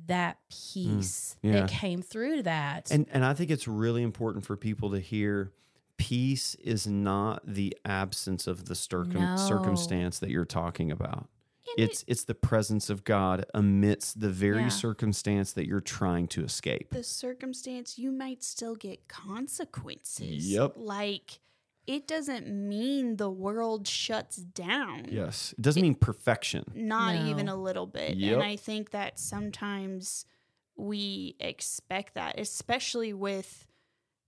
that 0.08 0.38
peace 0.50 1.36
Mm, 1.44 1.54
yeah. 1.54 1.62
that 1.62 1.70
came 1.70 2.02
through 2.02 2.44
that. 2.44 2.92
And 2.92 3.06
and 3.12 3.24
I 3.26 3.34
think 3.34 3.52
it's 3.52 3.68
really 3.68 4.04
important 4.04 4.46
for 4.46 4.56
people 4.58 4.92
to 4.92 5.00
hear 5.00 5.54
peace 5.98 6.56
is 6.56 6.86
not 6.88 7.42
the 7.46 7.76
absence 7.86 8.48
of 8.48 8.66
the 8.66 8.76
circum- 8.76 9.22
No. 9.22 9.36
circumstance 9.38 10.20
that 10.20 10.30
you're 10.30 10.44
talking 10.46 10.92
about. 10.92 11.30
And 11.78 11.90
It's 11.90 12.04
it's 12.08 12.24
the 12.26 12.36
presence 12.36 12.90
of 12.90 13.04
God 13.04 13.46
amidst 13.54 14.20
the 14.20 14.30
very 14.30 14.64
Yeah. 14.64 14.68
circumstance 14.70 15.54
that 15.54 15.66
you're 15.68 15.80
trying 15.82 16.28
to 16.30 16.44
escape. 16.44 16.90
the 16.92 17.04
circumstance, 17.04 17.98
you 17.98 18.12
might 18.12 18.44
still 18.44 18.76
get 18.76 19.08
consequences. 19.08 20.50
Yep. 20.52 20.74
Like, 20.76 21.40
it 21.86 22.08
doesn't 22.08 22.48
mean 22.48 23.18
the 23.18 23.30
world 23.30 23.88
shuts 23.88 24.38
down. 24.38 25.06
Yes. 25.10 25.54
It 25.58 25.62
doesn't 25.62 25.82
mean 25.82 25.96
perfection. 25.96 26.64
Not 26.74 27.16
No. 27.16 27.26
even 27.30 27.50
a 27.50 27.56
little 27.56 27.88
bit. 27.88 28.16
Yep. 28.16 28.34
And 28.36 28.44
I 28.44 28.56
think 28.56 28.92
that 28.92 29.20
sometimes 29.20 30.26
we 30.76 31.36
expect 31.40 32.16
that, 32.16 32.40
especially 32.40 33.14
with 33.14 33.68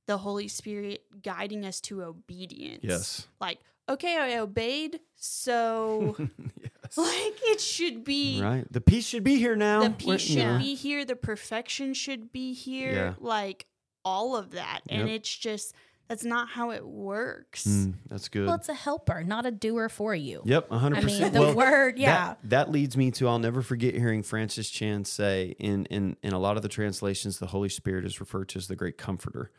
the 0.07 0.17
Holy 0.17 0.47
Spirit 0.47 1.03
guiding 1.23 1.65
us 1.65 1.81
to 1.81 2.03
obedience. 2.03 2.81
Yes. 2.83 3.27
Like, 3.39 3.59
okay, 3.89 4.17
I 4.17 4.37
obeyed, 4.37 4.99
so 5.15 6.15
yes. 6.19 6.97
like 6.97 7.39
it 7.43 7.59
should 7.61 8.03
be 8.03 8.39
Right. 8.41 8.71
The 8.71 8.81
peace 8.81 9.07
should 9.07 9.23
be 9.23 9.37
here 9.37 9.55
now. 9.55 9.79
the 9.79 9.89
We're- 9.89 10.17
peace 10.17 10.21
should 10.21 10.37
yeah. 10.37 10.57
be 10.59 10.75
here, 10.75 11.05
the 11.05 11.15
perfection 11.15 11.93
should 11.93 12.31
be 12.31 12.53
here. 12.53 12.93
Yeah. 12.93 13.13
Like 13.19 13.65
all 14.03 14.35
of 14.35 14.51
that. 14.51 14.81
And 14.89 15.07
Yep. 15.07 15.15
it's 15.15 15.35
just 15.35 15.73
that's 16.07 16.23
not 16.23 16.49
how 16.49 16.71
it 16.71 16.85
works. 16.85 17.65
Mm, 17.65 17.95
that's 18.07 18.29
good. 18.29 18.45
Well, 18.45 18.55
it's 18.55 18.69
a 18.69 18.73
helper, 18.73 19.23
not 19.23 19.45
a 19.45 19.51
doer 19.51 19.89
for 19.89 20.13
you. 20.13 20.41
Yep, 20.45 20.69
100%. 20.69 20.97
I 20.97 21.01
mean, 21.01 21.31
the 21.31 21.39
Well, 21.39 21.55
word, 21.55 21.97
yeah. 21.97 22.27
That, 22.27 22.39
that 22.49 22.71
leads 22.71 22.95
me 22.95 23.11
to 23.11 23.27
I'll 23.27 23.39
never 23.39 23.61
forget 23.61 23.93
hearing 23.95 24.21
Francis 24.23 24.69
Chan 24.69 25.05
say 25.05 25.55
in 25.59 25.85
in 25.87 26.15
in 26.21 26.33
a 26.33 26.39
lot 26.39 26.57
of 26.57 26.63
the 26.63 26.69
translations 26.69 27.39
the 27.39 27.47
Holy 27.47 27.69
Spirit 27.69 28.05
is 28.05 28.19
referred 28.19 28.49
to 28.49 28.57
as 28.59 28.67
the 28.67 28.75
great 28.75 28.97
comforter. 28.97 29.51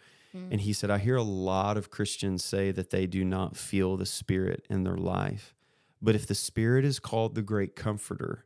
And 0.51 0.61
he 0.61 0.75
said 0.75 0.91
I 0.91 0.99
hear 0.99 1.17
a 1.17 1.23
lot 1.23 1.79
of 1.79 1.89
Christians 1.91 2.45
say 2.45 2.71
that 2.71 2.91
they 2.91 3.07
do 3.07 3.25
not 3.25 3.57
feel 3.57 3.97
the 3.97 4.05
spirit 4.05 4.67
in 4.69 4.85
their 4.85 4.99
life. 4.99 5.55
But 6.03 6.15
if 6.15 6.27
the 6.27 6.35
spirit 6.35 6.85
is 6.85 6.99
called 7.01 7.35
the 7.35 7.41
great 7.41 7.75
comforter, 7.75 8.45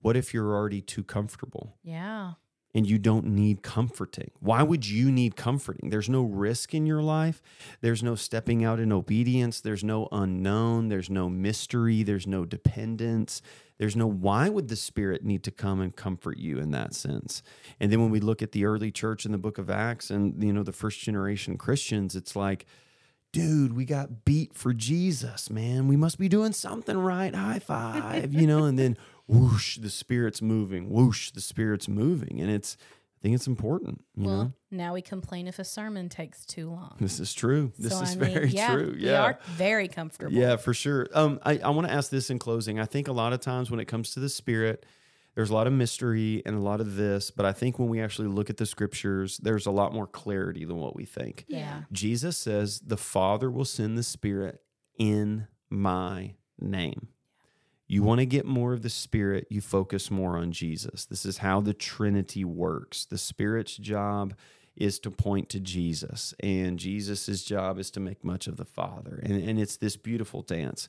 what 0.00 0.16
if 0.16 0.32
you're 0.32 0.54
already 0.54 0.80
too 0.80 1.04
comfortable? 1.04 1.76
yeah. 1.82 2.32
And 2.74 2.86
you 2.86 2.98
don't 2.98 3.26
need 3.26 3.62
comforting. 3.62 4.30
Why 4.40 4.62
would 4.62 4.88
you 4.88 5.10
need 5.10 5.36
comforting? 5.36 5.90
There's 5.90 6.08
no 6.08 6.22
risk 6.22 6.74
in 6.74 6.86
your 6.86 7.02
life. 7.02 7.42
There's 7.80 8.02
no 8.02 8.14
stepping 8.14 8.64
out 8.64 8.78
in 8.78 8.92
obedience. 8.92 9.60
There's 9.60 9.82
no 9.82 10.08
unknown. 10.12 10.88
There's 10.88 11.10
no 11.10 11.28
mystery. 11.28 12.02
There's 12.02 12.26
no 12.26 12.44
dependence. 12.44 13.42
There's 13.78 13.96
no 13.96 14.06
why 14.06 14.48
would 14.48 14.68
the 14.68 14.76
Spirit 14.76 15.24
need 15.24 15.42
to 15.44 15.50
come 15.50 15.80
and 15.80 15.94
comfort 15.94 16.38
you 16.38 16.58
in 16.58 16.70
that 16.70 16.94
sense? 16.94 17.42
And 17.80 17.90
then 17.90 18.00
when 18.00 18.10
we 18.10 18.20
look 18.20 18.42
at 18.42 18.52
the 18.52 18.66
early 18.66 18.92
church 18.92 19.24
in 19.24 19.32
the 19.32 19.38
book 19.38 19.58
of 19.58 19.70
Acts 19.70 20.10
and 20.10 20.42
you 20.42 20.52
know 20.52 20.62
the 20.62 20.72
first 20.72 21.00
generation 21.00 21.56
Christians, 21.56 22.14
it's 22.14 22.36
like 22.36 22.66
dude, 23.32 23.74
we 23.74 23.84
got 23.84 24.24
beat 24.24 24.54
for 24.54 24.72
Jesus, 24.72 25.50
man. 25.50 25.86
We 25.86 25.96
must 25.96 26.18
be 26.18 26.28
doing 26.28 26.52
something 26.52 26.98
right. 26.98 27.34
High 27.34 27.60
five, 27.60 28.34
you 28.34 28.46
know, 28.46 28.64
and 28.64 28.78
then 28.78 28.96
whoosh, 29.30 29.78
the 29.78 29.90
spirit's 29.90 30.42
moving. 30.42 30.90
Whoosh, 30.90 31.30
the 31.30 31.40
spirit's 31.40 31.88
moving. 31.88 32.40
And 32.40 32.50
it's, 32.50 32.76
I 32.80 33.22
think 33.22 33.34
it's 33.34 33.46
important, 33.46 34.02
well, 34.16 34.36
know. 34.44 34.52
now 34.70 34.94
we 34.94 35.02
complain 35.02 35.46
if 35.46 35.58
a 35.58 35.64
sermon 35.64 36.08
takes 36.08 36.46
too 36.46 36.70
long. 36.70 36.96
This 36.98 37.20
is 37.20 37.34
true. 37.34 37.70
This 37.78 37.92
So, 37.92 38.02
is 38.02 38.12
I 38.12 38.14
mean, 38.20 38.32
very 38.34 38.48
yeah, 38.48 38.72
true. 38.74 38.92
We 38.96 39.04
Yeah. 39.06 39.22
are 39.22 39.38
very 39.56 39.88
comfortable. 39.88 40.32
Yeah, 40.34 40.56
for 40.56 40.72
sure. 40.72 41.06
Um, 41.12 41.38
I, 41.44 41.58
I 41.58 41.68
want 41.70 41.86
to 41.86 41.92
ask 41.92 42.10
this 42.10 42.30
in 42.30 42.38
closing. 42.38 42.80
I 42.80 42.86
think 42.86 43.08
a 43.08 43.12
lot 43.12 43.32
of 43.34 43.40
times 43.40 43.70
when 43.70 43.78
it 43.78 43.84
comes 43.86 44.12
to 44.14 44.20
the 44.20 44.28
spirit, 44.30 44.86
there's 45.34 45.50
a 45.50 45.54
lot 45.54 45.66
of 45.66 45.72
mystery 45.74 46.42
and 46.46 46.56
a 46.56 46.60
lot 46.60 46.80
of 46.80 46.96
this, 46.96 47.30
but 47.30 47.44
I 47.46 47.52
think 47.52 47.78
when 47.78 47.88
we 47.88 48.00
actually 48.00 48.28
look 48.28 48.48
at 48.50 48.56
the 48.56 48.66
scriptures, 48.66 49.36
there's 49.38 49.66
a 49.66 49.70
lot 49.70 49.92
more 49.92 50.06
clarity 50.06 50.64
than 50.64 50.76
what 50.78 50.96
we 50.96 51.04
think. 51.04 51.44
Yeah. 51.46 51.82
Jesus 51.92 52.36
says, 52.38 52.80
The 52.80 52.96
Father 52.96 53.50
will 53.50 53.64
send 53.66 53.96
the 53.98 54.02
Spirit 54.02 54.60
in 54.98 55.46
my 55.68 56.34
name. 56.58 57.08
You 57.90 58.04
want 58.04 58.20
to 58.20 58.26
get 58.26 58.46
more 58.46 58.72
of 58.72 58.82
the 58.82 58.88
Spirit, 58.88 59.48
you 59.50 59.60
focus 59.60 60.12
more 60.12 60.36
on 60.36 60.52
Jesus. 60.52 61.06
This 61.06 61.26
is 61.26 61.38
how 61.38 61.60
the 61.60 61.74
Trinity 61.74 62.44
works. 62.44 63.04
The 63.04 63.18
Spirit's 63.18 63.76
job 63.76 64.34
is 64.76 65.00
to 65.00 65.10
point 65.10 65.48
to 65.48 65.58
Jesus, 65.58 66.32
and 66.38 66.78
Jesus' 66.78 67.42
job 67.42 67.80
is 67.80 67.90
to 67.90 67.98
make 67.98 68.22
much 68.22 68.46
of 68.46 68.58
the 68.58 68.64
Father. 68.64 69.18
And, 69.24 69.42
and 69.42 69.58
it's 69.58 69.76
this 69.76 69.96
beautiful 69.96 70.42
dance. 70.42 70.88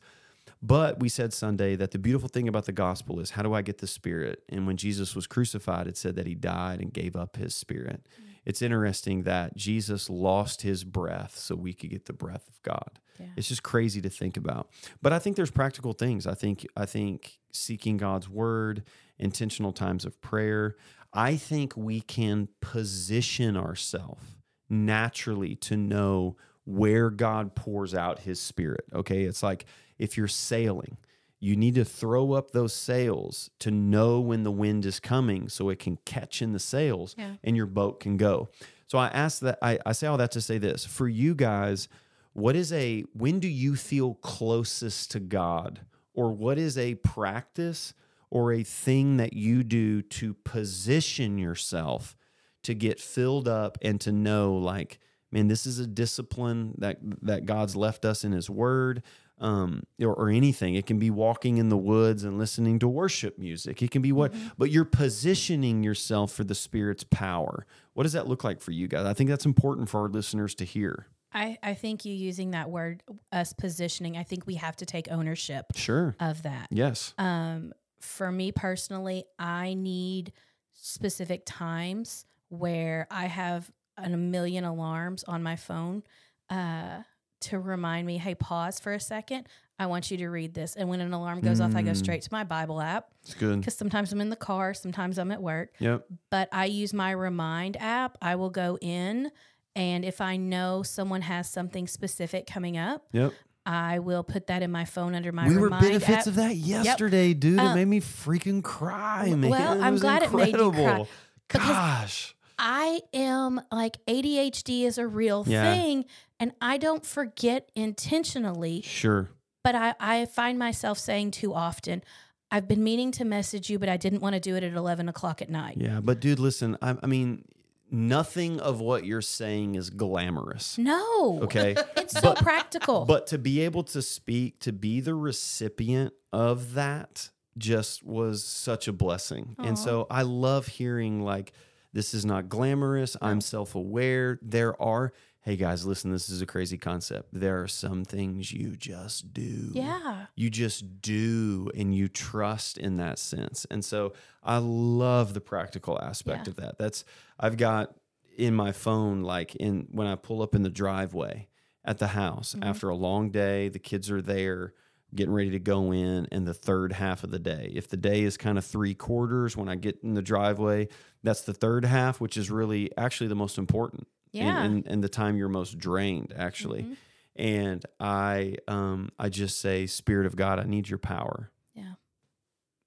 But 0.62 0.99
we 0.99 1.10
said 1.10 1.34
Sunday 1.34 1.76
that 1.76 1.89
the 1.89 1.97
beautiful 1.97 2.30
thing 2.30 2.47
about 2.47 2.68
the 2.68 2.72
gospel 2.72 3.20
is 3.20 3.32
how 3.32 3.41
do 3.41 3.56
I 3.56 3.64
get 3.64 3.80
the 3.80 3.88
spirit? 3.88 4.43
And 4.47 4.68
when 4.68 4.78
Jesus 4.78 5.16
was 5.16 5.26
crucified, 5.26 5.88
it 5.88 5.97
said 5.97 6.16
that 6.18 6.28
he 6.28 6.36
died 6.36 6.82
and 6.82 6.93
gave 6.93 7.16
up 7.16 7.36
his 7.36 7.56
spirit. 7.56 8.06
Mm. 8.22 8.26
It's 8.45 8.62
interesting 8.62 9.24
that 9.24 9.58
Jesus 9.58 10.08
lost 10.08 10.62
his 10.62 10.84
breath 10.84 11.36
so 11.36 11.56
we 11.56 11.74
could 11.74 11.89
get 11.89 12.06
the 12.06 12.14
breath 12.14 12.47
of 12.47 12.62
God. 12.62 12.99
Yeah. 13.20 13.28
It's 13.38 13.47
just 13.47 13.64
crazy 13.64 14.01
to 14.01 14.09
think 14.09 14.38
about. 14.38 14.70
But 15.01 15.14
I 15.14 15.20
think 15.20 15.36
there's 15.36 15.51
practical 15.51 15.93
things. 15.93 16.26
I 16.28 16.34
think 16.34 16.66
I 16.76 16.86
think 16.86 17.39
seeking 17.51 17.97
God's 17.97 18.30
word, 18.30 18.84
intentional 19.20 19.72
times 19.74 20.05
of 20.05 20.20
prayer. 20.22 20.76
I 21.14 21.36
think 21.36 21.76
we 21.76 22.01
can 22.01 22.47
position 22.62 23.57
ourselves 23.57 24.24
naturally 24.70 25.55
to 25.55 25.76
know 25.78 26.38
where 26.66 27.09
God 27.09 27.55
pours 27.55 27.93
out 27.93 28.20
his 28.20 28.39
spirit. 28.39 28.86
Okay. 28.93 29.24
It's 29.24 29.43
like 29.43 29.66
if 29.99 30.18
you're 30.18 30.28
sailing, 30.28 30.97
you 31.39 31.55
need 31.55 31.76
to 31.76 31.84
throw 31.84 32.34
up 32.34 32.51
those 32.51 32.72
sails 32.74 33.49
to 33.59 33.72
know 33.72 34.20
when 34.22 34.43
the 34.43 34.51
wind 34.51 34.86
is 34.86 34.99
coming 34.99 35.49
so 35.49 35.70
it 35.70 35.80
can 35.80 35.97
catch 36.05 36.41
in 36.41 36.53
the 36.53 36.59
sails 36.59 37.16
Yeah. 37.18 37.34
and 37.43 37.57
your 37.57 37.66
boat 37.66 37.99
can 37.99 38.16
go. 38.16 38.49
So 38.88 38.97
I 38.97 39.07
ask 39.07 39.39
that 39.41 39.57
I, 39.62 39.80
I 39.86 39.91
say 39.93 40.07
all 40.07 40.18
that 40.18 40.32
to 40.32 40.41
say 40.41 40.57
this 40.57 40.86
for 40.86 41.07
you 41.07 41.34
guys, 41.34 41.88
what 42.34 42.55
is 42.55 42.71
a 42.71 43.03
when 43.13 43.39
do 43.39 43.47
you 43.47 43.75
feel 43.75 44.15
closest 44.15 45.11
to 45.11 45.19
God? 45.19 45.82
Or 46.13 46.32
what 46.32 46.57
is 46.57 46.77
a 46.77 46.95
practice 46.95 47.93
or 48.29 48.53
a 48.53 48.63
thing 48.63 49.17
that 49.17 49.34
you 49.34 49.63
do 49.63 50.01
to 50.01 50.34
position 50.34 51.38
yourself 51.38 52.15
to 52.63 52.73
get 52.73 52.99
filled 52.99 53.47
up 53.47 53.77
and 53.82 53.99
to 54.01 54.11
know 54.11 54.53
like 54.53 54.99
man 55.32 55.47
this 55.47 55.65
is 55.65 55.79
a 55.79 55.88
discipline 55.88 56.75
that 56.77 56.97
that 57.21 57.45
god's 57.45 57.75
left 57.75 58.05
us 58.05 58.23
in 58.23 58.32
his 58.32 58.49
word 58.49 59.01
um, 59.41 59.84
or, 59.99 60.13
or 60.13 60.29
anything. 60.29 60.75
It 60.75 60.86
can 60.86 60.99
be 60.99 61.09
walking 61.09 61.57
in 61.57 61.69
the 61.69 61.77
woods 61.77 62.23
and 62.23 62.38
listening 62.38 62.79
to 62.79 62.88
worship 62.88 63.38
music. 63.39 63.82
It 63.82 63.91
can 63.91 64.01
be 64.01 64.11
what 64.11 64.34
but 64.57 64.69
you're 64.69 64.86
positioning 64.86 65.84
yourself 65.84 66.32
for 66.32 66.43
the 66.43 66.55
spirit's 66.55 67.03
power. 67.03 67.65
What 67.93 68.03
does 68.03 68.13
that 68.13 68.27
look 68.27 68.43
like 68.43 68.61
for 68.61 68.71
you 68.71 68.88
guys? 68.88 69.05
I 69.05 69.13
think 69.13 69.29
that's 69.29 69.45
important 69.45 69.89
for 69.89 70.01
our 70.01 70.09
listeners 70.09 70.55
to 70.55 70.63
hear 70.63 71.07
I, 71.34 71.57
I 71.63 71.73
think 71.73 72.05
you 72.05 72.13
using 72.13 72.51
that 72.51 72.69
word, 72.69 73.03
us 73.32 73.53
positioning, 73.53 74.17
I 74.17 74.23
think 74.23 74.45
we 74.45 74.55
have 74.55 74.75
to 74.77 74.86
take 74.86 75.07
ownership 75.09 75.65
sure 75.75 76.15
of 76.19 76.43
that. 76.43 76.67
yes 76.71 77.13
Um, 77.17 77.73
for 77.99 78.32
me 78.32 78.51
personally, 78.51 79.25
I 79.39 79.73
need 79.75 80.34
specific 80.73 81.43
times 81.45 82.25
where 82.49 83.07
I 83.11 83.25
have 83.27 83.71
a 83.97 84.09
million 84.09 84.65
alarms 84.65 85.23
on 85.25 85.43
my 85.43 85.55
phone 85.55 86.03
uh, 86.49 87.03
to 87.41 87.59
remind 87.59 88.05
me, 88.07 88.17
hey, 88.17 88.36
pause 88.36 88.79
for 88.79 88.91
a 88.93 88.99
second. 88.99 89.47
I 89.79 89.86
want 89.88 90.11
you 90.11 90.17
to 90.17 90.27
read 90.29 90.53
this. 90.53 90.75
And 90.75 90.89
when 90.89 91.01
an 91.01 91.11
alarm 91.13 91.41
goes 91.41 91.59
off, 91.61 91.75
I 91.75 91.82
go 91.82 91.91
Mm. 91.91 91.97
straight 91.97 92.21
to 92.23 92.29
my 92.32 92.43
Bible 92.43 92.82
app 92.82 93.11
it's 93.23 93.34
good 93.36 93.59
because 93.59 93.75
sometimes 93.75 94.11
I'm 94.11 94.21
in 94.21 94.29
the 94.29 94.36
car, 94.36 94.73
sometimes 94.73 95.17
I'm 95.17 95.32
at 95.32 95.41
work. 95.41 95.73
yep 95.79 96.05
But 96.29 96.49
I 96.51 96.65
use 96.65 96.93
my 96.93 97.11
Remind 97.11 97.77
app. 97.77 98.17
I 98.21 98.36
will 98.36 98.49
go 98.49 98.77
in, 98.82 99.32
and 99.76 100.03
if 100.05 100.22
I 100.22 100.38
know 100.38 100.84
someone 100.84 101.22
has 101.22 101.49
something 101.49 101.88
specific 101.88 102.45
coming 102.47 102.78
up, 102.78 103.05
yep 103.13 103.34
I 103.63 103.99
will 103.99 104.24
put 104.24 104.47
that 104.47 104.63
in 104.63 104.72
my 104.72 104.86
phone 104.86 105.13
under 105.13 105.32
my 105.32 105.47
we 105.47 105.55
were 105.55 105.69
benefits 105.69 106.09
app. 106.22 106.26
of 106.28 106.36
that 106.36 106.55
yesterday, 106.55 107.36
dude. 107.36 107.59
it 107.59 107.59
Uh, 107.59 107.76
made 107.76 107.86
me 107.88 108.01
freaking 108.01 108.63
cry, 108.63 109.30
man. 109.36 109.51
well, 109.51 109.84
I'm 109.84 109.97
glad 109.97 110.24
it 110.24 110.34
made 110.34 110.47
you 110.47 110.72
cry, 110.72 110.72
incredible. 110.72 111.07
Gosh. 111.47 112.36
I 112.57 113.01
am 113.13 113.61
like 113.72 113.97
ADHD 114.07 114.84
is 114.86 114.97
a 114.97 115.07
real 115.07 115.43
Yeah. 115.47 115.74
thing, 115.76 116.05
and 116.39 116.53
I 116.59 116.78
don't 116.78 117.05
forget 117.05 117.69
intentionally, 117.76 118.82
Sure. 118.82 119.30
but 119.63 119.76
I, 119.76 119.93
I 119.99 120.26
find 120.26 120.57
myself 120.57 120.97
saying 120.97 121.32
too 121.32 121.53
often, 121.53 122.03
I've 122.49 122.67
been 122.67 122.84
meaning 122.84 123.11
to 123.13 123.26
message 123.26 123.69
you, 123.69 123.80
but 123.80 123.89
I 123.89 123.97
didn't 123.97 124.22
want 124.22 124.34
to 124.34 124.39
do 124.39 124.55
it 124.55 124.63
at 124.63 124.74
11 124.74 125.07
o'clock 125.07 125.41
at 125.41 125.49
night. 125.49 125.78
Yeah, 125.80 126.01
but 126.01 126.19
dude, 126.19 126.39
listen. 126.39 126.78
I, 126.82 126.97
I 127.01 127.07
mean, 127.07 127.45
nothing 127.91 128.59
of 128.59 128.79
what 128.79 129.05
you're 129.05 129.21
saying 129.21 129.75
is 129.75 129.89
glamorous. 129.89 130.77
No. 130.77 131.39
Okay. 131.43 131.75
It's 131.97 132.19
so 132.19 132.33
practical. 132.33 133.05
But 133.05 133.27
to 133.27 133.37
be 133.37 133.61
able 133.61 133.83
to 133.83 134.01
speak, 134.01 134.59
to 134.61 134.73
be 134.73 134.99
the 134.99 135.13
recipient 135.13 136.13
of 136.33 136.73
that 136.73 137.29
just 137.57 138.03
was 138.03 138.43
such 138.43 138.87
a 138.87 138.93
blessing. 138.93 139.55
And 139.59 139.77
so 139.77 140.07
I 140.09 140.23
love 140.23 140.67
hearing 140.67 141.21
like 141.23 141.53
this 141.93 142.13
is 142.13 142.25
not 142.25 142.49
glamorous. 142.49 143.15
I'm 143.21 143.39
self-aware. 143.41 144.39
There 144.41 144.81
are 144.81 145.13
hey 145.43 145.55
guys, 145.55 145.85
listen, 145.87 146.11
this 146.11 146.29
is 146.29 146.41
a 146.41 146.45
crazy 146.45 146.77
concept. 146.77 147.29
There 147.33 147.61
are 147.61 147.67
some 147.67 148.05
things 148.05 148.51
you 148.53 148.75
just 148.77 149.33
do. 149.33 149.71
yeah. 149.73 150.27
You 150.35 150.49
just 150.51 151.01
do 151.01 151.69
and 151.75 151.95
you 151.95 152.07
trust 152.07 152.77
in 152.77 152.97
that 152.97 153.17
sense. 153.17 153.65
And 153.71 153.83
so 153.83 154.13
I 154.43 154.57
love 154.59 155.33
the 155.33 155.41
practical 155.41 155.99
aspect 155.99 156.45
Yeah. 156.47 156.51
of 156.51 156.55
that. 156.57 156.77
That's 156.77 157.03
I've 157.39 157.57
got 157.57 157.95
in 158.37 158.53
my 158.55 158.71
phone 158.71 159.21
like 159.23 159.55
in 159.55 159.87
when 159.91 160.07
I 160.07 160.15
pull 160.15 160.41
up 160.43 160.53
in 160.55 160.61
the 160.61 160.69
driveway 160.69 161.47
at 161.83 161.97
the 161.97 162.07
house 162.09 162.53
Mm-hmm. 162.53 162.63
after 162.69 162.89
a 162.89 162.95
long 162.95 163.31
day, 163.31 163.67
the 163.69 163.79
kids 163.79 164.11
are 164.11 164.21
there 164.21 164.73
getting 165.15 165.33
ready 165.33 165.49
to 165.49 165.59
go 165.59 165.91
in 165.91 166.27
and 166.31 166.47
the 166.47 166.53
third 166.53 166.93
half 166.93 167.23
of 167.23 167.31
the 167.31 167.39
day. 167.39 167.71
If 167.73 167.89
the 167.89 167.97
day 167.97 168.21
is 168.21 168.37
kind 168.37 168.57
of 168.59 168.63
3 168.65 168.93
quarters 168.93 169.57
when 169.57 169.67
I 169.67 169.75
get 169.75 169.97
in 170.03 170.13
the 170.13 170.21
driveway, 170.21 170.87
that's 171.23 171.41
the 171.41 171.53
third 171.53 171.83
half 171.83 172.21
which 172.21 172.37
is 172.37 172.49
really 172.51 172.91
actually 172.95 173.27
the 173.27 173.35
most 173.35 173.57
important 173.57 174.07
Yeah. 174.32 174.63
and, 174.63 174.86
and 174.88 175.03
the 175.03 175.09
time 175.09 175.36
you're 175.38 175.49
most 175.49 175.77
drained 175.77 176.34
actually 176.38 176.84
Mhm. 176.84 176.95
and 177.36 177.86
i 177.99 178.55
um 178.67 179.09
i 179.19 179.29
just 179.29 179.59
say 179.59 179.88
spirit 179.88 180.25
of 180.25 180.36
god 180.36 180.59
i 180.59 180.63
need 180.63 180.89
your 180.89 180.99
power 180.99 181.51
Yeah. 181.73 181.93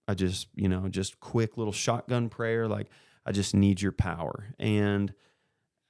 i 0.09 0.15
just 0.15 0.49
you 0.55 0.69
know 0.69 0.89
just 0.89 1.21
quick 1.21 1.57
little 1.57 1.73
shotgun 1.73 2.29
prayer 2.29 2.67
like 2.69 2.89
i 3.27 3.33
just 3.33 3.55
need 3.55 3.81
your 3.83 3.93
power 3.93 4.55
and 4.59 5.13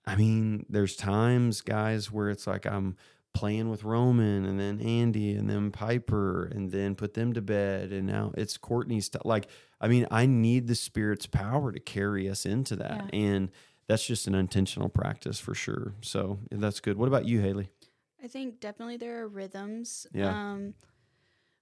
i 0.06 0.16
mean 0.16 0.66
there's 0.68 0.96
times 0.96 1.60
guys 1.60 2.10
where 2.12 2.30
it's 2.30 2.46
like 2.46 2.66
i'm 2.66 2.96
playing 3.32 3.68
with 3.68 3.82
roman 3.82 4.44
and 4.44 4.60
then 4.60 4.80
andy 4.80 5.34
and 5.34 5.50
then 5.50 5.72
piper 5.72 6.44
and 6.54 6.70
then 6.70 6.94
put 6.94 7.14
them 7.14 7.32
to 7.32 7.42
bed 7.42 7.90
and 7.92 8.06
now 8.06 8.32
it's 8.36 8.56
courtney's 8.56 9.08
t- 9.08 9.18
like 9.24 9.48
i 9.80 9.88
mean 9.88 10.06
i 10.12 10.24
need 10.26 10.68
the 10.68 10.74
spirit's 10.76 11.26
power 11.26 11.72
to 11.72 11.80
carry 11.80 12.28
us 12.30 12.46
into 12.46 12.76
that 12.76 13.10
and 13.12 13.50
that's 13.86 14.06
just 14.06 14.26
an 14.26 14.34
intentional 14.34 14.88
practice 14.88 15.38
for 15.38 15.54
sure. 15.54 15.94
So 16.00 16.38
that's 16.50 16.80
good. 16.80 16.96
What 16.96 17.08
about 17.08 17.26
you, 17.26 17.40
Haley? 17.40 17.68
I 18.22 18.28
think 18.28 18.60
definitely 18.60 18.96
there 18.96 19.22
are 19.22 19.28
rhythms. 19.28 20.06
Yeah. 20.12 20.30
Um, 20.52 20.74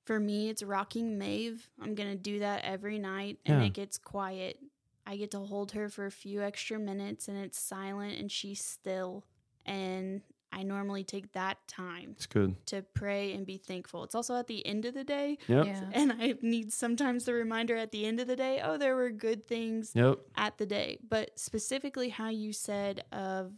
for 0.04 0.18
me, 0.20 0.48
it's 0.48 0.62
rocking 0.62 1.18
Maeve. 1.18 1.68
I'm 1.80 1.94
gonna 1.94 2.14
do 2.16 2.40
that 2.40 2.64
every 2.64 2.98
night, 2.98 3.38
and 3.46 3.60
Yeah. 3.60 3.66
it 3.66 3.72
gets 3.72 3.98
quiet. 3.98 4.58
I 5.06 5.16
get 5.16 5.30
to 5.32 5.40
hold 5.40 5.72
her 5.72 5.88
for 5.88 6.06
a 6.06 6.10
few 6.12 6.42
extra 6.42 6.78
minutes, 6.78 7.26
and 7.28 7.36
it's 7.36 7.58
silent, 7.58 8.18
and 8.18 8.30
she's 8.30 8.62
still. 8.64 9.24
And 9.64 10.22
I 10.52 10.62
normally 10.64 11.02
take 11.04 11.32
that 11.32 11.56
time 11.66 12.10
It's 12.12 12.26
good. 12.26 12.54
to 12.66 12.82
pray 12.82 13.32
and 13.32 13.46
be 13.46 13.56
thankful. 13.56 14.04
It's 14.04 14.14
also 14.14 14.36
at 14.36 14.46
the 14.46 14.64
end 14.66 14.84
of 14.84 14.94
the 14.94 15.04
day, 15.04 15.38
Yep. 15.48 15.66
Yeah. 15.66 15.90
and 15.92 16.12
I 16.12 16.34
need 16.42 16.72
sometimes 16.72 17.24
the 17.24 17.32
reminder 17.34 17.76
at 17.76 17.90
the 17.90 18.04
end 18.04 18.20
of 18.20 18.26
the 18.26 18.36
day. 18.36 18.60
Oh, 18.62 18.76
there 18.76 18.94
were 18.94 19.10
good 19.10 19.44
things 19.44 19.92
Yep. 19.94 20.18
at 20.36 20.58
the 20.58 20.66
day, 20.66 20.98
but 21.08 21.38
specifically 21.38 22.10
how 22.10 22.28
you 22.28 22.52
said 22.52 23.04
of 23.12 23.52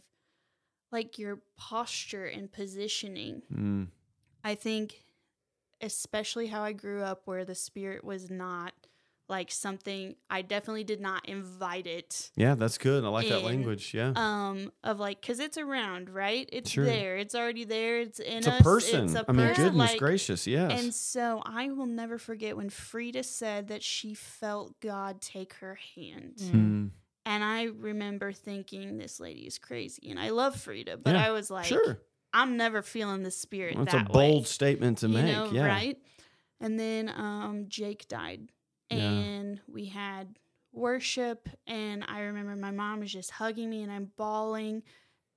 like 0.91 1.19
your 1.19 1.39
posture 1.57 2.25
and 2.25 2.51
positioning. 2.51 3.41
Mm. 3.53 3.87
I 4.43 4.55
think, 4.55 5.03
especially 5.81 6.47
how 6.47 6.61
I 6.61 6.71
grew 6.71 7.01
up, 7.01 7.23
where 7.25 7.43
the 7.43 7.55
spirit 7.55 8.03
was 8.03 8.29
not 8.31 8.73
like 9.27 9.51
something 9.51 10.15
I 10.29 10.43
definitely 10.43 10.83
did 10.83 11.01
not 11.01 11.27
invite 11.27 11.87
it. 11.87 12.31
Yeah, 12.35 12.55
that's 12.55 12.77
good. 12.77 13.03
I 13.03 13.07
like 13.07 13.27
that 13.29 13.43
language. 13.43 13.93
Yeah. 13.93 14.13
Um, 14.15 14.71
of 14.83 14.99
like, 14.99 15.21
cause 15.25 15.39
it's 15.39 15.57
around, 15.57 16.09
right? 16.09 16.47
It's 16.53 16.69
Sure. 16.69 16.85
there. 16.85 17.17
It's 17.17 17.33
already 17.33 17.63
there. 17.65 18.01
It's 18.01 18.19
in 18.19 18.37
it's 18.39 18.47
a 18.47 18.61
person. 18.61 19.05
It's 19.05 19.15
a 19.15 19.25
I 19.27 19.31
mean, 19.31 19.47
goodness 19.55 19.75
like, 19.91 19.99
gracious. 19.99 20.45
Yes. 20.45 20.79
and 20.79 20.93
so 20.93 21.41
I 21.45 21.69
will 21.71 21.87
never 21.87 22.17
forget 22.17 22.55
when 22.55 22.69
Frida 22.69 23.23
said 23.23 23.69
that 23.69 23.81
she 23.81 24.13
felt 24.13 24.79
God 24.79 25.21
take 25.21 25.53
her 25.55 25.79
hand. 25.95 26.35
Mm. 26.37 26.89
And 27.25 27.43
I 27.43 27.63
remember 27.63 28.31
thinking, 28.31 28.97
this 28.99 29.19
lady 29.19 29.47
is 29.47 29.57
crazy. 29.57 30.11
And 30.11 30.19
I 30.19 30.29
love 30.29 30.55
Frida, 30.55 30.97
but 30.97 31.15
Yeah, 31.15 31.25
I 31.27 31.31
was 31.31 31.49
like, 31.49 31.65
sure. 31.65 31.99
I'm 32.31 32.57
never 32.57 32.83
feeling 32.83 33.23
the 33.23 33.31
spirit 33.31 33.75
That's 33.77 33.93
that 33.93 34.09
a 34.09 34.09
bold 34.11 34.43
way. 34.43 34.47
statement 34.47 34.99
to 34.99 35.07
you 35.07 35.13
make. 35.13 35.33
know, 35.33 35.49
yeah. 35.51 35.65
right? 35.65 35.97
And 36.59 36.79
then 36.79 37.09
um, 37.09 37.65
Jake 37.67 38.07
died. 38.07 38.49
Yeah. 38.89 38.97
And 39.09 39.59
we 39.67 39.85
had 39.85 40.37
worship. 40.73 41.49
And 41.67 42.03
I 42.07 42.21
remember 42.21 42.55
my 42.55 42.71
mom 42.71 42.99
was 42.99 43.11
just 43.11 43.31
hugging 43.31 43.69
me 43.69 43.81
and 43.83 43.91
I'm 43.91 44.11
bawling. 44.17 44.83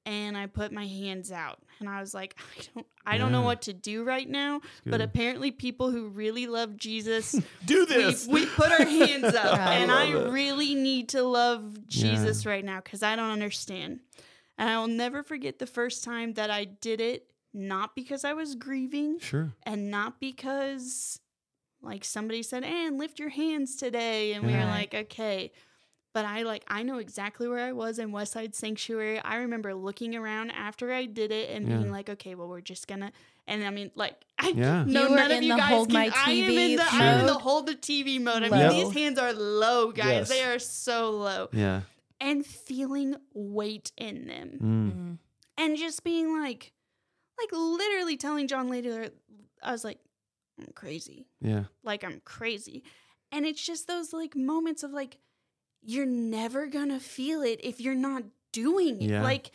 And 0.06 0.38
I 0.38 0.46
put 0.46 0.72
my 0.72 0.86
hands 0.86 1.30
out. 1.30 1.58
And 1.80 1.88
I 1.88 2.00
was 2.00 2.14
like, 2.14 2.34
I 2.56 2.62
don't 2.74 2.86
I 3.06 3.18
don't 3.18 3.32
know 3.32 3.42
what 3.42 3.62
to 3.62 3.72
do 3.74 4.04
right 4.04 4.28
now. 4.28 4.60
But 4.86 5.00
apparently 5.00 5.50
people 5.50 5.90
who 5.90 6.08
really 6.08 6.46
love 6.46 6.76
Jesus 6.76 7.32
Do 7.66 7.84
this. 7.86 8.26
we 8.26 8.46
put 8.46 8.70
our 8.70 8.84
hands 8.86 9.24
up 9.34 9.58
Right. 9.58 9.74
and 9.74 9.90
I 9.92 10.02
I 10.02 10.16
it. 10.16 10.30
really 10.30 10.74
need 10.74 11.10
to 11.10 11.22
love 11.22 11.86
Jesus 11.88 12.46
right 12.46 12.64
now 12.64 12.80
because 12.82 13.02
I 13.02 13.16
don't 13.16 13.30
understand. 13.30 14.00
And 14.56 14.68
I 14.68 14.78
will 14.78 14.88
never 14.88 15.22
forget 15.22 15.58
the 15.58 15.66
first 15.66 16.02
time 16.04 16.32
that 16.34 16.50
I 16.50 16.64
did 16.64 17.00
it, 17.00 17.30
not 17.54 17.94
because 17.94 18.24
I 18.24 18.32
was 18.32 18.54
grieving 18.56 19.18
sure. 19.20 19.52
and 19.62 19.90
not 19.90 20.18
because 20.20 21.20
like 21.82 22.04
somebody 22.04 22.42
said, 22.42 22.64
and 22.64 22.98
lift 22.98 23.18
your 23.18 23.28
hands 23.30 23.76
today. 23.76 24.32
And 24.32 24.44
we 24.46 24.52
were 24.52 24.64
like, 24.64 24.94
okay. 24.94 25.52
But 26.14 26.24
I 26.24 26.42
like 26.42 26.64
I 26.66 26.82
know 26.82 26.98
exactly 26.98 27.46
where 27.48 27.60
I 27.64 27.72
was 27.72 27.98
in 27.98 28.10
Westside 28.10 28.54
Sanctuary. 28.54 29.20
I 29.20 29.36
remember 29.36 29.74
looking 29.74 30.16
around 30.16 30.50
after 30.50 30.92
I 30.92 31.04
did 31.04 31.30
it 31.30 31.50
and 31.50 31.68
Yeah. 31.68 31.76
being 31.76 31.92
like, 31.92 32.08
okay, 32.08 32.34
well, 32.34 32.48
we're 32.48 32.60
just 32.62 32.88
gonna 32.88 33.12
and 33.46 33.62
I 33.62 33.70
mean 33.70 33.92
like 33.94 34.14
I 34.38 34.48
Yeah. 34.48 34.84
no 34.84 35.02
You 35.04 35.10
were 35.10 35.16
none 35.16 35.30
of 35.30 35.36
in 35.36 35.42
you 35.44 35.56
guys 35.56 35.68
hold 35.68 35.88
can, 35.90 35.94
my 35.94 36.10
I 36.16 36.30
am 36.32 36.50
in 36.50 36.50
TV 36.50 36.76
the 36.76 36.84
I'm 36.90 37.20
in 37.20 37.26
the 37.26 37.34
hold 37.34 37.66
the 37.66 37.74
TV 37.74 38.20
mode. 38.20 38.42
I 38.42 38.48
Low. 38.48 38.68
mean 38.68 38.84
these 38.86 38.94
hands 38.94 39.18
are 39.18 39.32
low, 39.32 39.92
guys. 39.92 40.06
Yes. 40.06 40.28
They 40.30 40.42
are 40.44 40.58
so 40.58 41.10
low. 41.10 41.48
Yeah. 41.52 41.82
And 42.20 42.44
feeling 42.44 43.14
weight 43.34 43.92
in 43.96 44.26
them 44.26 44.48
Mm. 44.60 44.92
Mm. 44.92 45.18
and 45.58 45.76
just 45.76 46.02
being 46.02 46.40
like 46.40 46.72
like 47.38 47.50
literally 47.52 48.16
telling 48.16 48.48
John 48.48 48.68
later 48.68 49.10
I 49.62 49.70
was 49.70 49.84
like 49.84 49.98
I'm 50.60 50.72
crazy 50.74 51.26
Yeah. 51.40 51.64
like 51.82 52.04
I'm 52.04 52.20
crazy. 52.24 52.82
And 53.30 53.44
it's 53.46 53.64
just 53.64 53.86
those 53.86 54.12
like 54.12 54.34
moments 54.34 54.82
of 54.82 54.90
like, 54.92 55.18
you're 55.82 56.06
never 56.06 56.66
gonna 56.66 56.98
feel 57.00 57.42
it 57.42 57.60
if 57.62 57.80
you're 57.80 57.94
not 57.94 58.24
doing 58.52 59.00
it. 59.02 59.10
Yeah. 59.10 59.22
Like, 59.22 59.50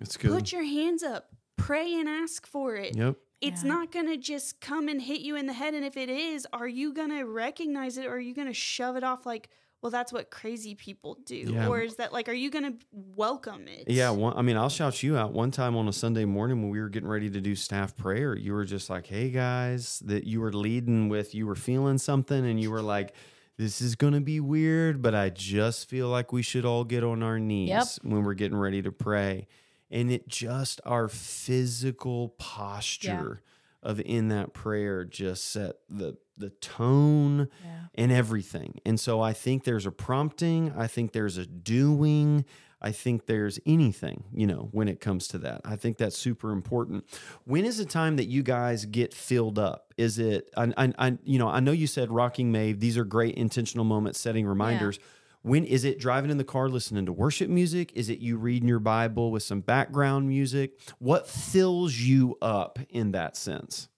It's 0.00 0.16
good. 0.16 0.32
put 0.32 0.52
your 0.52 0.64
hands 0.64 1.02
up, 1.02 1.30
pray 1.56 1.94
and 1.94 2.08
ask 2.08 2.46
for 2.46 2.74
it. 2.76 2.96
yep. 2.96 3.16
It's 3.40 3.62
Yeah. 3.62 3.68
not 3.68 3.92
gonna 3.92 4.16
just 4.16 4.60
come 4.60 4.88
and 4.88 5.00
hit 5.02 5.20
you 5.20 5.36
in 5.36 5.46
the 5.46 5.52
head. 5.52 5.74
And 5.74 5.84
if 5.84 5.96
it 5.96 6.08
is, 6.08 6.46
are 6.52 6.66
you 6.68 6.92
gonna 6.94 7.26
recognize 7.26 7.98
it 7.98 8.06
or 8.06 8.12
are 8.14 8.18
you 8.20 8.34
gonna 8.34 8.52
shove 8.54 8.96
it 8.96 9.04
off 9.04 9.26
like, 9.26 9.50
well, 9.82 9.90
that's 9.90 10.12
what 10.12 10.30
crazy 10.30 10.74
people 10.74 11.18
do? 11.26 11.36
Yeah. 11.36 11.68
Or 11.68 11.80
is 11.80 11.96
that 11.96 12.12
like, 12.12 12.28
are 12.28 12.32
you 12.34 12.50
gonna 12.50 12.74
welcome 12.92 13.68
it? 13.68 13.84
Yeah, 13.88 14.10
one, 14.10 14.36
I 14.36 14.42
mean, 14.42 14.56
I'll 14.56 14.68
shout 14.68 15.02
you 15.02 15.16
out. 15.16 15.32
One 15.32 15.50
time 15.50 15.76
on 15.76 15.86
a 15.88 15.92
Sunday 15.92 16.24
morning 16.24 16.60
when 16.62 16.70
we 16.70 16.80
were 16.80 16.88
getting 16.88 17.08
ready 17.08 17.30
to 17.30 17.40
do 17.40 17.54
staff 17.54 17.96
prayer, 17.96 18.36
you 18.36 18.52
were 18.52 18.64
just 18.64 18.88
like, 18.90 19.06
"Hey 19.06 19.30
guys," 19.30 20.00
that 20.06 20.24
you 20.24 20.40
were 20.40 20.52
leading 20.52 21.08
with, 21.08 21.34
you 21.34 21.46
were 21.46 21.54
feeling 21.54 21.98
something, 21.98 22.44
and 22.46 22.60
you 22.60 22.70
were 22.70 22.82
like, 22.82 23.14
"This 23.58 23.80
is 23.80 23.94
going 23.94 24.14
to 24.14 24.20
be 24.20 24.40
weird, 24.40 25.02
but 25.02 25.14
I 25.14 25.30
just 25.30 25.88
feel 25.88 26.08
like 26.08 26.32
we 26.32 26.42
should 26.42 26.64
all 26.64 26.84
get 26.84 27.04
on 27.04 27.22
our 27.22 27.38
knees 27.38 27.68
Yep. 27.68 27.86
when 28.02 28.22
we're 28.24 28.34
getting 28.34 28.58
ready 28.58 28.82
to 28.82 28.90
pray." 28.92 29.46
And 29.90 30.10
it 30.10 30.26
just 30.26 30.80
our 30.84 31.06
physical 31.08 32.30
posture 32.38 33.40
of 33.86 34.00
in 34.04 34.28
that 34.28 34.52
prayer 34.52 35.04
just 35.04 35.50
set 35.50 35.76
the 35.88 36.16
the 36.36 36.50
tone 36.50 37.48
Yeah. 37.64 37.70
and 37.94 38.12
everything. 38.12 38.80
And 38.84 39.00
so 39.00 39.22
I 39.22 39.32
think 39.32 39.64
there's 39.64 39.86
a 39.86 39.90
prompting, 39.90 40.70
I 40.76 40.86
think 40.86 41.12
there's 41.12 41.38
a 41.38 41.46
doing, 41.46 42.44
I 42.82 42.92
think 42.92 43.24
there's 43.24 43.58
anything, 43.64 44.24
you 44.34 44.46
know, 44.46 44.68
when 44.72 44.86
it 44.88 45.00
comes 45.00 45.28
to 45.28 45.38
that. 45.38 45.62
I 45.64 45.76
think 45.76 45.96
that's 45.96 46.18
super 46.18 46.52
important. 46.52 47.04
When 47.44 47.64
is 47.64 47.78
the 47.78 47.86
time 47.86 48.16
that 48.16 48.26
you 48.26 48.42
guys 48.42 48.84
get 48.84 49.14
filled 49.14 49.58
up? 49.58 49.94
Is 49.96 50.18
it 50.18 50.50
I, 50.58 50.72
I, 50.76 50.92
I 50.98 51.18
you 51.24 51.38
know, 51.38 51.48
I 51.48 51.60
know 51.60 51.72
you 51.72 51.86
said 51.86 52.10
rocking 52.10 52.52
Maeve, 52.52 52.80
these 52.80 52.98
are 52.98 53.04
great 53.04 53.34
intentional 53.36 53.86
moments 53.86 54.20
setting 54.20 54.46
reminders. 54.46 54.98
When 55.46 55.64
is 55.64 55.84
it 55.84 56.00
driving 56.00 56.32
in 56.32 56.38
the 56.38 56.44
car 56.44 56.68
listening 56.68 57.06
to 57.06 57.12
worship 57.12 57.48
music? 57.48 57.92
Is 57.94 58.08
it 58.10 58.18
you 58.18 58.36
reading 58.36 58.68
your 58.68 58.80
Bible 58.80 59.30
with 59.30 59.44
some 59.44 59.60
background 59.60 60.26
music? 60.28 60.72
What 60.98 61.28
fills 61.28 61.94
you 61.94 62.36
up 62.42 62.80
in 62.88 63.12
that 63.12 63.36
sense? 63.36 63.88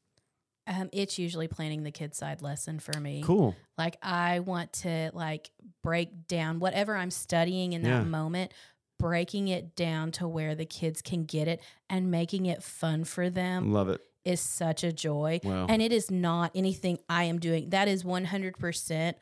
Um, 0.66 0.90
it's 0.92 1.18
usually 1.18 1.48
planning 1.48 1.84
the 1.84 1.90
kids 1.90 2.18
side 2.18 2.42
lesson 2.42 2.78
for 2.80 3.00
me. 3.00 3.22
Cool. 3.24 3.56
Like 3.78 3.96
I 4.02 4.40
want 4.40 4.74
to 4.84 5.10
like 5.14 5.50
break 5.82 6.26
down 6.28 6.60
whatever 6.60 6.94
I'm 6.94 7.10
studying 7.10 7.72
in 7.72 7.80
that 7.84 7.88
Yeah. 7.88 8.04
moment, 8.04 8.52
breaking 8.98 9.48
it 9.48 9.74
down 9.74 10.10
to 10.12 10.28
where 10.28 10.54
the 10.54 10.66
kids 10.66 11.00
can 11.00 11.24
get 11.24 11.48
it 11.48 11.62
and 11.88 12.10
making 12.10 12.44
it 12.44 12.62
fun 12.62 13.04
for 13.04 13.30
them 13.30 13.72
Love 13.72 13.88
it. 13.88 14.02
is 14.22 14.42
such 14.42 14.84
a 14.84 14.92
joy. 14.92 15.40
Wow. 15.42 15.64
And 15.66 15.80
it 15.80 15.92
is 15.94 16.10
not 16.10 16.50
anything 16.54 16.98
I 17.08 17.24
am 17.24 17.38
doing. 17.38 17.70
That 17.70 17.88
is 17.88 18.04
100% 18.04 19.14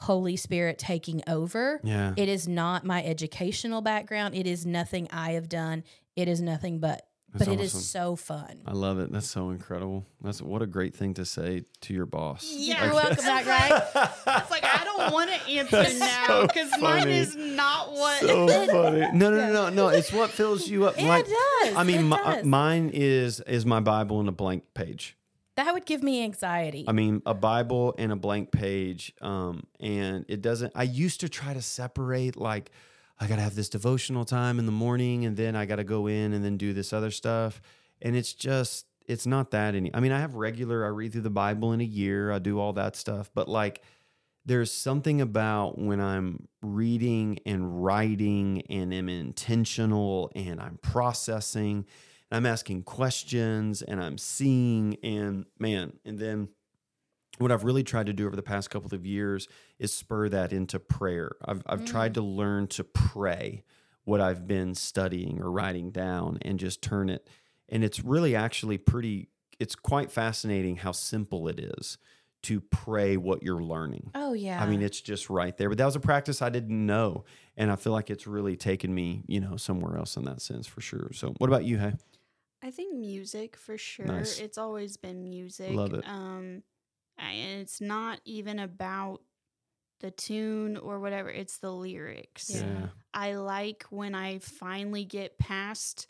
Holy 0.00 0.36
Spirit 0.36 0.78
taking 0.78 1.22
over. 1.26 1.80
Yeah. 1.82 2.14
It 2.16 2.28
is 2.28 2.46
not 2.46 2.84
my 2.84 3.02
educational 3.04 3.80
background. 3.82 4.34
It 4.34 4.46
is 4.46 4.64
nothing 4.64 5.08
I 5.12 5.32
have 5.32 5.48
done. 5.48 5.84
It 6.16 6.28
is 6.28 6.40
nothing 6.40 6.78
but. 6.78 7.02
That's 7.34 7.44
but 7.44 7.52
it 7.52 7.60
is 7.60 7.72
so 7.90 8.16
fun. 8.16 8.62
I 8.64 8.72
love 8.72 8.98
it. 9.00 9.12
That's 9.12 9.28
so 9.28 9.50
incredible. 9.50 10.06
That's 10.22 10.40
what 10.40 10.62
a 10.62 10.66
great 10.66 10.94
thing 10.96 11.12
to 11.14 11.26
say 11.26 11.64
to 11.82 11.92
your 11.92 12.06
boss. 12.06 12.50
Yeah. 12.56 12.86
You're 12.86 12.94
welcome 12.94 13.22
back, 13.22 13.44
right? 13.44 13.82
It's 14.40 14.50
like, 14.50 14.64
I 14.64 14.82
don't 14.84 15.12
want 15.12 15.30
to 15.30 15.50
answer 15.50 15.76
That's 15.76 15.98
now 15.98 16.24
so 16.26 16.46
because 16.46 16.70
mine 16.80 17.08
is 17.10 17.36
not 17.36 17.92
what. 17.92 18.20
So 18.20 18.46
funny. 18.72 19.00
No, 19.12 19.30
no, 19.30 19.36
no, 19.36 19.52
no, 19.52 19.68
no. 19.68 19.88
It's 19.88 20.10
what 20.10 20.30
fills 20.30 20.66
you 20.68 20.86
up. 20.86 20.98
It 20.98 21.06
like, 21.06 21.26
does. 21.26 21.76
I 21.76 21.82
mean, 21.84 21.98
It 21.98 22.02
mi- 22.04 22.16
does. 22.16 22.44
mine 22.46 22.90
is 22.94 23.40
is 23.40 23.66
my 23.66 23.80
Bible 23.80 24.20
and 24.20 24.28
a 24.30 24.32
blank 24.32 24.64
page. 24.72 25.14
That 25.58 25.74
would 25.74 25.86
give 25.86 26.04
me 26.04 26.22
anxiety. 26.22 26.84
I 26.86 26.92
mean, 26.92 27.20
a 27.26 27.34
Bible 27.34 27.92
and 27.98 28.12
a 28.12 28.16
blank 28.16 28.52
page. 28.52 29.12
Um, 29.20 29.64
and 29.80 30.24
it 30.28 30.40
doesn't. 30.40 30.72
I 30.76 30.84
used 30.84 31.18
to 31.22 31.28
try 31.28 31.52
to 31.52 31.60
separate 31.60 32.36
like. 32.36 32.70
I 33.18 33.26
got 33.26 33.36
to 33.36 33.42
have 33.42 33.56
this 33.56 33.68
devotional 33.68 34.24
time 34.24 34.60
in 34.60 34.66
the 34.66 34.72
morning 34.72 35.24
and 35.24 35.36
then 35.36 35.56
I 35.56 35.66
got 35.66 35.76
to 35.76 35.84
go 35.84 36.06
in 36.06 36.32
and 36.32 36.44
then 36.44 36.56
do 36.56 36.72
this 36.72 36.92
other 36.92 37.10
stuff. 37.10 37.60
And 38.00 38.14
it's 38.14 38.32
just, 38.32 38.86
it's 39.08 39.26
not 39.26 39.50
that 39.50 39.74
any. 39.74 39.92
I 39.92 39.98
mean, 39.98 40.12
I 40.12 40.20
have 40.20 40.36
regular, 40.36 40.84
I 40.84 40.90
read 40.90 41.10
through 41.10 41.22
the 41.22 41.30
Bible 41.30 41.72
in 41.72 41.80
a 41.80 41.84
year, 41.84 42.30
I 42.30 42.38
do 42.38 42.60
all 42.60 42.74
that 42.74 42.94
stuff. 42.94 43.28
But 43.34 43.48
like, 43.48 43.82
there's 44.46 44.70
something 44.70 45.20
about 45.20 45.76
when 45.76 46.00
I'm 46.00 46.46
reading 46.62 47.40
and 47.44 47.84
writing 47.84 48.62
and 48.70 48.94
am 48.94 49.08
intentional 49.08 50.30
and 50.36 50.60
I'm 50.60 50.78
processing 50.80 51.86
I'm 52.30 52.46
asking 52.46 52.82
questions 52.82 53.82
and 53.82 54.02
I'm 54.02 54.18
seeing 54.18 54.96
and 55.02 55.46
man, 55.58 55.94
and 56.04 56.18
then 56.18 56.48
what 57.38 57.52
I've 57.52 57.64
really 57.64 57.84
tried 57.84 58.06
to 58.06 58.12
do 58.12 58.26
over 58.26 58.36
the 58.36 58.42
past 58.42 58.70
couple 58.70 58.94
of 58.94 59.06
years 59.06 59.48
is 59.78 59.92
spur 59.92 60.28
that 60.28 60.52
into 60.52 60.78
prayer. 60.78 61.36
I've, 61.44 61.62
I've 61.66 61.84
tried 61.84 62.14
to 62.14 62.20
mm. 62.20 62.36
learn 62.36 62.66
to 62.68 62.84
pray 62.84 63.64
what 64.04 64.20
I've 64.20 64.46
been 64.46 64.74
studying 64.74 65.40
or 65.40 65.50
writing 65.50 65.90
down 65.90 66.38
and 66.42 66.58
just 66.58 66.82
turn 66.82 67.08
it. 67.08 67.28
And 67.68 67.84
it's 67.84 68.02
really 68.02 68.34
actually 68.34 68.78
pretty, 68.78 69.28
it's 69.60 69.74
quite 69.74 70.10
fascinating 70.10 70.76
how 70.76 70.92
simple 70.92 71.46
it 71.48 71.60
is 71.60 71.98
to 72.44 72.60
pray 72.60 73.16
what 73.16 73.42
you're 73.42 73.62
learning. 73.62 74.10
Oh 74.14 74.32
yeah. 74.32 74.62
I 74.62 74.66
mean, 74.66 74.80
it's 74.80 75.00
just 75.00 75.28
right 75.28 75.56
there. 75.56 75.68
But 75.68 75.78
that 75.78 75.84
was 75.84 75.96
a 75.96 76.00
practice 76.00 76.40
I 76.40 76.48
didn't 76.48 76.86
know. 76.86 77.24
And 77.56 77.70
I 77.70 77.76
feel 77.76 77.92
like 77.92 78.10
it's 78.10 78.26
really 78.26 78.56
taken 78.56 78.94
me, 78.94 79.22
you 79.26 79.40
know, 79.40 79.56
somewhere 79.56 79.96
else 79.96 80.16
in 80.16 80.24
that 80.24 80.40
sense 80.40 80.66
for 80.66 80.80
sure. 80.80 81.10
So 81.12 81.34
what 81.38 81.48
about 81.48 81.64
you, 81.64 81.78
Hey? 81.78 81.94
I 82.62 82.70
think 82.70 82.94
music 82.96 83.56
for 83.56 83.78
sure. 83.78 84.06
Nice. 84.06 84.40
It's 84.40 84.58
always 84.58 84.96
been 84.96 85.22
music. 85.22 85.72
Love 85.74 85.94
it. 85.94 86.04
Um, 86.06 86.62
and 87.16 87.60
it's 87.60 87.80
not 87.80 88.20
even 88.24 88.58
about 88.58 89.20
the 90.00 90.10
tune 90.10 90.76
or 90.76 91.00
whatever. 91.00 91.28
It's 91.30 91.58
the 91.58 91.72
lyrics. 91.72 92.50
Yeah. 92.54 92.88
I 93.14 93.34
like 93.34 93.84
when 93.90 94.14
I 94.14 94.38
finally 94.38 95.04
get 95.04 95.38
past 95.38 96.06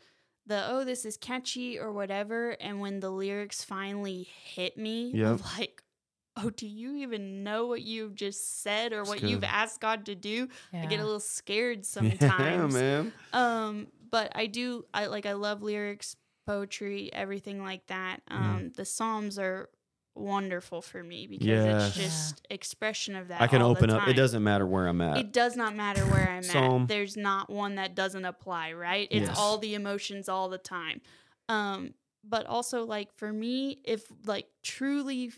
the 0.46 0.64
oh 0.70 0.82
this 0.84 1.04
is 1.04 1.18
catchy 1.18 1.78
or 1.78 1.92
whatever, 1.92 2.50
and 2.60 2.80
when 2.80 3.00
the 3.00 3.10
lyrics 3.10 3.62
finally 3.62 4.26
hit 4.44 4.76
me, 4.78 5.10
Yep. 5.14 5.40
like. 5.58 5.82
Oh, 6.40 6.50
do 6.50 6.68
you 6.68 6.94
even 6.98 7.42
know 7.42 7.66
what 7.66 7.82
you've 7.82 8.14
just 8.14 8.62
said 8.62 8.92
or 8.92 8.98
That's 8.98 9.08
what 9.08 9.20
good. 9.22 9.28
you've 9.30 9.42
asked 9.42 9.80
God 9.80 10.06
to 10.06 10.14
do? 10.14 10.46
I 10.72 10.86
get 10.86 11.00
a 11.00 11.04
little 11.04 11.18
scared 11.18 11.84
sometimes. 11.84 12.20
Yeah, 12.22 12.28
sometimes. 12.28 12.74
man. 12.74 13.12
Um, 13.32 13.86
but 14.08 14.30
I 14.36 14.46
do 14.46 14.84
I 14.94 15.06
like 15.06 15.26
I 15.26 15.32
love 15.32 15.62
lyrics, 15.64 16.14
poetry, 16.48 17.10
everything 17.12 17.62
like 17.62 17.86
that. 17.88 18.20
Um, 18.28 18.72
the 18.74 18.84
Psalms 18.86 19.38
are 19.38 19.68
wonderful 20.14 20.80
for 20.82 21.02
me 21.04 21.26
because 21.26 21.46
Yes. 21.46 21.86
it's 21.88 21.96
just 21.96 22.46
expression 22.50 23.14
of 23.14 23.28
that. 23.28 23.40
I 23.40 23.46
can 23.46 23.60
all 23.62 23.74
the 23.74 23.78
open 23.80 23.90
up. 23.90 24.08
It 24.08 24.14
doesn't 24.14 24.42
matter 24.42 24.66
where 24.66 24.88
I'm 24.88 25.00
at. 25.02 25.18
It 25.18 25.32
does 25.32 25.56
not 25.56 25.76
matter 25.76 26.02
where 26.06 26.28
I'm 26.28 26.42
Psalm. 26.42 26.82
at. 26.82 26.88
There's 26.88 27.16
not 27.16 27.50
one 27.50 27.74
that 27.76 27.94
doesn't 27.94 28.24
apply, 28.24 28.72
right? 28.72 29.06
It's 29.10 29.28
Yes. 29.28 29.38
all 29.38 29.58
the 29.58 29.74
emotions 29.74 30.28
all 30.28 30.48
the 30.48 30.58
time. 30.58 31.02
Um, 31.50 31.94
but 32.24 32.46
also 32.46 32.84
like 32.84 33.12
for 33.14 33.32
me, 33.32 33.80
if 33.84 34.10
like 34.26 34.48
truly 34.62 35.32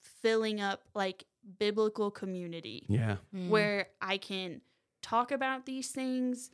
filling 0.00 0.60
up 0.60 0.82
like 0.94 1.24
biblical 1.58 2.10
community 2.10 2.84
yeah. 2.88 3.16
Mm. 3.34 3.48
where 3.50 3.88
I 4.00 4.18
can 4.18 4.60
talk 5.00 5.30
about 5.30 5.64
these 5.64 5.90
things, 5.92 6.50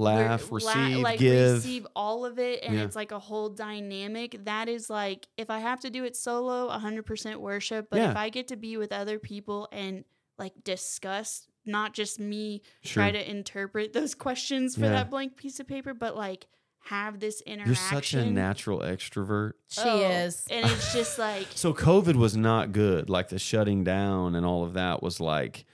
Laugh, 0.00 0.50
where- 0.50 0.60
la- 0.60 0.72
receive, 0.74 0.98
like 0.98 1.18
give. 1.18 1.54
receive 1.56 1.86
all 1.94 2.24
of 2.24 2.38
it 2.38 2.64
and 2.64 2.74
Yeah. 2.74 2.84
it's 2.84 2.96
like 2.96 3.12
a 3.12 3.18
whole 3.18 3.48
dynamic 3.50 4.44
that 4.44 4.68
is 4.68 4.88
like 4.90 5.28
if 5.36 5.50
i 5.50 5.58
have 5.58 5.80
to 5.80 5.90
do 5.90 6.04
it 6.04 6.16
solo 6.16 6.68
100% 6.70 7.36
worship 7.40 7.88
but 7.90 7.98
Yeah. 7.98 8.10
if 8.10 8.16
i 8.16 8.28
get 8.28 8.48
to 8.48 8.56
be 8.56 8.76
with 8.76 8.92
other 8.92 9.18
people 9.18 9.68
and 9.72 10.04
like 10.38 10.52
discuss 10.64 11.46
not 11.66 11.92
just 11.94 12.18
me 12.18 12.62
Sure. 12.82 13.02
try 13.02 13.10
to 13.10 13.30
interpret 13.30 13.92
those 13.92 14.14
questions 14.14 14.74
for 14.74 14.82
Yeah. 14.82 14.90
that 14.92 15.10
blank 15.10 15.36
piece 15.36 15.60
of 15.60 15.66
paper 15.68 15.92
but 15.94 16.16
like 16.16 16.46
have 16.84 17.20
this 17.20 17.42
interaction. 17.42 17.66
You're 17.66 18.00
such 18.00 18.14
a 18.14 18.24
natural 18.24 18.78
extrovert. 18.78 19.52
she 19.68 19.82
Oh, 19.84 20.00
is. 20.10 20.46
and 20.50 20.64
it's 20.64 20.94
just 20.94 21.18
like 21.28 21.46
So 21.54 21.74
COVID 21.74 22.16
was 22.16 22.38
not 22.38 22.72
good. 22.72 23.10
Like 23.10 23.28
the 23.28 23.38
shutting 23.38 23.84
down 23.84 24.34
and 24.34 24.46
all 24.46 24.64
of 24.64 24.72
that 24.72 25.02
was 25.02 25.20
like, 25.20 25.66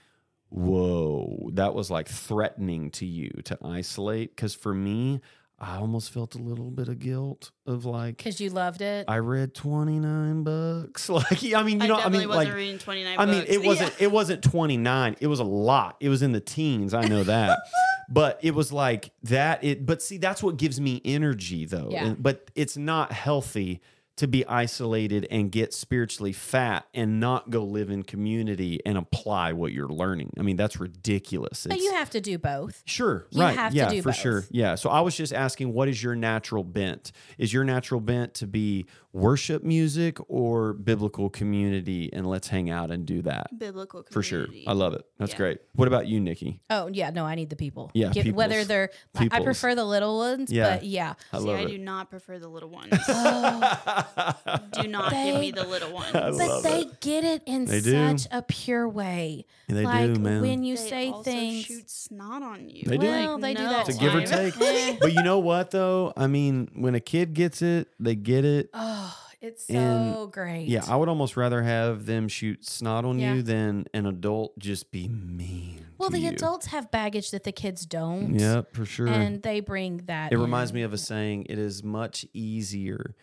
whoa, 0.49 1.49
that 1.53 1.73
was 1.73 1.89
like 1.91 2.07
threatening 2.07 2.91
to 2.91 3.05
you 3.05 3.29
to 3.45 3.57
isolate. 3.63 4.35
Because 4.35 4.55
for 4.55 4.73
me, 4.73 5.21
I 5.59 5.77
almost 5.77 6.11
felt 6.11 6.35
a 6.35 6.37
little 6.37 6.69
bit 6.69 6.87
of 6.87 6.99
guilt 6.99 7.51
of 7.65 7.83
like, 7.85 8.17
Because 8.17 8.39
you 8.39 8.51
loved 8.51 8.81
it. 8.81 9.05
I 9.07 9.17
read 9.17 9.55
29 9.55 10.43
books. 10.43 11.09
Like, 11.17 11.43
I 11.55 11.63
mean, 11.63 11.79
you 11.79 11.85
i 11.85 11.87
know, 11.87 11.95
I 11.95 12.09
mean, 12.09 12.27
wasn't 12.27 12.47
like, 12.49 12.53
reading 12.53 12.77
29 12.77 13.15
I 13.17 13.25
mean, 13.25 13.43
it 13.47 13.63
wasn't 13.63 13.93
Yeah. 13.97 14.05
it 14.05 14.11
wasn't 14.11 14.43
29. 14.43 15.15
It 15.19 15.27
was 15.27 15.39
a 15.39 15.43
lot. 15.43 15.97
It 15.99 16.09
was 16.09 16.21
in 16.21 16.31
the 16.31 16.39
teens. 16.39 16.93
I 16.93 17.07
know 17.07 17.23
that. 17.23 17.59
but 18.09 18.39
it 18.43 18.53
was 18.53 18.71
like 18.71 19.11
that 19.23 19.63
it 19.63 19.85
but 19.85 20.01
see 20.01 20.17
that's 20.17 20.43
what 20.43 20.57
gives 20.57 20.79
me 20.79 21.01
energy 21.03 21.65
though. 21.65 21.89
Yeah. 21.91 22.05
And- 22.05 22.21
But 22.21 22.51
it's 22.55 22.77
not 22.77 23.11
healthy 23.11 23.81
to 24.17 24.27
be 24.27 24.45
isolated 24.47 25.27
and 25.31 25.51
get 25.51 25.73
spiritually 25.73 26.33
fat 26.33 26.85
and 26.93 27.19
not 27.19 27.49
go 27.49 27.63
live 27.63 27.89
in 27.89 28.03
community 28.03 28.79
and 28.85 28.97
apply 28.97 29.53
what 29.53 29.71
you're 29.71 29.87
learning. 29.87 30.31
I 30.39 30.41
mean, 30.41 30.57
that's 30.57 30.79
ridiculous. 30.79 31.65
but 31.69 31.77
you 31.79 31.93
have 31.93 32.09
to 32.11 32.21
do 32.21 32.37
both. 32.37 32.81
Sure, 32.85 33.27
You 33.31 33.41
right. 33.41 33.55
have 33.55 33.71
to 33.71 33.77
yeah, 33.77 33.89
do 33.89 34.01
for 34.01 34.09
both. 34.09 34.15
sure. 34.17 34.43
Yeah. 34.51 34.75
So 34.75 34.89
I 34.89 35.01
was 35.01 35.15
just 35.15 35.33
asking, 35.33 35.71
what 35.73 35.87
is 35.87 36.01
your 36.01 36.15
natural 36.15 36.63
bent? 36.63 37.11
Is 37.37 37.53
your 37.53 37.63
natural 37.63 38.01
bent 38.01 38.33
to 38.35 38.47
be 38.47 38.87
worship 39.17 39.63
music 39.63 40.17
or 40.29 40.73
biblical 40.73 41.29
community? 41.29 42.09
And 42.13 42.27
let's 42.27 42.47
hang 42.47 42.69
out 42.69 42.91
and 42.91 43.05
do 43.05 43.21
that 43.23 43.47
biblical 43.57 44.03
community. 44.03 44.13
for 44.13 44.23
sure. 44.23 44.47
I 44.67 44.73
love 44.73 44.93
it. 44.93 45.03
That's 45.19 45.31
Yeah. 45.31 45.37
great. 45.37 45.57
What 45.75 45.87
about 45.87 46.07
you, 46.07 46.19
Nikki? 46.19 46.61
Oh 46.69 46.87
yeah, 46.91 47.09
no, 47.09 47.25
I 47.25 47.35
need 47.35 47.49
the 47.49 47.55
people. 47.55 47.91
Yeah, 47.93 48.09
Get- 48.11 48.33
whether 48.35 48.63
they're 48.63 48.89
I- 49.15 49.29
I 49.31 49.39
prefer 49.43 49.75
the 49.75 49.85
little 49.85 50.17
ones, 50.17 50.51
Yeah. 50.51 50.75
but 50.77 50.85
yeah. 50.85 51.13
I 51.33 51.39
See, 51.39 51.51
I 51.51 51.59
it. 51.61 51.67
do 51.67 51.77
not 51.77 52.09
prefer 52.09 52.39
the 52.39 52.47
little 52.47 52.69
ones. 52.69 52.93
Oh, 53.09 54.33
do 54.81 54.87
not 54.87 55.11
They- 55.11 55.31
give 55.31 55.39
me 55.41 55.51
the 55.51 55.65
little 55.65 55.91
ones. 56.01 56.15
I 56.15 56.31
but 56.31 56.61
they 56.61 56.81
it. 56.81 57.01
get 57.01 57.23
it 57.23 57.43
in 57.45 57.65
They 57.65 57.81
do. 57.81 58.17
such 58.17 58.27
a 58.31 58.41
pure 58.41 58.87
way. 58.87 59.45
They 59.67 59.83
like 59.83 60.13
do, 60.13 60.19
man. 60.21 60.41
when 60.41 60.63
you 60.63 60.75
they 60.77 60.89
say 60.89 61.09
also 61.09 61.23
things. 61.23 61.65
shoot 61.65 61.89
snot 61.89 62.41
on 62.43 62.69
you. 62.69 62.83
They 62.85 62.97
do. 62.97 63.07
Well, 63.07 63.37
they 63.39 63.53
do 63.53 63.63
that 63.63 63.87
It's 63.89 63.97
a 63.97 64.01
give 64.01 64.15
or 64.15 64.21
take. 64.21 64.53
But 64.99 65.13
you 65.13 65.23
know 65.23 65.39
what 65.39 65.71
though? 65.71 66.13
I 66.15 66.27
mean, 66.27 66.69
when 66.75 66.95
a 66.95 66.99
kid 66.99 67.33
gets 67.33 67.61
it, 67.61 67.87
they 67.99 68.15
get 68.15 68.45
it. 68.45 68.69
Oh, 68.73 69.06
it's 69.41 69.67
so 69.67 69.73
And, 69.75 70.31
great. 70.31 70.67
Yeah, 70.67 70.83
I 70.87 70.95
would 70.95 71.09
almost 71.09 71.37
rather 71.37 71.61
have 71.63 72.05
them 72.05 72.27
shoot 72.27 72.65
snot 72.65 73.05
on 73.05 73.19
Yeah. 73.19 73.35
you 73.35 73.41
than 73.41 73.85
an 73.93 74.05
adult 74.05 74.57
just 74.59 74.91
be 74.91 75.07
mean. 75.07 75.85
well, 75.97 76.09
the 76.09 76.19
you. 76.19 76.29
adults 76.29 76.67
have 76.67 76.91
baggage 76.91 77.31
that 77.31 77.43
the 77.43 77.51
kids 77.51 77.85
don't. 77.85 78.37
Yep, 78.39 78.73
for 78.73 78.85
sure. 78.85 79.07
And 79.07 79.41
they 79.41 79.59
bring 79.59 79.97
that. 80.05 80.31
It 80.31 80.37
reminds 80.37 80.73
me 80.73 80.81
of 80.83 80.93
a 80.93 80.97
saying. 80.97 81.45
It 81.49 81.57
is 81.59 81.83
much 81.83 82.25
easier. 82.33 83.15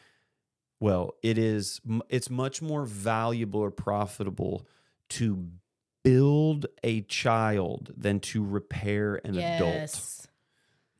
Well, 0.80 1.14
it 1.22 1.38
is. 1.38 1.80
It's 2.08 2.28
much 2.30 2.60
more 2.60 2.84
valuable 2.84 3.60
or 3.60 3.70
profitable 3.70 4.66
to 5.10 5.48
build 6.02 6.66
a 6.82 7.00
child 7.02 7.92
than 7.96 8.20
to 8.20 8.44
repair 8.44 9.20
an 9.24 9.38
adult. 9.38 10.26